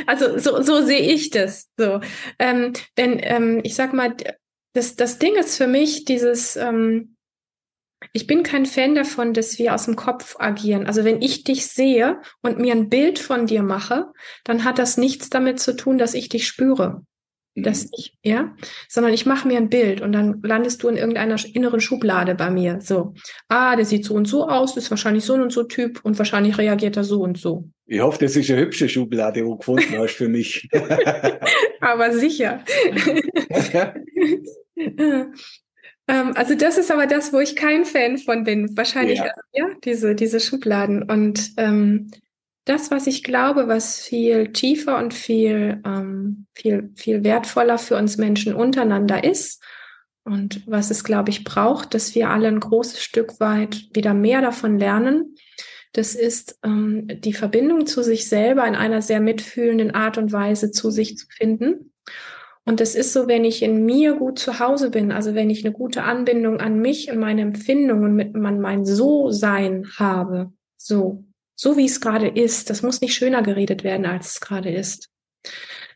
also 0.07 0.39
so, 0.39 0.61
so 0.61 0.81
sehe 0.81 1.13
ich 1.13 1.29
das. 1.29 1.69
So. 1.77 2.01
Ähm, 2.39 2.73
denn 2.97 3.19
ähm, 3.21 3.61
ich 3.63 3.75
sag 3.75 3.93
mal, 3.93 4.15
das, 4.73 4.95
das 4.95 5.19
Ding 5.19 5.35
ist 5.35 5.57
für 5.57 5.67
mich 5.67 6.05
dieses, 6.05 6.55
ähm, 6.55 7.15
ich 8.13 8.25
bin 8.27 8.43
kein 8.43 8.65
Fan 8.65 8.95
davon, 8.95 9.33
dass 9.33 9.59
wir 9.59 9.75
aus 9.75 9.85
dem 9.85 9.95
Kopf 9.95 10.35
agieren. 10.39 10.87
Also 10.87 11.03
wenn 11.03 11.21
ich 11.21 11.43
dich 11.43 11.67
sehe 11.67 12.21
und 12.41 12.59
mir 12.59 12.73
ein 12.73 12.89
Bild 12.89 13.19
von 13.19 13.45
dir 13.45 13.61
mache, 13.61 14.07
dann 14.45 14.63
hat 14.63 14.79
das 14.79 14.97
nichts 14.97 15.29
damit 15.29 15.59
zu 15.59 15.75
tun, 15.75 15.97
dass 15.97 16.13
ich 16.13 16.29
dich 16.29 16.47
spüre. 16.47 17.03
Dass 17.63 17.83
Mhm. 17.85 17.89
ich, 17.97 18.13
ja, 18.23 18.55
sondern 18.87 19.13
ich 19.13 19.25
mache 19.25 19.47
mir 19.47 19.57
ein 19.57 19.69
Bild 19.69 20.01
und 20.01 20.11
dann 20.11 20.41
landest 20.43 20.83
du 20.83 20.89
in 20.89 20.97
irgendeiner 20.97 21.37
inneren 21.53 21.79
Schublade 21.81 22.35
bei 22.35 22.49
mir. 22.49 22.79
So, 22.81 23.13
ah, 23.47 23.75
der 23.75 23.85
sieht 23.85 24.05
so 24.05 24.13
und 24.13 24.25
so 24.25 24.47
aus, 24.47 24.75
ist 24.77 24.89
wahrscheinlich 24.89 25.23
so 25.23 25.33
und 25.35 25.51
so 25.51 25.63
Typ 25.63 25.99
und 26.03 26.17
wahrscheinlich 26.17 26.57
reagiert 26.57 26.97
er 26.97 27.03
so 27.03 27.21
und 27.21 27.37
so. 27.37 27.69
Ich 27.85 27.99
hoffe, 28.01 28.19
das 28.19 28.35
ist 28.35 28.49
eine 28.51 28.61
hübsche 28.61 28.87
Schublade, 28.87 29.43
wo 29.45 29.51
du 29.53 29.57
gefunden 29.57 29.97
hast 29.97 30.13
für 30.15 30.29
mich. 30.29 30.67
Aber 31.81 32.11
sicher. 32.13 32.63
ähm, 34.77 35.33
also 36.35 36.55
das 36.55 36.77
ist 36.77 36.91
aber 36.91 37.07
das, 37.07 37.33
wo 37.33 37.39
ich 37.39 37.55
kein 37.55 37.85
Fan 37.85 38.17
von 38.17 38.43
bin. 38.43 38.75
Wahrscheinlich, 38.75 39.19
Ja. 39.19 39.31
ja, 39.53 39.65
diese, 39.83 40.15
diese 40.15 40.39
Schubladen. 40.39 41.03
Und 41.03 41.51
ähm, 41.57 42.11
das, 42.65 42.91
was 42.91 43.07
ich 43.07 43.23
glaube, 43.23 43.67
was 43.67 43.99
viel 43.99 44.51
tiefer 44.51 44.97
und 44.97 45.13
viel, 45.13 45.81
ähm, 45.85 46.45
viel, 46.53 46.91
viel 46.95 47.23
wertvoller 47.23 47.77
für 47.77 47.95
uns 47.95 48.17
Menschen 48.17 48.53
untereinander 48.53 49.23
ist 49.23 49.63
und 50.23 50.61
was 50.67 50.91
es, 50.91 51.03
glaube 51.03 51.31
ich, 51.31 51.43
braucht, 51.43 51.93
dass 51.93 52.13
wir 52.13 52.29
alle 52.29 52.47
ein 52.47 52.59
großes 52.59 53.01
Stück 53.01 53.39
weit 53.39 53.87
wieder 53.93 54.13
mehr 54.13 54.41
davon 54.41 54.77
lernen, 54.77 55.35
das 55.93 56.13
ist 56.13 56.59
ähm, 56.63 57.07
die 57.07 57.33
Verbindung 57.33 57.87
zu 57.87 58.03
sich 58.03 58.29
selber 58.29 58.67
in 58.67 58.75
einer 58.75 59.01
sehr 59.01 59.21
mitfühlenden 59.21 59.91
Art 59.91 60.17
und 60.17 60.31
Weise 60.31 60.71
zu 60.71 60.91
sich 60.91 61.17
zu 61.17 61.25
finden. 61.29 61.93
Und 62.65 62.79
das 62.79 62.93
ist 62.93 63.13
so, 63.13 63.27
wenn 63.27 63.45
ich 63.45 63.63
in 63.63 63.85
mir 63.85 64.13
gut 64.13 64.37
zu 64.37 64.59
Hause 64.59 64.91
bin, 64.91 65.11
also 65.11 65.33
wenn 65.33 65.49
ich 65.49 65.65
eine 65.65 65.73
gute 65.73 66.03
Anbindung 66.03 66.59
an 66.59 66.79
mich 66.79 67.11
und 67.11 67.17
meine 67.17 67.41
Empfindungen 67.41 68.15
mit 68.15 68.35
an 68.35 68.59
mein 68.59 68.85
So-Sein 68.85 69.87
habe, 69.97 70.51
so, 70.77 71.23
so 71.59 71.75
wie 71.75 71.83
es 71.83 71.99
gerade 71.99 72.29
ist, 72.29 72.69
das 72.69 72.83
muss 72.83 73.01
nicht 73.01 73.13
schöner 73.13 73.41
geredet 73.43 73.83
werden, 73.83 74.05
als 74.05 74.31
es 74.31 74.39
gerade 74.39 74.71
ist, 74.71 75.09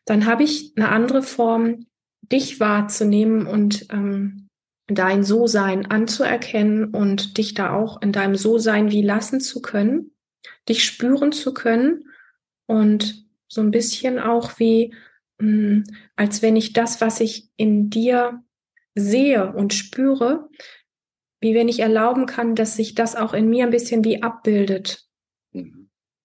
dann 0.04 0.26
habe 0.26 0.43
ich 0.43 0.73
eine 0.76 0.89
andere 0.89 1.23
Form, 1.23 1.86
dich 2.21 2.60
wahrzunehmen 2.60 3.47
und 3.47 3.88
ähm, 3.89 4.49
dein 4.88 5.23
So-Sein 5.23 5.86
anzuerkennen 5.86 6.93
und 6.93 7.38
dich 7.38 7.54
da 7.54 7.73
auch 7.73 8.02
in 8.02 8.12
deinem 8.12 8.36
So-Sein 8.36 8.91
wie 8.91 9.04
lassen 9.04 9.39
zu 9.39 9.62
können, 9.62 10.12
dich 10.67 10.84
spüren 10.84 11.32
zu 11.32 11.54
können 11.54 12.10
und 12.65 13.26
so 13.47 13.62
ein 13.62 13.71
bisschen 13.71 14.19
auch 14.19 14.60
wie, 14.60 14.93
mh, 15.39 15.84
als 16.17 16.41
wenn 16.41 16.58
ich 16.58 16.73
das, 16.73 16.99
was 16.99 17.21
ich 17.21 17.49
in 17.56 17.89
dir 17.89 18.43
sehe 18.95 19.54
und 19.54 19.73
spüre, 19.73 20.49
wie 21.39 21.56
wenn 21.56 21.69
ich 21.69 21.80
erlauben 21.80 22.26
kann, 22.26 22.54
dass 22.54 22.76
sich 22.76 22.95
das 22.95 23.15
auch 23.15 23.34
in 23.34 23.49
mir 23.49 23.63
ein 23.63 23.71
bisschen 23.71 24.04
wie 24.04 24.21
abbildet. 24.21 25.08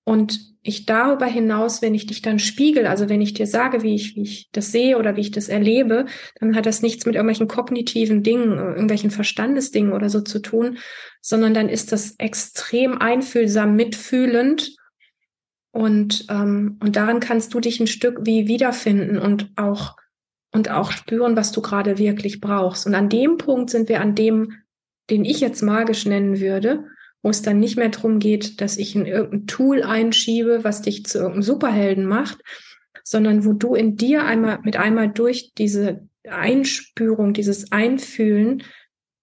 Und 0.08 0.56
ich 0.62 0.86
darüber 0.86 1.26
hinaus, 1.26 1.82
wenn 1.82 1.94
ich 1.94 2.06
dich 2.06 2.22
dann 2.22 2.38
spiegel, 2.38 2.86
also 2.86 3.10
wenn 3.10 3.20
ich 3.20 3.34
dir 3.34 3.46
sage, 3.46 3.82
wie 3.82 3.94
ich, 3.94 4.16
wie 4.16 4.22
ich 4.22 4.48
das 4.52 4.72
sehe 4.72 4.96
oder 4.96 5.16
wie 5.16 5.20
ich 5.20 5.32
das 5.32 5.50
erlebe, 5.50 6.06
dann 6.40 6.56
hat 6.56 6.64
das 6.64 6.80
nichts 6.80 7.04
mit 7.04 7.14
irgendwelchen 7.14 7.46
kognitiven 7.46 8.22
Dingen, 8.22 8.52
äh, 8.52 8.70
irgendwelchen 8.70 9.10
Verstandesdingen 9.10 9.92
oder 9.92 10.08
so 10.08 10.22
zu 10.22 10.38
tun, 10.38 10.78
sondern 11.20 11.52
dann 11.52 11.68
ist 11.68 11.92
das 11.92 12.14
extrem 12.16 12.96
einfühlsam, 12.96 13.76
mitfühlend. 13.76 14.76
Und, 15.72 16.24
ähm, 16.30 16.78
und 16.82 16.96
daran 16.96 17.20
kannst 17.20 17.52
du 17.52 17.60
dich 17.60 17.78
ein 17.78 17.86
Stück 17.86 18.20
wie 18.22 18.48
wiederfinden 18.48 19.18
und 19.18 19.50
auch, 19.56 19.94
und 20.52 20.70
auch 20.70 20.90
spüren, 20.90 21.36
was 21.36 21.52
du 21.52 21.60
gerade 21.60 21.98
wirklich 21.98 22.40
brauchst. 22.40 22.86
Und 22.86 22.94
an 22.94 23.10
dem 23.10 23.36
Punkt 23.36 23.68
sind 23.68 23.90
wir 23.90 24.00
an 24.00 24.14
dem, 24.14 24.54
den 25.10 25.26
ich 25.26 25.40
jetzt 25.40 25.60
magisch 25.60 26.06
nennen 26.06 26.40
würde, 26.40 26.86
wo 27.22 27.30
es 27.30 27.42
dann 27.42 27.58
nicht 27.58 27.76
mehr 27.76 27.88
darum 27.88 28.18
geht, 28.18 28.60
dass 28.60 28.76
ich 28.76 28.94
in 28.94 29.06
irgendein 29.06 29.46
Tool 29.46 29.82
einschiebe, 29.82 30.64
was 30.64 30.82
dich 30.82 31.04
zu 31.04 31.18
irgendeinem 31.18 31.42
Superhelden 31.42 32.06
macht, 32.06 32.38
sondern 33.02 33.44
wo 33.44 33.52
du 33.52 33.74
in 33.74 33.96
dir 33.96 34.24
einmal 34.24 34.60
mit 34.62 34.76
einmal 34.76 35.10
durch 35.10 35.52
diese 35.56 36.08
Einspürung, 36.28 37.32
dieses 37.32 37.72
Einfühlen, 37.72 38.62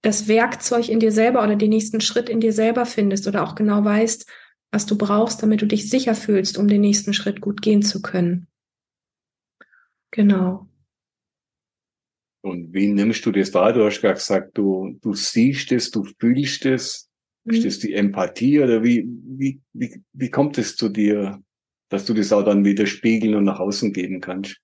das 0.02 0.28
Werkzeug 0.28 0.90
in 0.90 1.00
dir 1.00 1.12
selber 1.12 1.44
oder 1.44 1.56
den 1.56 1.70
nächsten 1.70 2.02
Schritt 2.02 2.30
in 2.30 2.40
dir 2.40 2.54
selber 2.54 2.86
findest 2.86 3.28
oder 3.28 3.44
auch 3.44 3.56
genau 3.56 3.84
weißt, 3.84 4.30
was 4.72 4.86
du 4.86 4.98
brauchst, 4.98 5.42
damit 5.42 5.62
du 5.62 5.66
dich 5.66 5.90
sicher 5.90 6.16
fühlst, 6.16 6.58
um 6.58 6.68
den 6.68 6.82
nächsten 6.82 7.14
Schritt 7.14 7.42
gut 7.42 7.62
gehen 7.62 7.82
zu 7.82 8.02
können. 8.02 8.48
Genau. 10.12 10.68
Und 12.42 12.74
wie 12.74 12.88
nimmst 12.88 13.26
du 13.26 13.32
das 13.32 13.54
wahr? 13.54 13.74
Du 13.74 13.84
hast 13.84 14.02
gerade 14.02 14.16
gesagt, 14.16 14.58
du, 14.58 15.00
du 15.02 15.14
siehst 15.14 15.72
es, 15.72 15.90
du 15.90 16.04
fühlst 16.20 16.66
es. 16.66 17.05
Ist 17.46 17.60
Mhm. 17.60 17.64
das 17.64 17.80
die 17.80 17.94
Empathie 17.94 18.60
oder 18.60 18.84
wie, 18.84 19.08
wie, 19.38 19.62
wie, 19.74 20.02
wie 20.14 20.30
kommt 20.30 20.58
es 20.58 20.76
zu 20.76 20.90
dir, 20.90 21.42
dass 21.90 22.06
du 22.06 22.14
das 22.14 22.34
auch 22.34 22.44
dann 22.44 22.66
wieder 22.66 22.88
spiegeln 22.88 23.36
und 23.36 23.44
nach 23.44 23.60
außen 23.60 23.94
geben 23.94 24.20
kannst? 24.20 24.58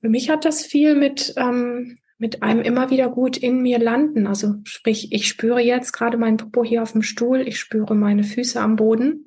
Für 0.00 0.08
mich 0.08 0.30
hat 0.30 0.44
das 0.44 0.64
viel 0.64 0.96
mit, 0.96 1.34
ähm, 1.36 1.98
mit 2.18 2.42
einem 2.42 2.62
immer 2.62 2.90
wieder 2.90 3.08
gut 3.08 3.36
in 3.36 3.62
mir 3.62 3.78
landen. 3.78 4.26
Also 4.26 4.56
sprich, 4.64 5.12
ich 5.12 5.28
spüre 5.28 5.60
jetzt 5.60 5.92
gerade 5.92 6.16
meinen 6.16 6.38
Popo 6.38 6.64
hier 6.64 6.82
auf 6.82 6.92
dem 6.92 7.02
Stuhl, 7.02 7.46
ich 7.46 7.58
spüre 7.58 7.94
meine 7.94 8.24
Füße 8.24 8.60
am 8.60 8.76
Boden. 8.76 9.26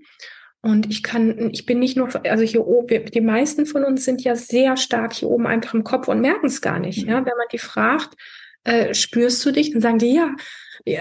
Und 0.62 0.90
ich 0.90 1.04
kann, 1.04 1.52
ich 1.52 1.68
bin 1.68 1.78
nicht 1.78 1.96
nur, 1.96 2.10
also 2.26 2.44
hier 2.44 2.66
oben, 2.66 3.06
die 3.06 3.22
meisten 3.22 3.68
von 3.68 3.84
uns 3.84 4.04
sind 4.04 4.24
ja 4.24 4.36
sehr 4.36 4.78
stark 4.78 5.14
hier 5.14 5.30
oben 5.30 5.46
einfach 5.46 5.76
im 5.76 5.84
Kopf 5.84 6.08
und 6.08 6.22
merken 6.22 6.48
es 6.48 6.60
gar 6.60 6.80
nicht. 6.80 7.04
Mhm. 7.04 7.10
Ja, 7.10 7.18
wenn 7.18 7.38
man 7.38 7.48
die 7.52 7.60
fragt, 7.60 8.16
äh, 8.64 8.96
spürst 8.96 9.46
du 9.46 9.52
dich? 9.52 9.72
Dann 9.72 9.82
sagen 9.82 10.00
die 10.00 10.14
ja. 10.14 10.36
Ja 10.86 11.00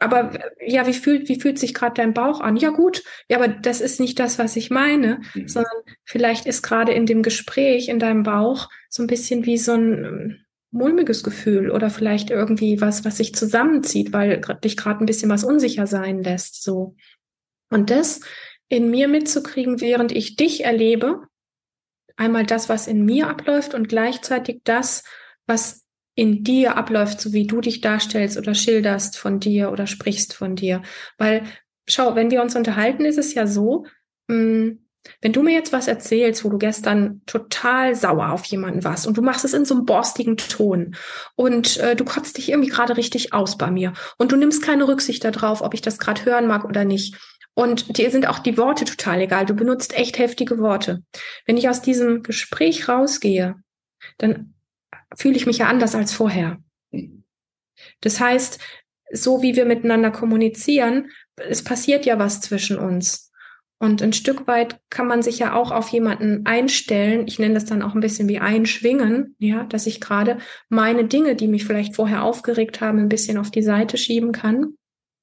aber 0.00 0.32
ja, 0.60 0.86
wie 0.86 0.92
fühlt, 0.92 1.28
wie 1.28 1.40
fühlt 1.40 1.58
sich 1.58 1.72
gerade 1.72 1.94
dein 1.94 2.14
Bauch 2.14 2.40
an? 2.40 2.56
Ja, 2.56 2.70
gut. 2.70 3.02
Ja, 3.28 3.38
aber 3.38 3.48
das 3.48 3.80
ist 3.80 4.00
nicht 4.00 4.18
das, 4.18 4.38
was 4.38 4.56
ich 4.56 4.70
meine, 4.70 5.20
Mhm. 5.34 5.48
sondern 5.48 5.72
vielleicht 6.04 6.46
ist 6.46 6.62
gerade 6.62 6.92
in 6.92 7.06
dem 7.06 7.22
Gespräch 7.22 7.88
in 7.88 7.98
deinem 7.98 8.24
Bauch 8.24 8.68
so 8.88 9.02
ein 9.02 9.06
bisschen 9.06 9.46
wie 9.46 9.58
so 9.58 9.72
ein 9.72 10.04
ähm, 10.04 10.36
mulmiges 10.72 11.22
Gefühl 11.22 11.70
oder 11.70 11.88
vielleicht 11.90 12.30
irgendwie 12.30 12.80
was, 12.80 13.04
was 13.04 13.18
sich 13.18 13.34
zusammenzieht, 13.34 14.12
weil 14.12 14.40
dich 14.64 14.76
gerade 14.76 15.04
ein 15.04 15.06
bisschen 15.06 15.30
was 15.30 15.44
unsicher 15.44 15.86
sein 15.86 16.22
lässt, 16.22 16.64
so. 16.64 16.96
Und 17.70 17.90
das 17.90 18.20
in 18.68 18.90
mir 18.90 19.06
mitzukriegen, 19.06 19.80
während 19.80 20.10
ich 20.10 20.34
dich 20.34 20.64
erlebe, 20.64 21.22
einmal 22.16 22.44
das, 22.44 22.68
was 22.68 22.88
in 22.88 23.04
mir 23.04 23.28
abläuft 23.28 23.74
und 23.74 23.88
gleichzeitig 23.88 24.62
das, 24.64 25.04
was 25.46 25.83
in 26.14 26.44
dir 26.44 26.76
abläuft, 26.76 27.20
so 27.20 27.32
wie 27.32 27.46
du 27.46 27.60
dich 27.60 27.80
darstellst 27.80 28.38
oder 28.38 28.54
schilderst 28.54 29.18
von 29.18 29.40
dir 29.40 29.72
oder 29.72 29.86
sprichst 29.86 30.34
von 30.34 30.56
dir. 30.56 30.82
Weil, 31.18 31.44
schau, 31.88 32.14
wenn 32.14 32.30
wir 32.30 32.42
uns 32.42 32.54
unterhalten, 32.54 33.04
ist 33.04 33.18
es 33.18 33.34
ja 33.34 33.46
so, 33.46 33.86
mh, 34.28 34.36
mm, 34.36 34.78
wenn 35.20 35.32
du 35.32 35.42
mir 35.42 35.52
jetzt 35.52 35.72
was 35.72 35.86
erzählst, 35.86 36.44
wo 36.44 36.48
du 36.48 36.58
gestern 36.58 37.20
total 37.26 37.94
sauer 37.94 38.30
auf 38.30 38.44
jemanden 38.46 38.84
warst 38.84 39.06
und 39.06 39.16
du 39.16 39.22
machst 39.22 39.44
es 39.44 39.52
in 39.52 39.66
so 39.66 39.74
einem 39.74 39.84
borstigen 39.84 40.36
Ton 40.36 40.96
und 41.36 41.76
äh, 41.78 41.94
du 41.94 42.04
kotzt 42.04 42.38
dich 42.38 42.48
irgendwie 42.48 42.70
gerade 42.70 42.96
richtig 42.96 43.34
aus 43.34 43.58
bei 43.58 43.70
mir 43.70 43.92
und 44.16 44.32
du 44.32 44.36
nimmst 44.36 44.62
keine 44.62 44.88
Rücksicht 44.88 45.22
darauf, 45.24 45.60
ob 45.60 45.74
ich 45.74 45.82
das 45.82 45.98
gerade 45.98 46.24
hören 46.24 46.46
mag 46.46 46.64
oder 46.64 46.84
nicht. 46.84 47.16
Und 47.54 47.98
dir 47.98 48.10
sind 48.10 48.26
auch 48.26 48.40
die 48.40 48.58
Worte 48.58 48.84
total 48.84 49.20
egal. 49.20 49.46
Du 49.46 49.54
benutzt 49.54 49.96
echt 49.96 50.18
heftige 50.18 50.58
Worte. 50.58 51.04
Wenn 51.46 51.56
ich 51.56 51.68
aus 51.68 51.82
diesem 51.82 52.22
Gespräch 52.22 52.88
rausgehe, 52.88 53.54
dann 54.18 54.53
fühle 55.16 55.36
ich 55.36 55.46
mich 55.46 55.58
ja 55.58 55.68
anders 55.68 55.94
als 55.94 56.12
vorher. 56.12 56.58
Das 58.00 58.20
heißt, 58.20 58.58
so 59.12 59.42
wie 59.42 59.56
wir 59.56 59.64
miteinander 59.64 60.10
kommunizieren, 60.10 61.10
es 61.36 61.62
passiert 61.62 62.06
ja 62.06 62.18
was 62.18 62.40
zwischen 62.40 62.78
uns. 62.78 63.32
Und 63.78 64.02
ein 64.02 64.12
Stück 64.12 64.46
weit 64.46 64.80
kann 64.88 65.06
man 65.06 65.22
sich 65.22 65.40
ja 65.40 65.54
auch 65.54 65.70
auf 65.70 65.88
jemanden 65.88 66.46
einstellen. 66.46 67.26
Ich 67.26 67.38
nenne 67.38 67.54
das 67.54 67.64
dann 67.64 67.82
auch 67.82 67.94
ein 67.94 68.00
bisschen 68.00 68.28
wie 68.28 68.38
einschwingen, 68.38 69.36
ja, 69.38 69.64
dass 69.64 69.86
ich 69.86 70.00
gerade 70.00 70.38
meine 70.68 71.04
Dinge, 71.04 71.36
die 71.36 71.48
mich 71.48 71.64
vielleicht 71.66 71.94
vorher 71.94 72.22
aufgeregt 72.22 72.80
haben, 72.80 72.98
ein 72.98 73.08
bisschen 73.08 73.36
auf 73.36 73.50
die 73.50 73.62
Seite 73.62 73.98
schieben 73.98 74.32
kann. 74.32 74.74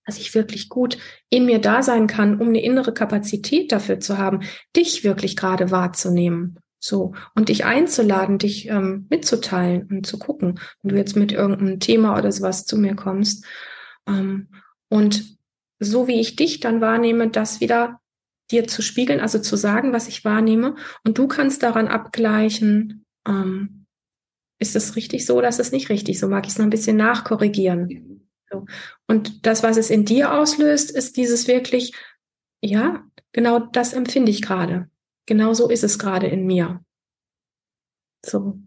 Dass 0.06 0.18
ich 0.18 0.36
wirklich 0.36 0.68
gut 0.68 0.98
in 1.30 1.46
mir 1.46 1.60
da 1.60 1.82
sein 1.82 2.08
kann, 2.08 2.40
um 2.40 2.50
eine 2.50 2.62
innere 2.62 2.94
Kapazität 2.94 3.72
dafür 3.72 4.00
zu 4.00 4.18
haben, 4.18 4.42
dich 4.76 5.04
wirklich 5.04 5.36
gerade 5.36 5.72
wahrzunehmen. 5.72 6.60
So. 6.84 7.14
Und 7.36 7.50
dich 7.50 7.64
einzuladen, 7.64 8.40
dich 8.40 8.68
ähm, 8.68 9.06
mitzuteilen 9.10 9.88
und 9.90 10.06
zu 10.08 10.18
gucken, 10.18 10.60
wenn 10.82 10.90
du 10.90 10.98
jetzt 10.98 11.16
mit 11.16 11.32
irgendeinem 11.32 11.80
Thema 11.80 12.18
oder 12.18 12.32
sowas 12.32 12.66
zu 12.66 12.78
mir 12.78 12.96
kommst. 12.96 13.46
Ähm, 14.08 14.48
und 14.90 15.38
so 15.80 16.08
wie 16.08 16.20
ich 16.20 16.36
dich 16.36 16.60
dann 16.60 16.82
wahrnehme, 16.82 17.30
das 17.30 17.62
wieder 17.62 18.02
dir 18.50 18.68
zu 18.68 18.82
spiegeln, 18.82 19.20
also 19.20 19.40
zu 19.40 19.56
sagen, 19.56 19.94
was 19.94 20.08
ich 20.08 20.26
wahrnehme. 20.26 20.76
Und 21.04 21.18
du 21.18 21.28
kannst 21.28 21.64
daran 21.64 21.88
abgleichen, 21.88 23.06
ähm, 23.28 23.86
ist 24.60 24.76
es 24.76 24.96
richtig 24.96 25.26
so 25.26 25.38
oder 25.38 25.50
ist 25.50 25.60
es 25.60 25.72
nicht 25.72 25.90
richtig? 25.90 26.20
So 26.20 26.28
mag 26.28 26.46
ich 26.46 26.54
es 26.54 26.58
noch 26.58 26.66
ein 26.66 26.72
bisschen 26.72 26.98
nachkorrigieren. 26.98 28.28
So. 28.52 28.66
Und 29.08 29.46
das, 29.46 29.64
was 29.64 29.78
es 29.78 29.90
in 29.90 30.06
dir 30.06 30.34
auslöst, 30.34 30.92
ist 30.92 31.16
dieses 31.16 31.48
wirklich, 31.48 31.94
ja, 32.60 33.04
genau 33.32 33.60
das 33.60 33.94
empfinde 33.94 34.32
ich 34.32 34.42
gerade. 34.42 34.91
Genau 35.26 35.53
so 35.53 35.69
ist 35.69 35.84
es 35.84 35.99
gerade 35.99 36.28
in 36.28 36.45
mir. 36.45 36.84
So. 38.26 38.59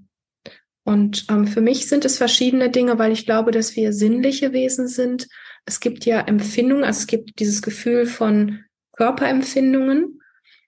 Und 0.85 1.27
ähm, 1.31 1.47
für 1.47 1.61
mich 1.61 1.89
sind 1.89 2.05
es 2.05 2.19
verschiedene 2.19 2.71
Dinge, 2.71 2.99
weil 2.99 3.13
ich 3.13 3.25
glaube, 3.25 3.51
dass 3.51 3.75
wir 3.75 3.93
sinnliche 3.93 4.53
Wesen 4.53 4.87
sind. 4.87 5.29
Es 5.65 5.81
gibt 5.81 6.05
ja 6.05 6.21
Empfindungen, 6.21 6.85
also 6.85 6.99
es 6.99 7.07
gibt 7.07 7.39
dieses 7.41 7.63
Gefühl 7.63 8.07
von 8.07 8.65
Körperempfindungen. 8.93 10.21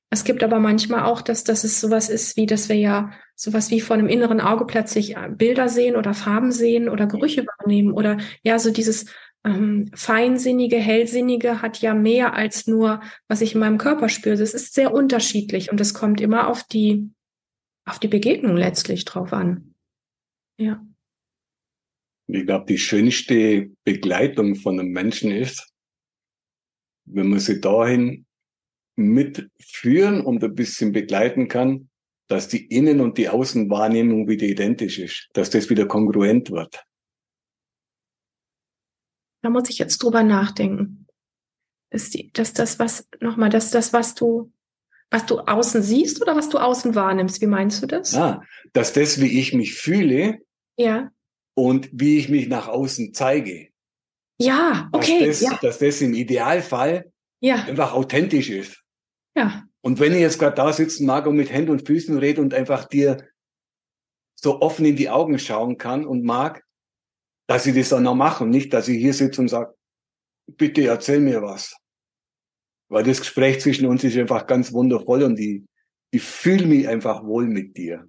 Es 0.08 0.24
gibt 0.24 0.42
aber 0.42 0.58
manchmal 0.58 1.02
auch, 1.02 1.20
dass, 1.20 1.44
dass 1.44 1.64
es 1.64 1.80
sowas 1.80 2.08
ist, 2.08 2.36
wie 2.36 2.46
dass 2.46 2.68
wir 2.68 2.76
ja 2.76 3.12
sowas 3.34 3.70
wie 3.70 3.80
vor 3.80 3.94
einem 3.94 4.08
inneren 4.08 4.40
Auge 4.40 4.64
plötzlich 4.64 5.16
äh, 5.16 5.28
Bilder 5.28 5.68
sehen 5.68 5.96
oder 5.96 6.14
Farben 6.14 6.52
sehen 6.52 6.88
oder 6.88 7.06
Gerüche 7.06 7.44
wahrnehmen 7.44 7.92
oder 7.92 8.16
ja, 8.42 8.58
so 8.58 8.70
dieses 8.70 9.06
ähm, 9.46 9.90
feinsinnige, 9.94 10.76
hellsinnige 10.76 11.62
hat 11.62 11.80
ja 11.80 11.94
mehr 11.94 12.34
als 12.34 12.66
nur, 12.66 13.00
was 13.28 13.40
ich 13.40 13.54
in 13.54 13.60
meinem 13.60 13.78
Körper 13.78 14.08
spüre. 14.08 14.36
Das 14.36 14.54
ist 14.54 14.74
sehr 14.74 14.92
unterschiedlich 14.92 15.70
und 15.70 15.80
es 15.80 15.94
kommt 15.94 16.20
immer 16.20 16.48
auf 16.48 16.64
die, 16.64 17.10
auf 17.86 18.00
die 18.00 18.08
Begegnung 18.08 18.56
letztlich 18.56 19.04
drauf 19.04 19.32
an. 19.32 19.74
Ja. 20.58 20.84
Ich 22.28 22.44
glaube, 22.44 22.66
die 22.66 22.78
schönste 22.78 23.70
Begleitung 23.84 24.56
von 24.56 24.80
einem 24.80 24.90
Menschen 24.90 25.30
ist, 25.30 25.72
wenn 27.04 27.28
man 27.28 27.38
sie 27.38 27.60
dahin 27.60 28.26
mitführen 28.96 30.22
und 30.22 30.42
ein 30.42 30.54
bisschen 30.56 30.90
begleiten 30.90 31.46
kann, 31.46 31.88
dass 32.28 32.48
die 32.48 32.66
Innen- 32.66 33.00
und 33.00 33.16
die 33.16 33.28
Außenwahrnehmung 33.28 34.26
wieder 34.26 34.46
identisch 34.46 34.98
ist, 34.98 35.28
dass 35.34 35.50
das 35.50 35.70
wieder 35.70 35.86
kongruent 35.86 36.50
wird. 36.50 36.84
Da 39.46 39.50
muss 39.50 39.70
ich 39.70 39.78
jetzt 39.78 40.02
drüber 40.02 40.24
nachdenken. 40.24 41.06
Dass, 41.90 42.10
die, 42.10 42.32
dass 42.32 42.52
das, 42.52 42.80
was, 42.80 43.06
nochmal, 43.20 43.48
dass 43.48 43.70
das, 43.70 43.92
was 43.92 44.16
du, 44.16 44.50
was 45.08 45.24
du 45.24 45.38
außen 45.38 45.84
siehst 45.84 46.20
oder 46.20 46.34
was 46.34 46.48
du 46.48 46.58
außen 46.58 46.96
wahrnimmst, 46.96 47.40
wie 47.40 47.46
meinst 47.46 47.80
du 47.80 47.86
das? 47.86 48.12
Ah, 48.16 48.42
dass 48.72 48.92
das, 48.92 49.20
wie 49.20 49.38
ich 49.38 49.54
mich 49.54 49.74
fühle, 49.74 50.40
ja. 50.76 51.12
und 51.54 51.88
wie 51.92 52.18
ich 52.18 52.28
mich 52.28 52.48
nach 52.48 52.66
außen 52.66 53.14
zeige. 53.14 53.68
Ja, 54.40 54.88
okay. 54.90 55.24
Dass 55.24 55.38
das, 55.38 55.40
ja. 55.42 55.58
dass 55.62 55.78
das 55.78 56.00
im 56.00 56.14
Idealfall 56.14 57.12
ja. 57.38 57.66
einfach 57.66 57.92
authentisch 57.92 58.50
ist. 58.50 58.82
Ja. 59.36 59.62
Und 59.80 60.00
wenn 60.00 60.12
ich 60.12 60.22
jetzt 60.22 60.40
gerade 60.40 60.56
da 60.56 60.72
sitzen 60.72 61.06
mag 61.06 61.24
und 61.28 61.36
mit 61.36 61.52
Händen 61.52 61.70
und 61.70 61.86
Füßen 61.86 62.18
rede 62.18 62.40
und 62.40 62.52
einfach 62.52 62.86
dir 62.86 63.28
so 64.34 64.60
offen 64.60 64.84
in 64.86 64.96
die 64.96 65.08
Augen 65.08 65.38
schauen 65.38 65.78
kann 65.78 66.04
und 66.04 66.24
mag, 66.24 66.65
dass 67.46 67.66
ich 67.66 67.74
das 67.74 67.90
dann 67.90 68.02
noch 68.02 68.14
mache 68.14 68.44
und 68.44 68.50
nicht, 68.50 68.72
dass 68.72 68.88
ich 68.88 68.98
hier 68.98 69.14
sitze 69.14 69.40
und 69.40 69.48
sage, 69.48 69.74
bitte 70.46 70.86
erzähl 70.86 71.20
mir 71.20 71.42
was. 71.42 71.76
Weil 72.88 73.04
das 73.04 73.20
Gespräch 73.20 73.60
zwischen 73.60 73.86
uns 73.86 74.04
ist 74.04 74.16
einfach 74.16 74.46
ganz 74.46 74.72
wundervoll 74.72 75.22
und 75.22 75.38
ich, 75.38 75.62
ich 76.10 76.22
fühle 76.22 76.66
mich 76.66 76.88
einfach 76.88 77.24
wohl 77.24 77.46
mit 77.46 77.76
dir. 77.76 78.08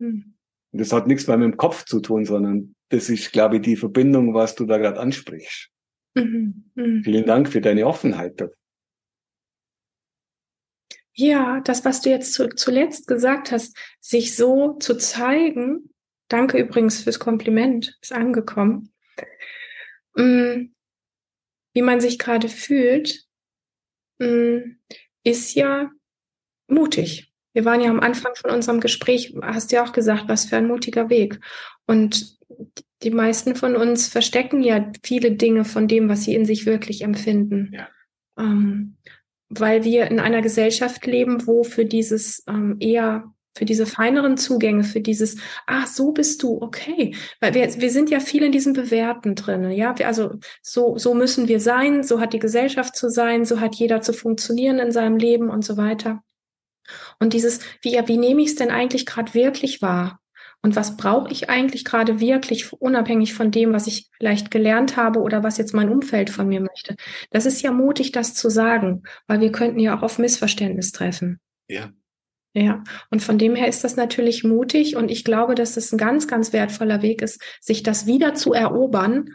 Hm. 0.00 0.34
Und 0.72 0.80
das 0.80 0.92
hat 0.92 1.06
nichts 1.06 1.26
mehr 1.26 1.36
mit 1.36 1.52
dem 1.52 1.56
Kopf 1.56 1.84
zu 1.84 2.00
tun, 2.00 2.24
sondern 2.24 2.74
das 2.88 3.08
ist, 3.08 3.32
glaube 3.32 3.56
ich, 3.56 3.62
die 3.62 3.76
Verbindung, 3.76 4.34
was 4.34 4.54
du 4.54 4.66
da 4.66 4.78
gerade 4.78 5.00
ansprichst. 5.00 5.70
Mhm. 6.14 6.70
Mhm. 6.74 7.02
Vielen 7.04 7.26
Dank 7.26 7.48
für 7.48 7.60
deine 7.60 7.86
Offenheit. 7.86 8.40
Ja, 11.12 11.60
das, 11.60 11.84
was 11.84 12.00
du 12.00 12.10
jetzt 12.10 12.32
zu, 12.32 12.48
zuletzt 12.48 13.06
gesagt 13.06 13.52
hast, 13.52 13.76
sich 14.00 14.34
so 14.34 14.74
zu 14.74 14.96
zeigen, 14.96 15.93
danke 16.34 16.58
übrigens 16.58 17.02
fürs 17.02 17.20
Kompliment, 17.20 17.96
ist 18.02 18.12
angekommen, 18.12 18.92
mm, 20.16 20.72
wie 21.74 21.82
man 21.82 22.00
sich 22.00 22.18
gerade 22.18 22.48
fühlt, 22.48 23.24
mm, 24.18 24.78
ist 25.22 25.54
ja 25.54 25.90
mutig. 26.66 27.32
Wir 27.52 27.64
waren 27.64 27.80
ja 27.80 27.90
am 27.90 28.00
Anfang 28.00 28.34
von 28.34 28.50
unserem 28.50 28.80
Gespräch, 28.80 29.32
hast 29.42 29.70
du 29.70 29.76
ja 29.76 29.84
auch 29.84 29.92
gesagt, 29.92 30.24
was 30.26 30.46
für 30.46 30.56
ein 30.56 30.66
mutiger 30.66 31.08
Weg. 31.08 31.38
Und 31.86 32.36
die 33.04 33.10
meisten 33.10 33.54
von 33.54 33.76
uns 33.76 34.08
verstecken 34.08 34.60
ja 34.60 34.90
viele 35.04 35.32
Dinge 35.32 35.64
von 35.64 35.86
dem, 35.86 36.08
was 36.08 36.24
sie 36.24 36.34
in 36.34 36.46
sich 36.46 36.66
wirklich 36.66 37.02
empfinden. 37.02 37.70
Ja. 37.72 37.88
Ähm, 38.36 38.96
weil 39.48 39.84
wir 39.84 40.10
in 40.10 40.18
einer 40.18 40.42
Gesellschaft 40.42 41.06
leben, 41.06 41.46
wo 41.46 41.62
für 41.62 41.84
dieses 41.84 42.42
ähm, 42.48 42.76
eher 42.80 43.32
für 43.56 43.64
diese 43.64 43.86
feineren 43.86 44.36
Zugänge, 44.36 44.84
für 44.84 45.00
dieses, 45.00 45.36
ah, 45.66 45.86
so 45.86 46.12
bist 46.12 46.42
du, 46.42 46.60
okay. 46.60 47.14
Weil 47.40 47.54
wir, 47.54 47.80
wir 47.80 47.90
sind 47.90 48.10
ja 48.10 48.20
viel 48.20 48.42
in 48.42 48.52
diesem 48.52 48.72
Bewerten 48.72 49.34
drin, 49.34 49.70
ja. 49.70 49.98
Wir, 49.98 50.06
also 50.06 50.34
so, 50.62 50.98
so 50.98 51.14
müssen 51.14 51.48
wir 51.48 51.60
sein, 51.60 52.02
so 52.02 52.20
hat 52.20 52.32
die 52.32 52.38
Gesellschaft 52.38 52.96
zu 52.96 53.08
sein, 53.08 53.44
so 53.44 53.60
hat 53.60 53.74
jeder 53.76 54.00
zu 54.00 54.12
funktionieren 54.12 54.78
in 54.78 54.92
seinem 54.92 55.16
Leben 55.16 55.50
und 55.50 55.64
so 55.64 55.76
weiter. 55.76 56.22
Und 57.18 57.32
dieses, 57.32 57.60
wie, 57.82 57.92
ja, 57.92 58.06
wie 58.08 58.18
nehme 58.18 58.42
ich 58.42 58.48
es 58.48 58.54
denn 58.56 58.70
eigentlich 58.70 59.06
gerade 59.06 59.34
wirklich 59.34 59.80
wahr? 59.82 60.20
Und 60.64 60.76
was 60.76 60.96
brauche 60.96 61.30
ich 61.30 61.50
eigentlich 61.50 61.84
gerade 61.84 62.20
wirklich, 62.20 62.72
unabhängig 62.72 63.34
von 63.34 63.50
dem, 63.50 63.74
was 63.74 63.86
ich 63.86 64.08
vielleicht 64.16 64.50
gelernt 64.50 64.96
habe 64.96 65.20
oder 65.20 65.42
was 65.42 65.58
jetzt 65.58 65.74
mein 65.74 65.90
Umfeld 65.90 66.30
von 66.30 66.48
mir 66.48 66.60
möchte? 66.60 66.96
Das 67.30 67.44
ist 67.44 67.60
ja 67.60 67.70
mutig, 67.70 68.12
das 68.12 68.34
zu 68.34 68.48
sagen, 68.48 69.02
weil 69.26 69.40
wir 69.40 69.52
könnten 69.52 69.78
ja 69.78 69.94
auch 69.94 70.02
auf 70.02 70.18
Missverständnis 70.18 70.92
treffen. 70.92 71.38
Ja. 71.68 71.92
Ja, 72.56 72.84
und 73.10 73.20
von 73.20 73.36
dem 73.36 73.56
her 73.56 73.66
ist 73.66 73.82
das 73.82 73.96
natürlich 73.96 74.44
mutig 74.44 74.94
und 74.94 75.10
ich 75.10 75.24
glaube, 75.24 75.56
dass 75.56 75.76
es 75.76 75.90
ein 75.90 75.98
ganz, 75.98 76.28
ganz 76.28 76.52
wertvoller 76.52 77.02
Weg 77.02 77.20
ist, 77.20 77.42
sich 77.60 77.82
das 77.82 78.06
wieder 78.06 78.34
zu 78.34 78.52
erobern, 78.52 79.30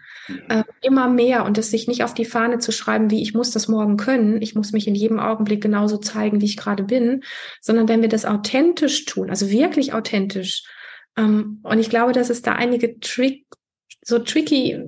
äh, 0.47 0.63
immer 0.81 1.09
mehr 1.09 1.43
und 1.43 1.57
es 1.57 1.69
sich 1.69 1.89
nicht 1.89 2.05
auf 2.05 2.13
die 2.13 2.23
Fahne 2.23 2.59
zu 2.59 2.71
schreiben, 2.71 3.11
wie 3.11 3.21
ich 3.21 3.33
muss 3.33 3.51
das 3.51 3.67
morgen 3.67 3.97
können, 3.97 4.41
ich 4.41 4.55
muss 4.55 4.71
mich 4.71 4.87
in 4.87 4.95
jedem 4.95 5.19
Augenblick 5.19 5.61
genauso 5.61 5.97
zeigen, 5.97 6.39
wie 6.39 6.45
ich 6.45 6.55
gerade 6.55 6.83
bin, 6.83 7.23
sondern 7.59 7.89
wenn 7.89 8.01
wir 8.01 8.07
das 8.07 8.23
authentisch 8.23 9.03
tun, 9.03 9.29
also 9.29 9.49
wirklich 9.49 9.91
authentisch, 9.93 10.63
ähm, 11.17 11.59
und 11.63 11.79
ich 11.79 11.89
glaube, 11.89 12.13
dass 12.13 12.29
es 12.29 12.41
da 12.41 12.53
einige 12.53 12.99
Trick, 12.99 13.45
so 14.01 14.19
tricky 14.19 14.79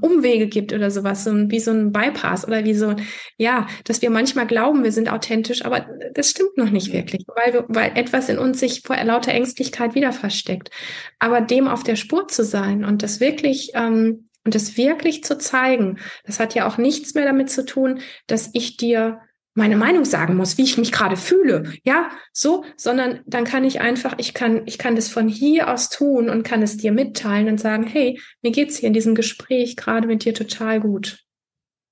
Umwege 0.00 0.46
gibt 0.46 0.72
oder 0.72 0.90
sowas, 0.90 1.24
so 1.24 1.32
wie 1.32 1.60
so 1.60 1.70
ein 1.70 1.92
Bypass 1.92 2.46
oder 2.46 2.64
wie 2.64 2.74
so, 2.74 2.94
ja, 3.36 3.66
dass 3.84 4.02
wir 4.02 4.10
manchmal 4.10 4.46
glauben, 4.46 4.84
wir 4.84 4.92
sind 4.92 5.10
authentisch, 5.10 5.64
aber 5.64 5.86
das 6.14 6.30
stimmt 6.30 6.56
noch 6.56 6.70
nicht 6.70 6.92
wirklich, 6.92 7.24
weil, 7.34 7.52
wir, 7.52 7.64
weil 7.68 7.92
etwas 7.94 8.28
in 8.28 8.38
uns 8.38 8.60
sich 8.60 8.82
vor 8.82 8.96
lauter 9.02 9.32
Ängstlichkeit 9.32 9.94
wieder 9.94 10.12
versteckt. 10.12 10.70
Aber 11.18 11.40
dem 11.40 11.68
auf 11.68 11.82
der 11.82 11.96
Spur 11.96 12.28
zu 12.28 12.44
sein 12.44 12.84
und 12.84 13.02
das 13.02 13.20
wirklich, 13.20 13.72
ähm, 13.74 14.28
und 14.44 14.54
das 14.54 14.76
wirklich 14.76 15.24
zu 15.24 15.38
zeigen, 15.38 15.98
das 16.24 16.38
hat 16.38 16.54
ja 16.54 16.68
auch 16.68 16.78
nichts 16.78 17.14
mehr 17.14 17.24
damit 17.24 17.50
zu 17.50 17.64
tun, 17.64 18.00
dass 18.28 18.50
ich 18.52 18.76
dir 18.76 19.20
meine 19.56 19.76
Meinung 19.76 20.04
sagen 20.04 20.36
muss, 20.36 20.58
wie 20.58 20.64
ich 20.64 20.78
mich 20.78 20.92
gerade 20.92 21.16
fühle, 21.16 21.72
ja, 21.82 22.10
so, 22.32 22.64
sondern 22.76 23.20
dann 23.26 23.44
kann 23.44 23.64
ich 23.64 23.80
einfach, 23.80 24.14
ich 24.18 24.34
kann, 24.34 24.62
ich 24.66 24.78
kann 24.78 24.94
das 24.94 25.08
von 25.08 25.28
hier 25.28 25.72
aus 25.72 25.88
tun 25.88 26.28
und 26.28 26.42
kann 26.42 26.62
es 26.62 26.76
dir 26.76 26.92
mitteilen 26.92 27.48
und 27.48 27.58
sagen, 27.58 27.84
hey, 27.84 28.20
mir 28.42 28.52
geht's 28.52 28.76
hier 28.76 28.88
in 28.88 28.92
diesem 28.92 29.14
Gespräch 29.14 29.76
gerade 29.76 30.06
mit 30.06 30.24
dir 30.24 30.34
total 30.34 30.80
gut. 30.80 31.24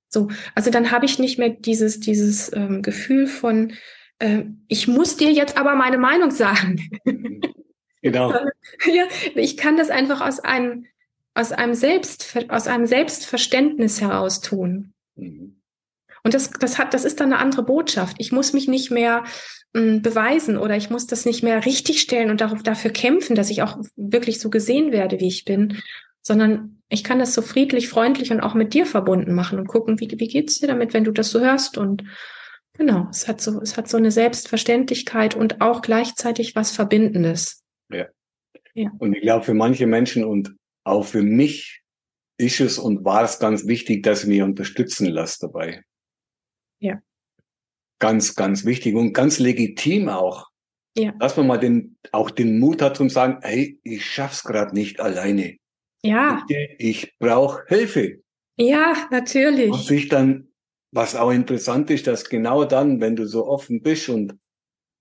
So, 0.08 0.28
also 0.54 0.70
dann 0.70 0.90
habe 0.90 1.06
ich 1.06 1.18
nicht 1.18 1.38
mehr 1.38 1.50
dieses, 1.50 2.00
dieses 2.00 2.52
ähm, 2.52 2.82
Gefühl 2.82 3.26
von, 3.26 3.72
äh, 4.18 4.44
ich 4.68 4.86
muss 4.86 5.16
dir 5.16 5.32
jetzt 5.32 5.56
aber 5.56 5.74
meine 5.74 5.98
Meinung 5.98 6.30
sagen. 6.30 6.88
Genau. 8.04 8.32
ja, 8.94 9.04
ich 9.34 9.56
kann 9.56 9.78
das 9.78 9.88
einfach 9.88 10.20
aus 10.20 10.38
einem, 10.38 10.84
aus 11.32 11.52
einem 11.52 11.72
Selbst, 11.72 12.36
aus 12.50 12.66
einem 12.66 12.84
Selbstverständnis 12.84 14.02
heraus 14.02 14.42
tun. 14.42 14.92
Mhm. 15.16 15.56
Und 16.24 16.32
das, 16.32 16.50
das 16.50 16.78
hat, 16.78 16.94
das 16.94 17.04
ist 17.04 17.20
dann 17.20 17.32
eine 17.32 17.40
andere 17.40 17.62
Botschaft. 17.62 18.16
Ich 18.18 18.32
muss 18.32 18.54
mich 18.54 18.66
nicht 18.66 18.90
mehr 18.90 19.24
mh, 19.74 19.80
hm, 19.80 20.02
beweisen 20.02 20.56
oder 20.56 20.76
ich 20.76 20.90
muss 20.90 21.06
das 21.06 21.26
nicht 21.26 21.42
mehr 21.42 21.64
richtigstellen 21.64 22.30
und 22.30 22.40
darauf, 22.40 22.62
dafür 22.62 22.90
kämpfen, 22.90 23.36
dass 23.36 23.50
ich 23.50 23.62
auch 23.62 23.78
wirklich 23.94 24.40
so 24.40 24.50
gesehen 24.50 24.90
werde, 24.90 25.20
wie 25.20 25.28
ich 25.28 25.44
bin, 25.44 25.82
sondern 26.22 26.82
ich 26.88 27.04
kann 27.04 27.18
das 27.18 27.34
so 27.34 27.42
friedlich, 27.42 27.88
freundlich 27.88 28.32
und 28.32 28.40
auch 28.40 28.54
mit 28.54 28.72
dir 28.72 28.86
verbunden 28.86 29.34
machen 29.34 29.58
und 29.58 29.66
gucken, 29.66 30.00
wie, 30.00 30.08
wie 30.18 30.28
geht's 30.28 30.58
dir 30.58 30.66
damit, 30.66 30.94
wenn 30.94 31.04
du 31.04 31.12
das 31.12 31.30
so 31.30 31.40
hörst 31.40 31.76
und 31.76 32.04
genau, 32.72 33.08
es 33.10 33.28
hat 33.28 33.42
so, 33.42 33.60
es 33.60 33.76
hat 33.76 33.88
so 33.88 33.98
eine 33.98 34.10
Selbstverständlichkeit 34.10 35.34
und 35.34 35.60
auch 35.60 35.82
gleichzeitig 35.82 36.56
was 36.56 36.70
Verbindendes. 36.70 37.62
Ja. 37.90 38.06
ja. 38.72 38.90
Und 38.98 39.14
ich 39.14 39.22
glaube, 39.22 39.44
für 39.44 39.54
manche 39.54 39.86
Menschen 39.86 40.24
und 40.24 40.54
auch 40.84 41.04
für 41.04 41.22
mich 41.22 41.82
ist 42.38 42.60
es 42.60 42.78
und 42.78 43.04
war 43.04 43.24
es 43.24 43.38
ganz 43.38 43.66
wichtig, 43.66 44.02
dass 44.02 44.22
ich 44.22 44.28
mich 44.28 44.42
unterstützen 44.42 45.06
lasse 45.06 45.38
dabei. 45.42 45.82
Ja. 46.84 47.00
Ganz, 47.98 48.34
ganz 48.34 48.66
wichtig 48.66 48.94
und 48.94 49.14
ganz 49.14 49.38
legitim 49.38 50.08
auch. 50.10 50.50
Ja. 50.96 51.12
Dass 51.12 51.36
man 51.36 51.46
mal 51.46 51.58
den, 51.58 51.96
auch 52.12 52.30
den 52.30 52.58
Mut 52.58 52.82
hat 52.82 52.96
zum 52.96 53.08
sagen, 53.08 53.38
hey, 53.42 53.80
ich 53.82 54.04
schaff's 54.04 54.44
gerade 54.44 54.74
nicht 54.74 55.00
alleine. 55.00 55.56
Ja. 56.04 56.44
Ich, 56.46 56.58
ich 56.78 57.18
brauche 57.18 57.64
Hilfe. 57.68 58.20
Ja, 58.58 59.08
natürlich. 59.10 59.72
Und 59.72 59.82
sich 59.82 60.08
dann, 60.08 60.52
was 60.92 61.16
auch 61.16 61.30
interessant 61.30 61.90
ist, 61.90 62.06
dass 62.06 62.28
genau 62.28 62.64
dann, 62.64 63.00
wenn 63.00 63.16
du 63.16 63.26
so 63.26 63.46
offen 63.46 63.82
bist 63.82 64.10
und 64.10 64.38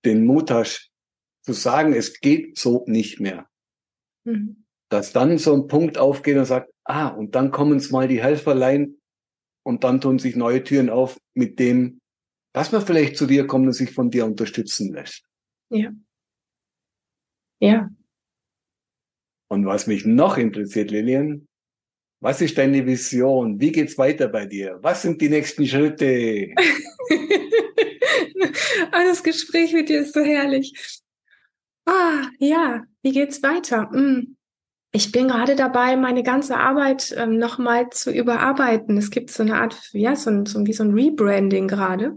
den 0.06 0.26
Mut 0.26 0.50
hast, 0.50 0.90
zu 1.44 1.52
sagen, 1.52 1.94
es 1.94 2.22
geht 2.22 2.58
so 2.58 2.86
nicht 2.88 3.20
mehr, 3.20 3.48
mhm. 4.24 4.64
dass 4.90 5.12
dann 5.12 5.38
so 5.38 5.54
ein 5.54 5.68
Punkt 5.68 5.98
aufgeht 5.98 6.38
und 6.38 6.46
sagt, 6.46 6.72
ah, 6.86 7.10
und 7.10 7.36
dann 7.36 7.52
kommen 7.52 7.78
es 7.78 7.92
mal 7.92 8.08
die 8.08 8.24
Helferlein 8.24 8.96
und 9.64 9.84
dann 9.84 10.02
tun 10.02 10.20
sich 10.20 10.36
neue 10.36 10.64
Türen 10.64 10.90
auf 10.90 11.18
mit 11.34 11.60
dem, 11.60 12.00
dass 12.54 12.72
man 12.72 12.86
vielleicht 12.86 13.18
zu 13.18 13.26
dir 13.26 13.48
kommt 13.48 13.66
und 13.66 13.74
sich 13.74 13.92
von 13.92 14.10
dir 14.10 14.26
unterstützen 14.26 14.94
lässt. 14.94 15.24
Ja. 15.70 15.92
Ja. 17.60 17.90
Und 19.48 19.66
was 19.66 19.88
mich 19.88 20.06
noch 20.06 20.38
interessiert, 20.38 20.92
Lilian, 20.92 21.48
was 22.20 22.42
ist 22.42 22.58
deine 22.58 22.86
Vision? 22.86 23.60
Wie 23.60 23.72
geht's 23.72 23.98
weiter 23.98 24.28
bei 24.28 24.46
dir? 24.46 24.80
Was 24.82 25.02
sind 25.02 25.22
die 25.22 25.30
nächsten 25.30 25.66
Schritte? 25.68 26.54
Ah, 28.92 29.04
das 29.06 29.24
Gespräch 29.24 29.74
mit 29.74 29.90
dir 29.90 30.02
ist 30.02 30.14
so 30.14 30.22
herrlich. 30.22 31.02
Ah, 31.86 32.30
ja, 32.40 32.84
wie 33.02 33.12
geht's 33.12 33.42
weiter? 33.42 33.90
Hm. 33.92 34.38
Ich 34.96 35.12
bin 35.12 35.28
gerade 35.28 35.56
dabei, 35.56 35.96
meine 35.96 36.22
ganze 36.22 36.56
Arbeit 36.58 37.16
ähm, 37.18 37.40
nochmal 37.40 37.90
zu 37.90 38.12
überarbeiten. 38.12 38.96
Es 38.96 39.10
gibt 39.10 39.32
so 39.32 39.42
eine 39.42 39.56
Art, 39.56 39.76
ja, 39.92 40.16
so 40.16 40.30
ein, 40.30 40.46
so 40.46 40.64
wie 40.68 40.74
so 40.74 40.84
ein 40.84 40.94
Rebranding 40.94 41.68
gerade. 41.68 42.16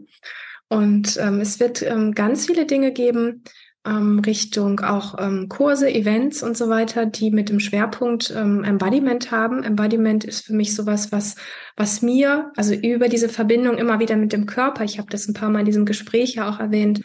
Und 0.68 1.16
ähm, 1.16 1.40
es 1.40 1.58
wird 1.58 1.80
ähm, 1.80 2.12
ganz 2.12 2.44
viele 2.44 2.66
Dinge 2.66 2.92
geben, 2.92 3.44
ähm, 3.86 4.18
Richtung 4.18 4.80
auch 4.80 5.16
ähm, 5.18 5.48
Kurse, 5.48 5.88
Events 5.88 6.42
und 6.42 6.56
so 6.56 6.68
weiter, 6.68 7.06
die 7.06 7.30
mit 7.30 7.48
dem 7.48 7.60
Schwerpunkt 7.60 8.30
ähm, 8.36 8.62
Embodiment 8.62 9.30
haben. 9.30 9.62
Embodiment 9.62 10.24
ist 10.24 10.44
für 10.44 10.52
mich 10.52 10.74
sowas, 10.74 11.12
was, 11.12 11.36
was 11.76 12.02
mir, 12.02 12.52
also 12.56 12.74
über 12.74 13.08
diese 13.08 13.30
Verbindung 13.30 13.78
immer 13.78 14.00
wieder 14.00 14.16
mit 14.16 14.34
dem 14.34 14.44
Körper, 14.44 14.84
ich 14.84 14.98
habe 14.98 15.08
das 15.08 15.28
ein 15.28 15.34
paar 15.34 15.48
Mal 15.48 15.60
in 15.60 15.66
diesem 15.66 15.86
Gespräch 15.86 16.34
ja 16.34 16.50
auch 16.50 16.60
erwähnt, 16.60 17.02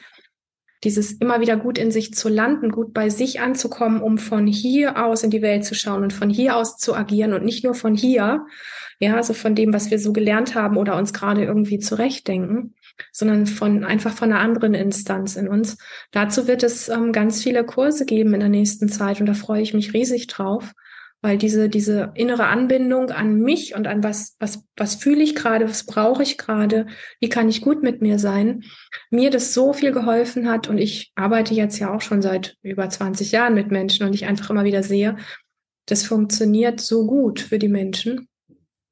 dieses 0.84 1.12
immer 1.14 1.42
wieder 1.42 1.58
gut 1.58 1.78
in 1.78 1.92
sich 1.92 2.14
zu 2.14 2.28
landen, 2.28 2.72
gut 2.72 2.94
bei 2.94 3.10
sich 3.10 3.40
anzukommen, 3.40 4.02
um 4.02 4.18
von 4.18 4.48
hier 4.48 5.04
aus 5.04 5.24
in 5.24 5.30
die 5.30 5.42
Welt 5.42 5.64
zu 5.64 5.76
schauen 5.76 6.04
und 6.04 6.14
von 6.14 6.30
hier 6.30 6.56
aus 6.56 6.78
zu 6.78 6.96
agieren 6.96 7.34
und 7.34 7.46
nicht 7.46 7.64
nur 7.64 7.76
von 7.76 7.96
hier, 7.96 8.46
ja, 9.00 9.16
also 9.16 9.34
von 9.34 9.56
dem, 9.56 9.74
was 9.74 9.92
wir 9.92 10.00
so 10.00 10.12
gelernt 10.14 10.56
haben 10.56 10.78
oder 10.78 10.96
uns 10.98 11.14
gerade 11.14 11.44
irgendwie 11.44 11.80
zurechtdenken, 11.80 12.74
sondern 13.12 13.46
von 13.48 13.84
einfach 13.84 14.14
von 14.14 14.32
einer 14.32 14.42
anderen 14.42 14.74
Instanz 14.74 15.36
in 15.36 15.48
uns. 15.48 15.78
Dazu 16.12 16.48
wird 16.48 16.64
es 16.64 16.90
ähm, 16.90 17.12
ganz 17.12 17.42
viele 17.44 17.64
Kurse 17.64 18.06
geben 18.06 18.34
in 18.34 18.40
der 18.40 18.50
nächsten 18.50 18.90
Zeit 18.90 19.20
und 19.20 19.28
da 19.28 19.34
freue 19.34 19.62
ich 19.62 19.74
mich 19.74 19.94
riesig 19.94 20.28
drauf 20.28 20.74
weil 21.22 21.38
diese, 21.38 21.70
diese 21.70 22.12
innere 22.16 22.48
Anbindung 22.48 23.12
an 23.12 23.40
mich 23.40 23.76
und 23.76 23.88
an 23.88 24.04
was, 24.04 24.36
was, 24.40 24.64
was 24.76 24.96
fühle 24.96 25.22
ich 25.22 25.36
gerade, 25.36 25.70
was 25.70 25.86
brauche 25.86 26.24
ich 26.24 26.38
gerade, 26.38 26.88
wie 27.20 27.30
kann 27.30 27.48
ich 27.48 27.62
gut 27.62 27.84
mit 27.84 28.02
mir 28.02 28.18
sein, 28.18 28.64
mir 29.10 29.30
das 29.30 29.54
so 29.54 29.74
viel 29.74 29.92
geholfen 29.92 30.50
hat 30.50 30.68
und 30.68 30.78
ich 30.78 31.12
arbeite 31.16 31.54
jetzt 31.54 31.78
ja 31.80 31.94
auch 31.94 32.02
schon 32.02 32.22
seit 32.22 32.58
über 32.64 32.90
20 32.90 33.32
Jahren 33.32 33.54
mit 33.54 33.72
Menschen 33.72 34.06
und 34.06 34.14
ich 34.14 34.26
einfach 34.26 34.50
immer 34.50 34.64
wieder 34.64 34.84
sehe, 34.84 35.18
das 35.86 36.04
funktioniert 36.04 36.80
so 36.80 37.06
gut 37.06 37.40
für 37.40 37.60
die 37.60 37.68
Menschen. 37.68 38.28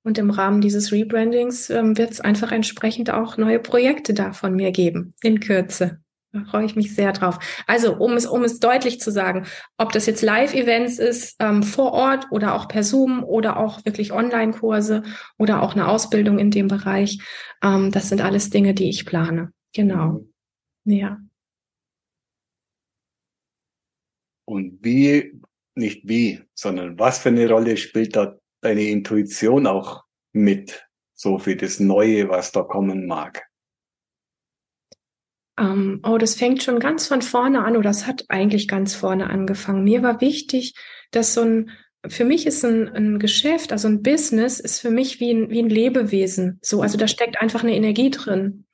Und 0.04 0.18
im 0.18 0.30
Rahmen 0.30 0.62
dieses 0.62 0.92
Rebrandings 0.92 1.70
ähm, 1.70 1.98
wird 1.98 2.12
es 2.12 2.22
einfach 2.22 2.52
entsprechend 2.52 3.12
auch 3.12 3.38
neue 3.38 3.60
Projekte 3.60 4.14
da 4.14 4.34
von 4.34 4.56
mir 4.56 4.72
geben, 4.72 5.14
in 5.22 5.40
Kürze. 5.40 6.02
Da 6.32 6.44
freue 6.46 6.66
ich 6.66 6.76
mich 6.76 6.94
sehr 6.94 7.12
drauf. 7.12 7.40
Also, 7.66 7.96
um 7.96 8.14
es, 8.14 8.28
um 8.28 8.44
es 8.44 8.60
deutlich 8.60 9.00
zu 9.00 9.12
sagen, 9.12 9.48
ob 9.78 9.92
das 9.92 10.06
jetzt 10.06 10.22
Live-Events 10.22 11.00
ist, 11.00 11.36
ähm, 11.40 11.64
vor 11.64 11.92
Ort 11.94 12.28
oder 12.30 12.54
auch 12.54 12.68
per 12.68 12.84
Zoom 12.84 13.24
oder 13.24 13.58
auch 13.58 13.84
wirklich 13.84 14.14
Online-Kurse 14.14 15.02
oder 15.40 15.64
auch 15.64 15.74
eine 15.74 15.88
Ausbildung 15.88 16.38
in 16.38 16.52
dem 16.52 16.68
Bereich, 16.68 17.20
ähm, 17.64 17.92
das 17.92 18.10
sind 18.10 18.22
alles 18.22 18.52
Dinge, 18.52 18.76
die 18.76 18.90
ich 18.90 19.08
plane. 19.08 19.52
Genau. 19.74 20.24
Mhm. 20.84 20.94
Ja. 20.94 21.20
Und 24.46 24.84
wie, 24.84 25.40
nicht 25.76 26.08
wie, 26.08 26.44
sondern 26.54 27.00
was 27.00 27.20
für 27.20 27.30
eine 27.30 27.50
Rolle 27.50 27.76
spielt 27.78 28.16
da 28.16 28.38
deine 28.62 28.84
Intuition 28.84 29.66
auch 29.66 30.04
mit, 30.32 30.88
so 31.16 31.40
für 31.40 31.56
das 31.56 31.80
Neue, 31.80 32.30
was 32.30 32.52
da 32.52 32.62
kommen 32.62 33.08
mag? 33.08 33.49
Ähm, 35.60 36.00
oh, 36.04 36.18
das 36.18 36.36
fängt 36.36 36.64
schon 36.64 36.80
ganz 36.80 37.08
von 37.08 37.22
vorne 37.22 37.64
an 37.64 37.76
oder 37.76 37.90
das 37.90 38.08
hat 38.08 38.26
eigentlich 38.30 38.68
ganz 38.68 38.96
vorne 38.96 39.30
angefangen. 39.30 39.84
Mir 39.84 40.02
war 40.02 40.22
wichtig, 40.22 40.74
dass 41.12 41.34
so 41.34 41.42
ein, 41.42 41.72
für 42.08 42.24
mich 42.26 42.46
ist 42.46 42.64
ein, 42.64 42.88
ein 42.90 43.20
Geschäft, 43.20 43.72
also 43.72 43.88
ein 43.88 44.02
Business, 44.02 44.60
ist 44.60 44.80
für 44.80 44.92
mich 44.92 45.20
wie 45.20 45.32
ein, 45.32 45.50
wie 45.50 45.60
ein 45.62 45.70
Lebewesen. 45.70 46.60
So, 46.62 46.82
also 46.82 46.98
da 46.98 47.08
steckt 47.08 47.42
einfach 47.42 47.64
eine 47.64 47.76
Energie 47.76 48.10
drin. 48.10 48.66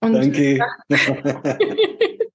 Und 0.00 0.14
Danke. 0.14 0.60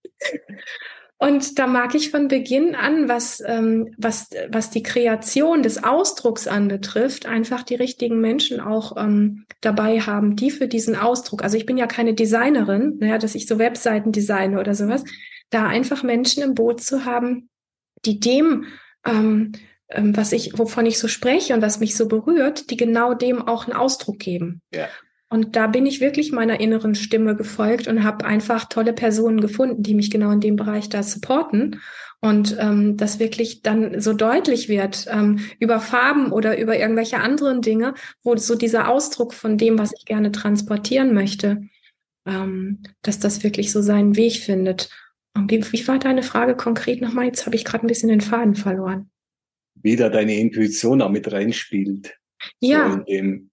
Und 1.17 1.57
da 1.59 1.65
mag 1.65 1.95
ich 1.95 2.11
von 2.11 2.27
Beginn 2.27 2.75
an, 2.75 3.07
was, 3.07 3.41
ähm, 3.45 3.93
was, 3.97 4.29
was 4.49 4.69
die 4.69 4.83
Kreation 4.83 5.63
des 5.63 5.81
Ausdrucks 5.83 6.45
anbetrifft, 6.45 7.25
einfach 7.25 7.63
die 7.63 7.75
richtigen 7.75 8.19
Menschen 8.19 8.59
auch 8.59 8.97
ähm, 8.97 9.45
dabei 9.61 10.01
haben, 10.01 10.35
die 10.35 10.51
für 10.51 10.67
diesen 10.67 10.95
Ausdruck, 10.95 11.41
also 11.43 11.55
ich 11.55 11.65
bin 11.65 11.77
ja 11.77 11.87
keine 11.87 12.13
Designerin, 12.13 12.97
naja, 12.99 13.17
dass 13.17 13.33
ich 13.33 13.47
so 13.47 13.59
Webseiten 13.59 14.11
designe 14.11 14.59
oder 14.59 14.75
sowas, 14.75 15.05
da 15.51 15.65
einfach 15.67 16.03
Menschen 16.03 16.43
im 16.43 16.53
Boot 16.53 16.81
zu 16.81 17.05
haben, 17.05 17.49
die 18.05 18.19
dem, 18.19 18.65
ähm, 19.05 19.53
ähm, 19.89 20.17
was 20.17 20.33
ich, 20.33 20.57
wovon 20.57 20.85
ich 20.85 20.99
so 20.99 21.07
spreche 21.07 21.53
und 21.53 21.61
was 21.61 21.79
mich 21.79 21.95
so 21.95 22.09
berührt, 22.09 22.69
die 22.69 22.77
genau 22.77 23.13
dem 23.13 23.41
auch 23.41 23.65
einen 23.65 23.75
Ausdruck 23.75 24.19
geben. 24.19 24.61
Ja. 24.73 24.89
Und 25.29 25.55
da 25.55 25.67
bin 25.67 25.85
ich 25.85 26.01
wirklich 26.01 26.31
meiner 26.31 26.59
inneren 26.59 26.95
Stimme 26.95 27.35
gefolgt 27.35 27.87
und 27.87 28.03
habe 28.03 28.25
einfach 28.25 28.65
tolle 28.69 28.93
Personen 28.93 29.41
gefunden, 29.41 29.81
die 29.81 29.95
mich 29.95 30.11
genau 30.11 30.31
in 30.31 30.39
dem 30.39 30.55
Bereich 30.55 30.87
da 30.89 31.01
supporten. 31.01 31.81
Und 32.21 32.57
ähm, 32.59 32.95
das 32.97 33.19
wirklich 33.19 33.61
dann 33.61 33.99
so 33.99 34.13
deutlich 34.13 34.69
wird 34.69 35.07
ähm, 35.09 35.39
über 35.59 35.79
Farben 35.79 36.31
oder 36.31 36.57
über 36.57 36.77
irgendwelche 36.77 37.19
anderen 37.19 37.61
Dinge, 37.61 37.93
wo 38.23 38.35
so 38.35 38.55
dieser 38.55 38.87
Ausdruck 38.89 39.33
von 39.33 39.57
dem, 39.57 39.77
was 39.77 39.93
ich 39.97 40.05
gerne 40.05 40.31
transportieren 40.31 41.13
möchte, 41.13 41.67
ähm, 42.25 42.83
dass 43.01 43.19
das 43.19 43.43
wirklich 43.43 43.71
so 43.71 43.81
seinen 43.81 44.15
Weg 44.15 44.37
findet. 44.37 44.89
Und 45.35 45.51
wie, 45.51 45.63
wie 45.71 45.87
war 45.87 45.99
deine 45.99 46.23
Frage 46.23 46.55
konkret 46.55 47.01
nochmal? 47.01 47.25
Jetzt 47.25 47.45
habe 47.45 47.55
ich 47.55 47.65
gerade 47.65 47.85
ein 47.85 47.89
bisschen 47.89 48.09
den 48.09 48.21
Faden 48.21 48.55
verloren. 48.55 49.09
Wie 49.75 49.95
da 49.95 50.09
deine 50.09 50.35
Intuition 50.35 51.01
auch 51.01 51.11
mit 51.11 51.31
reinspielt. 51.31 52.17
Ja. 52.59 52.89
So 52.89 52.97
in 52.97 53.05
dem 53.05 53.49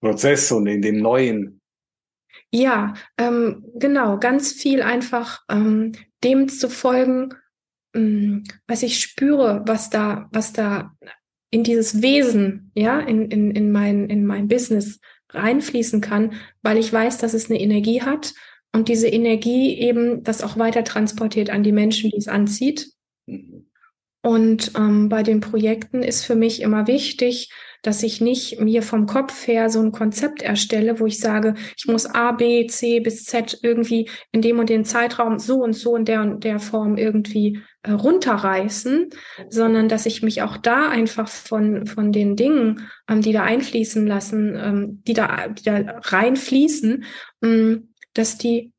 Prozess 0.00 0.50
und 0.52 0.66
in 0.66 0.82
dem 0.82 1.00
Neuen. 1.00 1.60
Ja, 2.50 2.94
ähm, 3.18 3.64
genau, 3.74 4.18
ganz 4.18 4.52
viel 4.52 4.82
einfach 4.82 5.42
ähm, 5.50 5.92
dem 6.24 6.48
zu 6.48 6.70
folgen, 6.70 7.34
ähm, 7.94 8.44
was 8.66 8.82
ich 8.82 9.00
spüre, 9.00 9.62
was 9.66 9.90
da, 9.90 10.28
was 10.32 10.52
da 10.52 10.94
in 11.50 11.64
dieses 11.64 12.02
Wesen, 12.02 12.70
ja, 12.74 13.00
in, 13.00 13.30
in, 13.30 13.50
in 13.50 13.72
mein, 13.72 14.08
in 14.08 14.24
mein 14.24 14.48
Business 14.48 15.00
reinfließen 15.30 16.00
kann, 16.00 16.34
weil 16.62 16.78
ich 16.78 16.92
weiß, 16.92 17.18
dass 17.18 17.34
es 17.34 17.50
eine 17.50 17.60
Energie 17.60 18.02
hat 18.02 18.32
und 18.72 18.88
diese 18.88 19.08
Energie 19.08 19.78
eben 19.78 20.22
das 20.24 20.42
auch 20.42 20.58
weiter 20.58 20.84
transportiert 20.84 21.50
an 21.50 21.62
die 21.62 21.72
Menschen, 21.72 22.10
die 22.10 22.16
es 22.16 22.28
anzieht. 22.28 22.92
Mhm. 23.26 23.66
Und 24.22 24.72
ähm, 24.76 25.08
bei 25.08 25.22
den 25.22 25.40
Projekten 25.40 26.02
ist 26.02 26.24
für 26.24 26.34
mich 26.34 26.60
immer 26.60 26.86
wichtig, 26.86 27.50
dass 27.82 28.02
ich 28.02 28.20
nicht 28.20 28.60
mir 28.60 28.82
vom 28.82 29.06
Kopf 29.06 29.46
her 29.46 29.70
so 29.70 29.80
ein 29.80 29.92
Konzept 29.92 30.42
erstelle, 30.42 31.00
wo 31.00 31.06
ich 31.06 31.18
sage, 31.18 31.54
ich 31.76 31.86
muss 31.86 32.06
A, 32.06 32.32
B, 32.32 32.66
C 32.66 33.00
bis 33.00 33.24
Z 33.24 33.58
irgendwie 33.62 34.08
in 34.32 34.42
dem 34.42 34.58
und 34.58 34.68
dem 34.68 34.84
Zeitraum 34.84 35.38
so 35.38 35.62
und 35.62 35.74
so 35.74 35.96
in 35.96 36.04
der 36.04 36.22
und 36.22 36.44
der 36.44 36.58
Form 36.58 36.96
irgendwie 36.96 37.60
äh, 37.82 37.92
runterreißen, 37.92 39.10
sondern 39.48 39.88
dass 39.88 40.06
ich 40.06 40.22
mich 40.22 40.42
auch 40.42 40.56
da 40.56 40.88
einfach 40.88 41.28
von, 41.28 41.86
von 41.86 42.12
den 42.12 42.36
Dingen, 42.36 42.88
ähm, 43.08 43.22
die 43.22 43.32
da 43.32 43.44
einfließen 43.44 44.06
lassen, 44.06 44.56
ähm, 44.56 45.02
die, 45.06 45.14
da, 45.14 45.48
die 45.48 45.62
da 45.62 46.00
reinfließen, 46.02 47.04
ähm, 47.42 47.94
dass 48.14 48.38
die 48.38 48.72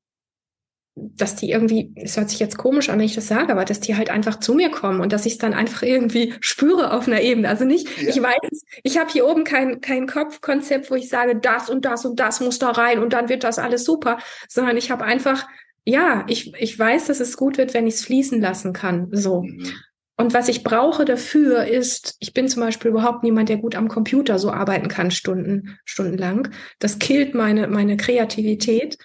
dass 1.15 1.35
die 1.35 1.51
irgendwie, 1.51 1.91
es 1.95 2.17
hört 2.17 2.29
sich 2.29 2.39
jetzt 2.39 2.57
komisch 2.57 2.89
an, 2.89 2.99
wenn 2.99 3.05
ich 3.05 3.15
das 3.15 3.27
sage, 3.27 3.51
aber 3.51 3.65
dass 3.65 3.79
die 3.79 3.95
halt 3.95 4.09
einfach 4.09 4.39
zu 4.39 4.53
mir 4.53 4.69
kommen 4.69 5.01
und 5.01 5.13
dass 5.13 5.25
ich 5.25 5.33
es 5.33 5.37
dann 5.37 5.53
einfach 5.53 5.83
irgendwie 5.83 6.33
spüre 6.39 6.93
auf 6.93 7.07
einer 7.07 7.21
Ebene. 7.21 7.49
Also 7.49 7.65
nicht, 7.65 7.87
ja. 8.01 8.09
ich 8.09 8.21
weiß, 8.21 8.63
ich 8.83 8.97
habe 8.97 9.11
hier 9.11 9.27
oben 9.27 9.43
kein, 9.43 9.81
kein 9.81 10.07
Kopfkonzept, 10.07 10.91
wo 10.91 10.95
ich 10.95 11.09
sage, 11.09 11.35
das 11.35 11.69
und 11.69 11.85
das 11.85 12.05
und 12.05 12.19
das 12.19 12.39
muss 12.39 12.59
da 12.59 12.71
rein 12.71 12.99
und 12.99 13.13
dann 13.13 13.29
wird 13.29 13.43
das 13.43 13.59
alles 13.59 13.85
super, 13.85 14.19
sondern 14.47 14.77
ich 14.77 14.91
habe 14.91 15.03
einfach, 15.03 15.47
ja, 15.85 16.25
ich, 16.27 16.53
ich 16.59 16.77
weiß, 16.77 17.07
dass 17.07 17.19
es 17.19 17.37
gut 17.37 17.57
wird, 17.57 17.73
wenn 17.73 17.87
ich 17.87 17.95
es 17.95 18.05
fließen 18.05 18.41
lassen 18.41 18.73
kann. 18.73 19.09
So. 19.11 19.43
Mhm. 19.43 19.71
Und 20.19 20.33
was 20.33 20.49
ich 20.49 20.65
brauche 20.65 21.05
dafür 21.05 21.63
ist, 21.63 22.17
ich 22.19 22.33
bin 22.33 22.49
zum 22.49 22.61
Beispiel 22.61 22.91
überhaupt 22.91 23.23
niemand, 23.23 23.47
der 23.47 23.55
gut 23.55 23.75
am 23.75 23.87
Computer 23.87 24.37
so 24.37 24.51
arbeiten 24.51 24.89
kann, 24.89 25.11
Stunden, 25.11 25.79
stundenlang. 25.85 26.49
Das 26.77 26.99
killt 26.99 27.35
meine, 27.35 27.67
meine 27.69 27.95
Kreativität. 27.95 28.97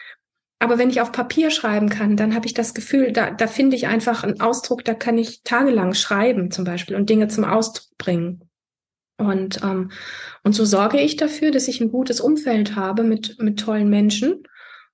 Aber 0.64 0.78
wenn 0.78 0.88
ich 0.88 1.02
auf 1.02 1.12
Papier 1.12 1.50
schreiben 1.50 1.90
kann, 1.90 2.16
dann 2.16 2.34
habe 2.34 2.46
ich 2.46 2.54
das 2.54 2.72
Gefühl, 2.72 3.12
da, 3.12 3.30
da 3.30 3.46
finde 3.48 3.76
ich 3.76 3.86
einfach 3.86 4.24
einen 4.24 4.40
Ausdruck, 4.40 4.82
da 4.82 4.94
kann 4.94 5.18
ich 5.18 5.42
tagelang 5.42 5.92
schreiben 5.92 6.50
zum 6.50 6.64
Beispiel 6.64 6.96
und 6.96 7.10
Dinge 7.10 7.28
zum 7.28 7.44
Ausdruck 7.44 7.98
bringen. 7.98 8.48
Und, 9.18 9.62
ähm, 9.62 9.90
und 10.42 10.54
so 10.54 10.64
sorge 10.64 10.98
ich 10.98 11.16
dafür, 11.18 11.50
dass 11.50 11.68
ich 11.68 11.82
ein 11.82 11.90
gutes 11.90 12.18
Umfeld 12.18 12.76
habe 12.76 13.02
mit, 13.02 13.38
mit 13.42 13.60
tollen 13.60 13.90
Menschen 13.90 14.44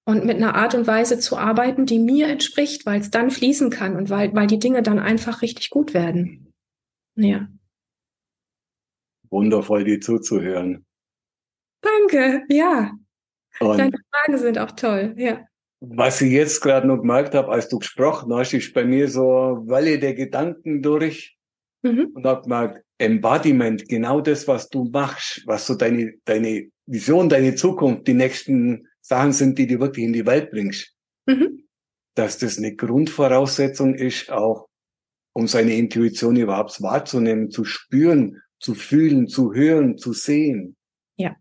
und 0.04 0.24
mit 0.24 0.38
einer 0.38 0.56
Art 0.56 0.74
und 0.74 0.88
Weise 0.88 1.20
zu 1.20 1.36
arbeiten, 1.36 1.86
die 1.86 2.00
mir 2.00 2.26
entspricht, 2.26 2.84
weil 2.84 3.00
es 3.00 3.12
dann 3.12 3.30
fließen 3.30 3.70
kann 3.70 3.94
und 3.94 4.10
weil, 4.10 4.34
weil 4.34 4.48
die 4.48 4.58
Dinge 4.58 4.82
dann 4.82 4.98
einfach 4.98 5.40
richtig 5.40 5.70
gut 5.70 5.94
werden. 5.94 6.52
Ja. 7.14 7.46
Wundervoll, 9.30 9.84
dir 9.84 10.00
zuzuhören. 10.00 10.84
Danke, 11.80 12.42
ja. 12.48 12.90
Und 13.60 13.78
Deine 13.78 13.98
Fragen 14.10 14.38
sind 14.38 14.58
auch 14.58 14.72
toll, 14.72 15.14
ja. 15.16 15.46
Was 15.80 16.20
ich 16.20 16.32
jetzt 16.32 16.60
gerade 16.60 16.86
noch 16.86 16.98
gemerkt 16.98 17.34
habe, 17.34 17.50
als 17.50 17.68
du 17.68 17.78
gesprochen 17.78 18.32
hast, 18.34 18.52
ist 18.52 18.74
bei 18.74 18.84
mir 18.84 19.08
so 19.08 19.22
Welle 19.66 19.98
der 19.98 20.14
Gedanken 20.14 20.82
durch 20.82 21.38
mhm. 21.82 22.12
und 22.14 22.26
habe 22.26 22.42
gemerkt, 22.42 22.84
Embodiment, 22.98 23.88
genau 23.88 24.20
das, 24.20 24.46
was 24.46 24.68
du 24.68 24.84
machst, 24.84 25.42
was 25.46 25.66
so 25.66 25.74
deine, 25.74 26.12
deine 26.26 26.68
Vision, 26.84 27.30
deine 27.30 27.54
Zukunft, 27.54 28.06
die 28.06 28.14
nächsten 28.14 28.86
Sachen 29.00 29.32
sind, 29.32 29.58
die 29.58 29.66
du 29.66 29.80
wirklich 29.80 30.04
in 30.04 30.12
die 30.12 30.26
Welt 30.26 30.50
bringst. 30.50 30.94
Mhm. 31.26 31.64
Dass 32.14 32.36
das 32.36 32.58
eine 32.58 32.76
Grundvoraussetzung 32.76 33.94
ist, 33.94 34.30
auch 34.30 34.68
um 35.32 35.48
seine 35.48 35.76
Intuition 35.76 36.36
überhaupt 36.36 36.82
wahrzunehmen, 36.82 37.50
zu 37.50 37.64
spüren, 37.64 38.42
zu 38.58 38.74
fühlen, 38.74 39.28
zu 39.28 39.54
hören, 39.54 39.96
zu 39.96 40.12
sehen. 40.12 40.76
Ja. 41.16 41.36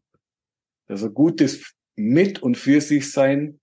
Also 0.88 1.12
gutes 1.12 1.74
mit 1.98 2.42
und 2.42 2.56
für 2.56 2.80
sich 2.80 3.12
sein 3.12 3.60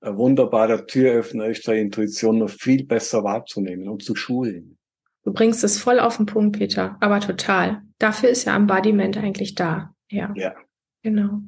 ein 0.00 0.16
wunderbarer 0.16 0.86
Türöffner 0.86 1.46
ist, 1.46 1.64
seine 1.64 1.80
Intuition 1.80 2.38
noch 2.38 2.50
viel 2.50 2.84
besser 2.84 3.24
wahrzunehmen 3.24 3.88
und 3.88 4.02
zu 4.02 4.14
schulen. 4.14 4.78
Du 5.24 5.32
bringst 5.32 5.64
es 5.64 5.78
voll 5.78 6.00
auf 6.00 6.16
den 6.16 6.26
Punkt, 6.26 6.58
Peter, 6.58 6.96
aber 7.00 7.20
total. 7.20 7.82
Dafür 7.98 8.30
ist 8.30 8.44
ja 8.44 8.56
Embodiment 8.56 9.18
eigentlich 9.18 9.54
da. 9.54 9.94
Ja. 10.10 10.32
Ja. 10.36 10.54
Genau. 11.02 11.40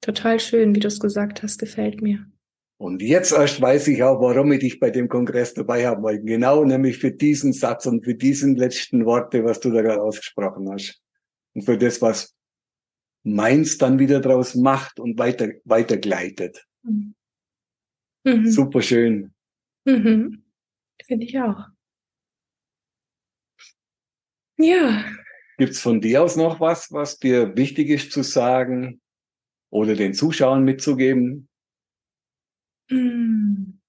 Total 0.00 0.38
schön, 0.40 0.74
wie 0.74 0.80
du 0.80 0.88
es 0.88 1.00
gesagt 1.00 1.42
hast, 1.42 1.58
gefällt 1.58 2.02
mir. 2.02 2.26
Und 2.76 3.00
jetzt 3.00 3.32
erst 3.32 3.60
weiß 3.60 3.86
ich 3.88 4.02
auch, 4.02 4.20
warum 4.20 4.50
ich 4.52 4.58
dich 4.58 4.80
bei 4.80 4.90
dem 4.90 5.08
Kongress 5.08 5.54
dabei 5.54 5.86
haben 5.86 6.02
wollte. 6.02 6.24
Genau 6.24 6.64
nämlich 6.64 6.98
für 6.98 7.12
diesen 7.12 7.52
Satz 7.52 7.86
und 7.86 8.04
für 8.04 8.16
diesen 8.16 8.56
letzten 8.56 9.04
Worte, 9.04 9.44
was 9.44 9.60
du 9.60 9.70
da 9.70 9.82
gerade 9.82 10.02
ausgesprochen 10.02 10.68
hast. 10.70 11.00
Und 11.54 11.62
für 11.62 11.78
das, 11.78 12.02
was 12.02 12.34
meins 13.22 13.78
dann 13.78 14.00
wieder 14.00 14.20
draus 14.20 14.56
macht 14.56 14.98
und 14.98 15.16
weiter, 15.18 15.50
weitergleitet. 15.64 16.66
Mhm. 16.82 17.14
Super 18.50 18.82
schön. 18.82 19.32
Mhm. 19.84 20.44
Finde 21.04 21.24
ich 21.24 21.38
auch. 21.40 21.66
Ja. 24.58 25.04
Gibt's 25.58 25.80
von 25.80 26.00
dir 26.00 26.22
aus 26.22 26.36
noch 26.36 26.60
was, 26.60 26.92
was 26.92 27.18
dir 27.18 27.56
wichtig 27.56 27.88
ist 27.88 28.12
zu 28.12 28.22
sagen 28.22 29.00
oder 29.70 29.94
den 29.94 30.14
Zuschauern 30.14 30.64
mitzugeben? 30.64 31.48
Hm. 32.88 33.80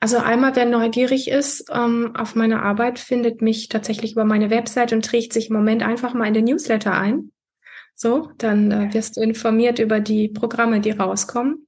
Also 0.00 0.18
einmal, 0.18 0.54
wer 0.56 0.66
neugierig 0.66 1.28
ist 1.28 1.70
ähm, 1.72 2.14
auf 2.14 2.34
meine 2.34 2.62
Arbeit, 2.62 2.98
findet 2.98 3.40
mich 3.40 3.68
tatsächlich 3.68 4.12
über 4.12 4.24
meine 4.24 4.50
Website 4.50 4.92
und 4.92 5.04
trägt 5.04 5.32
sich 5.32 5.48
im 5.48 5.56
Moment 5.56 5.82
einfach 5.82 6.12
mal 6.12 6.26
in 6.26 6.34
den 6.34 6.44
Newsletter 6.44 6.92
ein. 6.92 7.32
So, 7.94 8.30
dann 8.38 8.70
äh, 8.70 8.94
wirst 8.94 9.16
du 9.16 9.22
informiert 9.22 9.78
über 9.78 10.00
die 10.00 10.28
Programme, 10.28 10.80
die 10.80 10.90
rauskommen. 10.90 11.66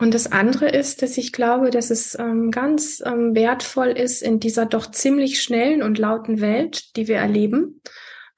Und 0.00 0.14
das 0.14 0.30
andere 0.30 0.68
ist, 0.68 1.02
dass 1.02 1.18
ich 1.18 1.32
glaube, 1.32 1.70
dass 1.70 1.90
es 1.90 2.16
ähm, 2.18 2.52
ganz 2.52 3.02
ähm, 3.04 3.34
wertvoll 3.34 3.88
ist 3.88 4.22
in 4.22 4.38
dieser 4.38 4.64
doch 4.64 4.90
ziemlich 4.90 5.42
schnellen 5.42 5.82
und 5.82 5.98
lauten 5.98 6.40
Welt, 6.40 6.96
die 6.96 7.08
wir 7.08 7.16
erleben, 7.16 7.80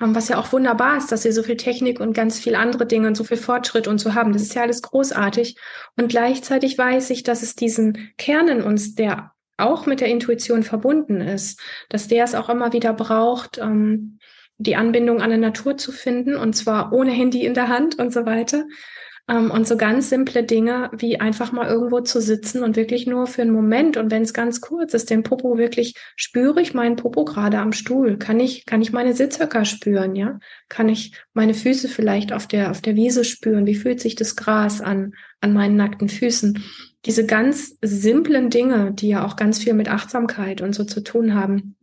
ähm, 0.01 0.15
was 0.15 0.29
ja 0.29 0.39
auch 0.39 0.53
wunderbar 0.53 0.97
ist, 0.97 1.13
dass 1.13 1.25
wir 1.25 1.35
so 1.35 1.43
viel 1.43 1.59
Technik 1.59 2.01
und 2.01 2.15
ganz 2.15 2.39
viel 2.39 2.55
andere 2.55 2.87
Dinge 2.87 3.09
und 3.09 3.15
so 3.15 3.25
viel 3.25 3.37
Fortschritt 3.37 3.89
und 3.89 3.99
so 3.99 4.15
haben. 4.15 4.33
Das 4.33 4.43
ist 4.43 4.55
ja 4.55 4.63
alles 4.63 4.81
großartig. 4.81 5.57
Und 5.97 6.09
gleichzeitig 6.09 6.79
weiß 6.79 7.11
ich, 7.11 7.25
dass 7.25 7.43
es 7.43 7.57
diesen 7.57 8.11
Kern 8.17 8.49
in 8.49 8.63
uns, 8.63 8.95
der 8.95 9.33
auch 9.59 9.85
mit 9.85 10.01
der 10.01 10.09
Intuition 10.09 10.63
verbunden 10.63 11.21
ist, 11.21 11.61
dass 11.91 12.09
der 12.09 12.25
es 12.25 12.35
auch 12.35 12.49
immer 12.49 12.73
wieder 12.73 12.95
braucht, 12.95 13.59
ähm, 13.59 14.19
die 14.57 14.77
Anbindung 14.77 15.21
an 15.21 15.31
der 15.31 15.39
Natur 15.39 15.77
zu 15.77 15.93
finden 15.93 16.37
und 16.37 16.55
zwar 16.55 16.93
ohne 16.93 17.13
Handy 17.13 17.45
in 17.45 17.55
der 17.55 17.69
Hand 17.69 17.99
und 17.99 18.13
so 18.13 18.25
weiter. 18.25 18.65
Ähm, 19.31 19.53
und 19.53 19.67
so 19.67 19.77
ganz 19.77 20.11
simple 20.11 20.43
Dinge 20.43 20.91
wie 20.97 21.21
einfach 21.21 21.53
mal 21.53 21.69
irgendwo 21.69 22.01
zu 22.01 22.21
sitzen 22.21 22.65
und 22.65 22.75
wirklich 22.75 23.07
nur 23.07 23.29
für 23.29 23.43
einen 23.43 23.53
Moment 23.53 23.97
und 23.97 24.11
wenn 24.11 24.23
es 24.23 24.35
ganz 24.35 24.61
kurz 24.61 24.93
ist, 24.93 25.09
den 25.09 25.23
Popo 25.23 25.57
wirklich 25.57 25.95
spüre 26.17 26.61
ich 26.61 26.75
meinen 26.75 26.97
Popo 26.97 27.25
gerade 27.25 27.59
am 27.59 27.73
Stuhl, 27.73 28.19
kann 28.19 28.41
ich 28.41 28.67
kann 28.67 28.83
ich 28.83 28.93
meine 28.93 29.15
Sitzhöcker 29.15 29.65
spüren, 29.65 30.17
ja? 30.17 30.41
Kann 30.69 30.89
ich 30.89 31.13
meine 31.33 31.55
Füße 31.55 31.87
vielleicht 31.89 32.33
auf 32.33 32.49
der 32.49 32.73
auf 32.73 32.81
der 32.81 32.97
Wiese 32.97 33.25
spüren? 33.25 33.67
Wie 33.67 33.77
fühlt 33.77 34.01
sich 34.01 34.17
das 34.17 34.35
Gras 34.35 34.81
an 34.81 35.15
an 35.41 35.53
meinen 35.53 35.77
nackten 35.77 36.09
Füßen? 36.09 36.65
Diese 37.07 37.25
ganz 37.25 37.77
simplen 37.83 38.51
Dinge, 38.51 38.93
die 38.93 39.09
ja 39.09 39.25
auch 39.25 39.37
ganz 39.37 39.61
viel 39.61 39.75
mit 39.75 39.89
Achtsamkeit 39.89 40.61
und 40.61 40.75
so 40.75 40.85
zu 40.85 41.03
tun 41.03 41.35
haben, 41.35 41.77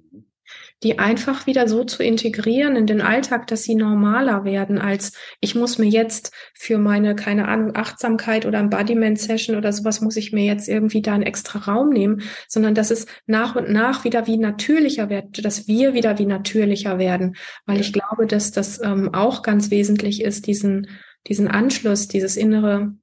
die 0.84 1.00
einfach 1.00 1.48
wieder 1.48 1.68
so 1.68 1.84
zu 1.84 2.04
integrieren 2.04 2.76
in 2.76 2.86
den 2.86 3.02
Alltag, 3.02 3.48
dass 3.48 3.64
sie 3.64 3.74
normaler 3.74 4.46
werden, 4.46 4.78
als 4.78 5.14
ich 5.40 5.56
muss 5.56 5.80
mir 5.80 5.90
jetzt 5.90 6.32
für 6.54 6.78
meine, 6.78 7.16
keine 7.16 7.48
Ahnung, 7.48 7.76
Achtsamkeit 7.76 8.46
oder 8.46 8.60
Embodiment-Session 8.60 9.56
oder 9.56 9.74
sowas, 9.74 10.02
muss 10.02 10.18
ich 10.18 10.34
mir 10.34 10.46
jetzt 10.46 10.68
irgendwie 10.68 11.02
da 11.02 11.14
einen 11.14 11.24
extra 11.24 11.60
Raum 11.60 11.90
nehmen, 11.90 12.22
sondern 12.48 12.76
dass 12.76 12.92
es 12.92 13.08
nach 13.26 13.56
und 13.56 13.72
nach 13.72 14.04
wieder 14.04 14.28
wie 14.28 14.38
natürlicher 14.38 15.10
wird, 15.10 15.44
dass 15.44 15.68
wir 15.68 15.96
wieder 15.96 16.20
wie 16.20 16.28
natürlicher 16.28 17.00
werden, 17.00 17.36
weil 17.66 17.82
ich 17.82 17.92
glaube, 17.92 18.28
dass 18.28 18.52
das 18.52 18.80
ähm, 18.84 19.14
auch 19.14 19.42
ganz 19.42 19.72
wesentlich 19.72 20.24
ist, 20.24 20.46
diesen, 20.46 20.90
diesen 21.28 21.48
Anschluss, 21.48 22.08
dieses 22.08 22.38
innere, 22.38 22.94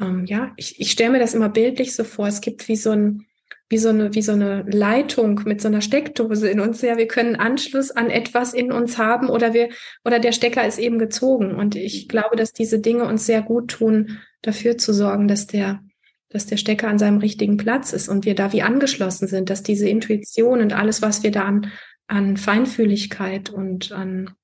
ähm, 0.00 0.24
ja, 0.24 0.52
ich, 0.56 0.80
ich 0.80 0.90
stelle 0.90 1.12
mir 1.12 1.20
das 1.20 1.34
immer 1.34 1.50
bildlich 1.50 1.94
so 1.94 2.04
vor, 2.04 2.26
es 2.26 2.40
gibt 2.40 2.68
wie 2.68 2.76
so 2.76 2.90
ein, 2.90 3.26
wie 3.72 3.78
so 3.78 3.88
eine, 3.88 4.14
wie 4.14 4.20
so 4.20 4.32
eine 4.32 4.64
Leitung 4.68 5.40
mit 5.46 5.62
so 5.62 5.68
einer 5.68 5.80
Steckdose 5.80 6.48
in 6.48 6.60
uns. 6.60 6.82
Ja, 6.82 6.98
wir 6.98 7.08
können 7.08 7.36
Anschluss 7.36 7.90
an 7.90 8.10
etwas 8.10 8.52
in 8.52 8.70
uns 8.70 8.98
haben 8.98 9.30
oder 9.30 9.54
wir, 9.54 9.70
oder 10.04 10.20
der 10.20 10.32
Stecker 10.32 10.66
ist 10.66 10.78
eben 10.78 10.98
gezogen. 10.98 11.54
Und 11.54 11.74
ich 11.74 12.06
glaube, 12.06 12.36
dass 12.36 12.52
diese 12.52 12.80
Dinge 12.80 13.06
uns 13.06 13.24
sehr 13.24 13.40
gut 13.40 13.70
tun, 13.70 14.18
dafür 14.42 14.76
zu 14.76 14.92
sorgen, 14.92 15.26
dass 15.26 15.46
der, 15.46 15.82
dass 16.28 16.44
der 16.44 16.58
Stecker 16.58 16.88
an 16.88 16.98
seinem 16.98 17.16
richtigen 17.16 17.56
Platz 17.56 17.94
ist 17.94 18.10
und 18.10 18.26
wir 18.26 18.34
da 18.34 18.52
wie 18.52 18.60
angeschlossen 18.60 19.26
sind, 19.26 19.48
dass 19.48 19.62
diese 19.62 19.88
Intuition 19.88 20.60
und 20.60 20.74
alles, 20.74 21.00
was 21.00 21.22
wir 21.22 21.30
da 21.30 21.44
an, 21.44 21.72
an 22.08 22.36
Feinfühligkeit 22.36 23.48
und 23.48 23.90
an, 23.90 24.34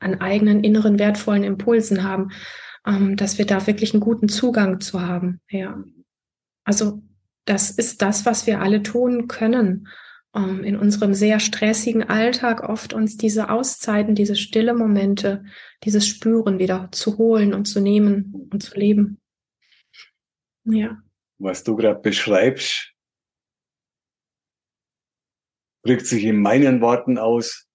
an 0.00 0.20
eigenen 0.20 0.62
inneren 0.62 0.98
wertvollen 0.98 1.44
Impulsen 1.44 2.04
haben, 2.04 2.30
ähm, 2.86 3.16
dass 3.16 3.38
wir 3.38 3.46
da 3.46 3.66
wirklich 3.66 3.94
einen 3.94 4.02
guten 4.02 4.28
Zugang 4.28 4.80
zu 4.80 5.00
haben. 5.00 5.40
Ja. 5.48 5.82
Also 6.64 7.00
das 7.50 7.70
ist 7.70 8.00
das, 8.00 8.24
was 8.26 8.46
wir 8.46 8.60
alle 8.60 8.82
tun 8.82 9.28
können. 9.28 9.88
ähm, 10.34 10.62
in 10.62 10.76
unserem 10.76 11.14
sehr 11.14 11.40
stressigen 11.40 12.04
Alltag 12.04 12.62
oft 12.62 12.92
uns 12.92 13.16
diese 13.16 13.50
Auszeiten, 13.50 14.14
diese 14.14 14.36
stille 14.36 14.74
Momente, 14.74 15.44
dieses 15.82 16.06
Spüren 16.06 16.58
wieder 16.58 16.88
zu 16.92 17.18
holen 17.18 17.52
und 17.52 17.64
zu 17.66 17.80
nehmen 17.80 18.48
und 18.52 18.62
zu 18.62 18.78
leben. 18.78 19.20
Ja. 20.64 21.02
Was 21.38 21.64
du 21.64 21.74
gerade 21.74 22.00
beschreibst, 22.00 22.92
drückt 25.82 26.06
sich 26.06 26.24
in 26.24 26.40
meinen 26.40 26.80
Worten 26.80 27.18
aus, 27.18 27.66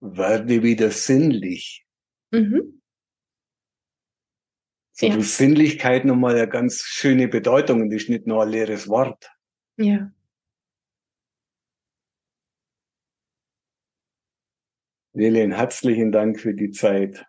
werde 0.00 0.62
wieder 0.62 0.90
sinnlich. 0.90 1.84
Mhm. 2.32 2.81
So 4.92 5.06
ja. 5.06 5.20
Sinnlichkeit 5.20 6.04
nochmal 6.04 6.36
eine 6.36 6.48
ganz 6.48 6.82
schöne 6.82 7.28
Bedeutung 7.28 7.82
und 7.82 7.92
ist 7.92 8.08
nicht 8.08 8.26
nur 8.26 8.42
ein 8.42 8.50
leeres 8.50 8.88
Wort. 8.88 9.30
Ja. 9.76 10.12
Lilian, 15.14 15.52
herzlichen 15.52 16.12
Dank 16.12 16.40
für 16.40 16.54
die 16.54 16.70
Zeit. 16.70 17.26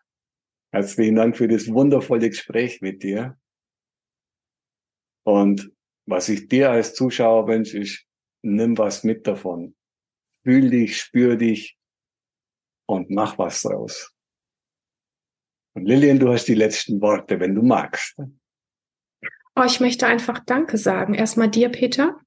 Herzlichen 0.72 1.16
Dank 1.16 1.38
für 1.38 1.48
das 1.48 1.72
wundervolle 1.72 2.30
Gespräch 2.30 2.82
mit 2.82 3.04
dir. 3.04 3.38
Und 5.26 5.72
was 6.06 6.30
ich 6.30 6.48
dir 6.48 6.72
als 6.72 6.96
Zuschauer 6.96 7.48
wünsche, 7.48 7.80
ist, 7.80 8.06
nimm 8.42 8.78
was 8.78 9.04
mit 9.04 9.28
davon. 9.28 9.76
Fühl 10.44 10.70
dich, 10.70 11.00
spür 11.00 11.38
dich 11.38 11.78
und 12.86 13.10
mach 13.10 13.38
was 13.38 13.62
draus. 13.62 14.13
Und 15.74 15.86
Lilian, 15.86 16.20
du 16.20 16.32
hast 16.32 16.46
die 16.46 16.56
letzten 16.56 17.02
Worte, 17.02 17.40
wenn 17.40 17.56
du 17.56 17.62
magst. 17.62 18.16
Oh, 19.56 19.64
ich 19.66 19.80
möchte 19.80 20.08
einfach 20.08 20.40
Danke 20.40 20.78
sagen. 20.78 21.14
Erstmal 21.14 21.50
dir, 21.50 21.70
Peter, 21.70 22.20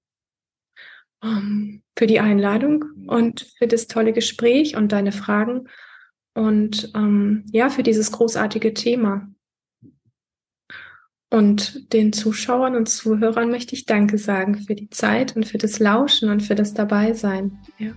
ähm, 1.22 1.82
für 1.97 2.07
die 2.07 2.20
Einladung 2.20 2.84
und 3.07 3.42
für 3.59 3.66
das 3.66 3.86
tolle 3.86 4.12
Gespräch 4.12 4.76
und 4.76 4.92
deine 4.92 5.12
Fragen 5.12 5.68
und 6.34 6.92
um, 6.94 7.03
ähm, 7.03 7.44
ja, 7.51 7.70
für 7.70 7.82
dieses 7.82 8.12
großartige 8.12 8.74
Thema. 8.74 9.28
Und 11.30 11.92
den 11.92 12.12
Zuschauern 12.12 12.76
und 12.76 12.88
Zuhörern 12.88 13.51
möchte 13.51 13.74
ich 13.74 13.86
Danke 13.86 14.18
sagen 14.18 14.55
für 14.59 14.74
die 14.74 14.90
Zeit 14.90 15.34
und 15.34 15.47
für 15.47 15.59
das 15.59 15.78
Lauschen 15.80 16.30
und 16.30 16.42
für 16.42 16.55
das 16.55 16.74
Dabeisein. 16.74 17.59
Ja. 17.78 17.92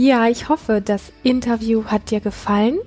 Ja, 0.00 0.28
ich 0.28 0.48
hoffe, 0.48 0.80
das 0.80 1.10
Interview 1.24 1.86
hat 1.86 2.12
dir 2.12 2.20
gefallen. 2.20 2.78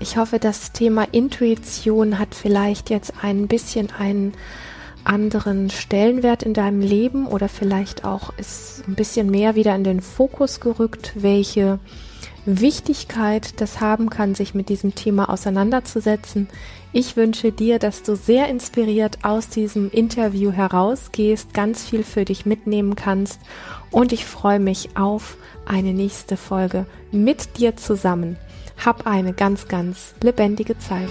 Ich 0.00 0.18
hoffe, 0.18 0.38
das 0.38 0.72
Thema 0.72 1.04
Intuition 1.10 2.18
hat 2.18 2.34
vielleicht 2.34 2.90
jetzt 2.90 3.14
ein 3.22 3.48
bisschen 3.48 3.90
einen 3.90 4.34
anderen 5.02 5.70
Stellenwert 5.70 6.42
in 6.42 6.52
deinem 6.52 6.82
Leben 6.82 7.26
oder 7.26 7.48
vielleicht 7.48 8.04
auch 8.04 8.34
ist 8.36 8.84
ein 8.86 8.96
bisschen 8.96 9.30
mehr 9.30 9.54
wieder 9.54 9.74
in 9.74 9.82
den 9.82 10.02
Fokus 10.02 10.60
gerückt, 10.60 11.12
welche 11.14 11.78
Wichtigkeit 12.44 13.58
das 13.62 13.80
haben 13.80 14.10
kann, 14.10 14.34
sich 14.34 14.52
mit 14.52 14.68
diesem 14.68 14.94
Thema 14.94 15.30
auseinanderzusetzen. 15.30 16.48
Ich 16.92 17.16
wünsche 17.16 17.50
dir, 17.50 17.78
dass 17.78 18.02
du 18.02 18.14
sehr 18.14 18.48
inspiriert 18.48 19.20
aus 19.22 19.48
diesem 19.48 19.90
Interview 19.90 20.52
herausgehst, 20.52 21.54
ganz 21.54 21.88
viel 21.88 22.04
für 22.04 22.26
dich 22.26 22.44
mitnehmen 22.44 22.94
kannst 22.94 23.40
und 23.92 24.12
ich 24.12 24.24
freue 24.24 24.58
mich 24.58 24.96
auf 24.96 25.36
eine 25.64 25.92
nächste 25.92 26.36
Folge 26.36 26.86
mit 27.12 27.58
dir 27.58 27.76
zusammen. 27.76 28.36
Hab 28.84 29.06
eine 29.06 29.32
ganz, 29.32 29.68
ganz 29.68 30.14
lebendige 30.22 30.78
Zeit. 30.78 31.10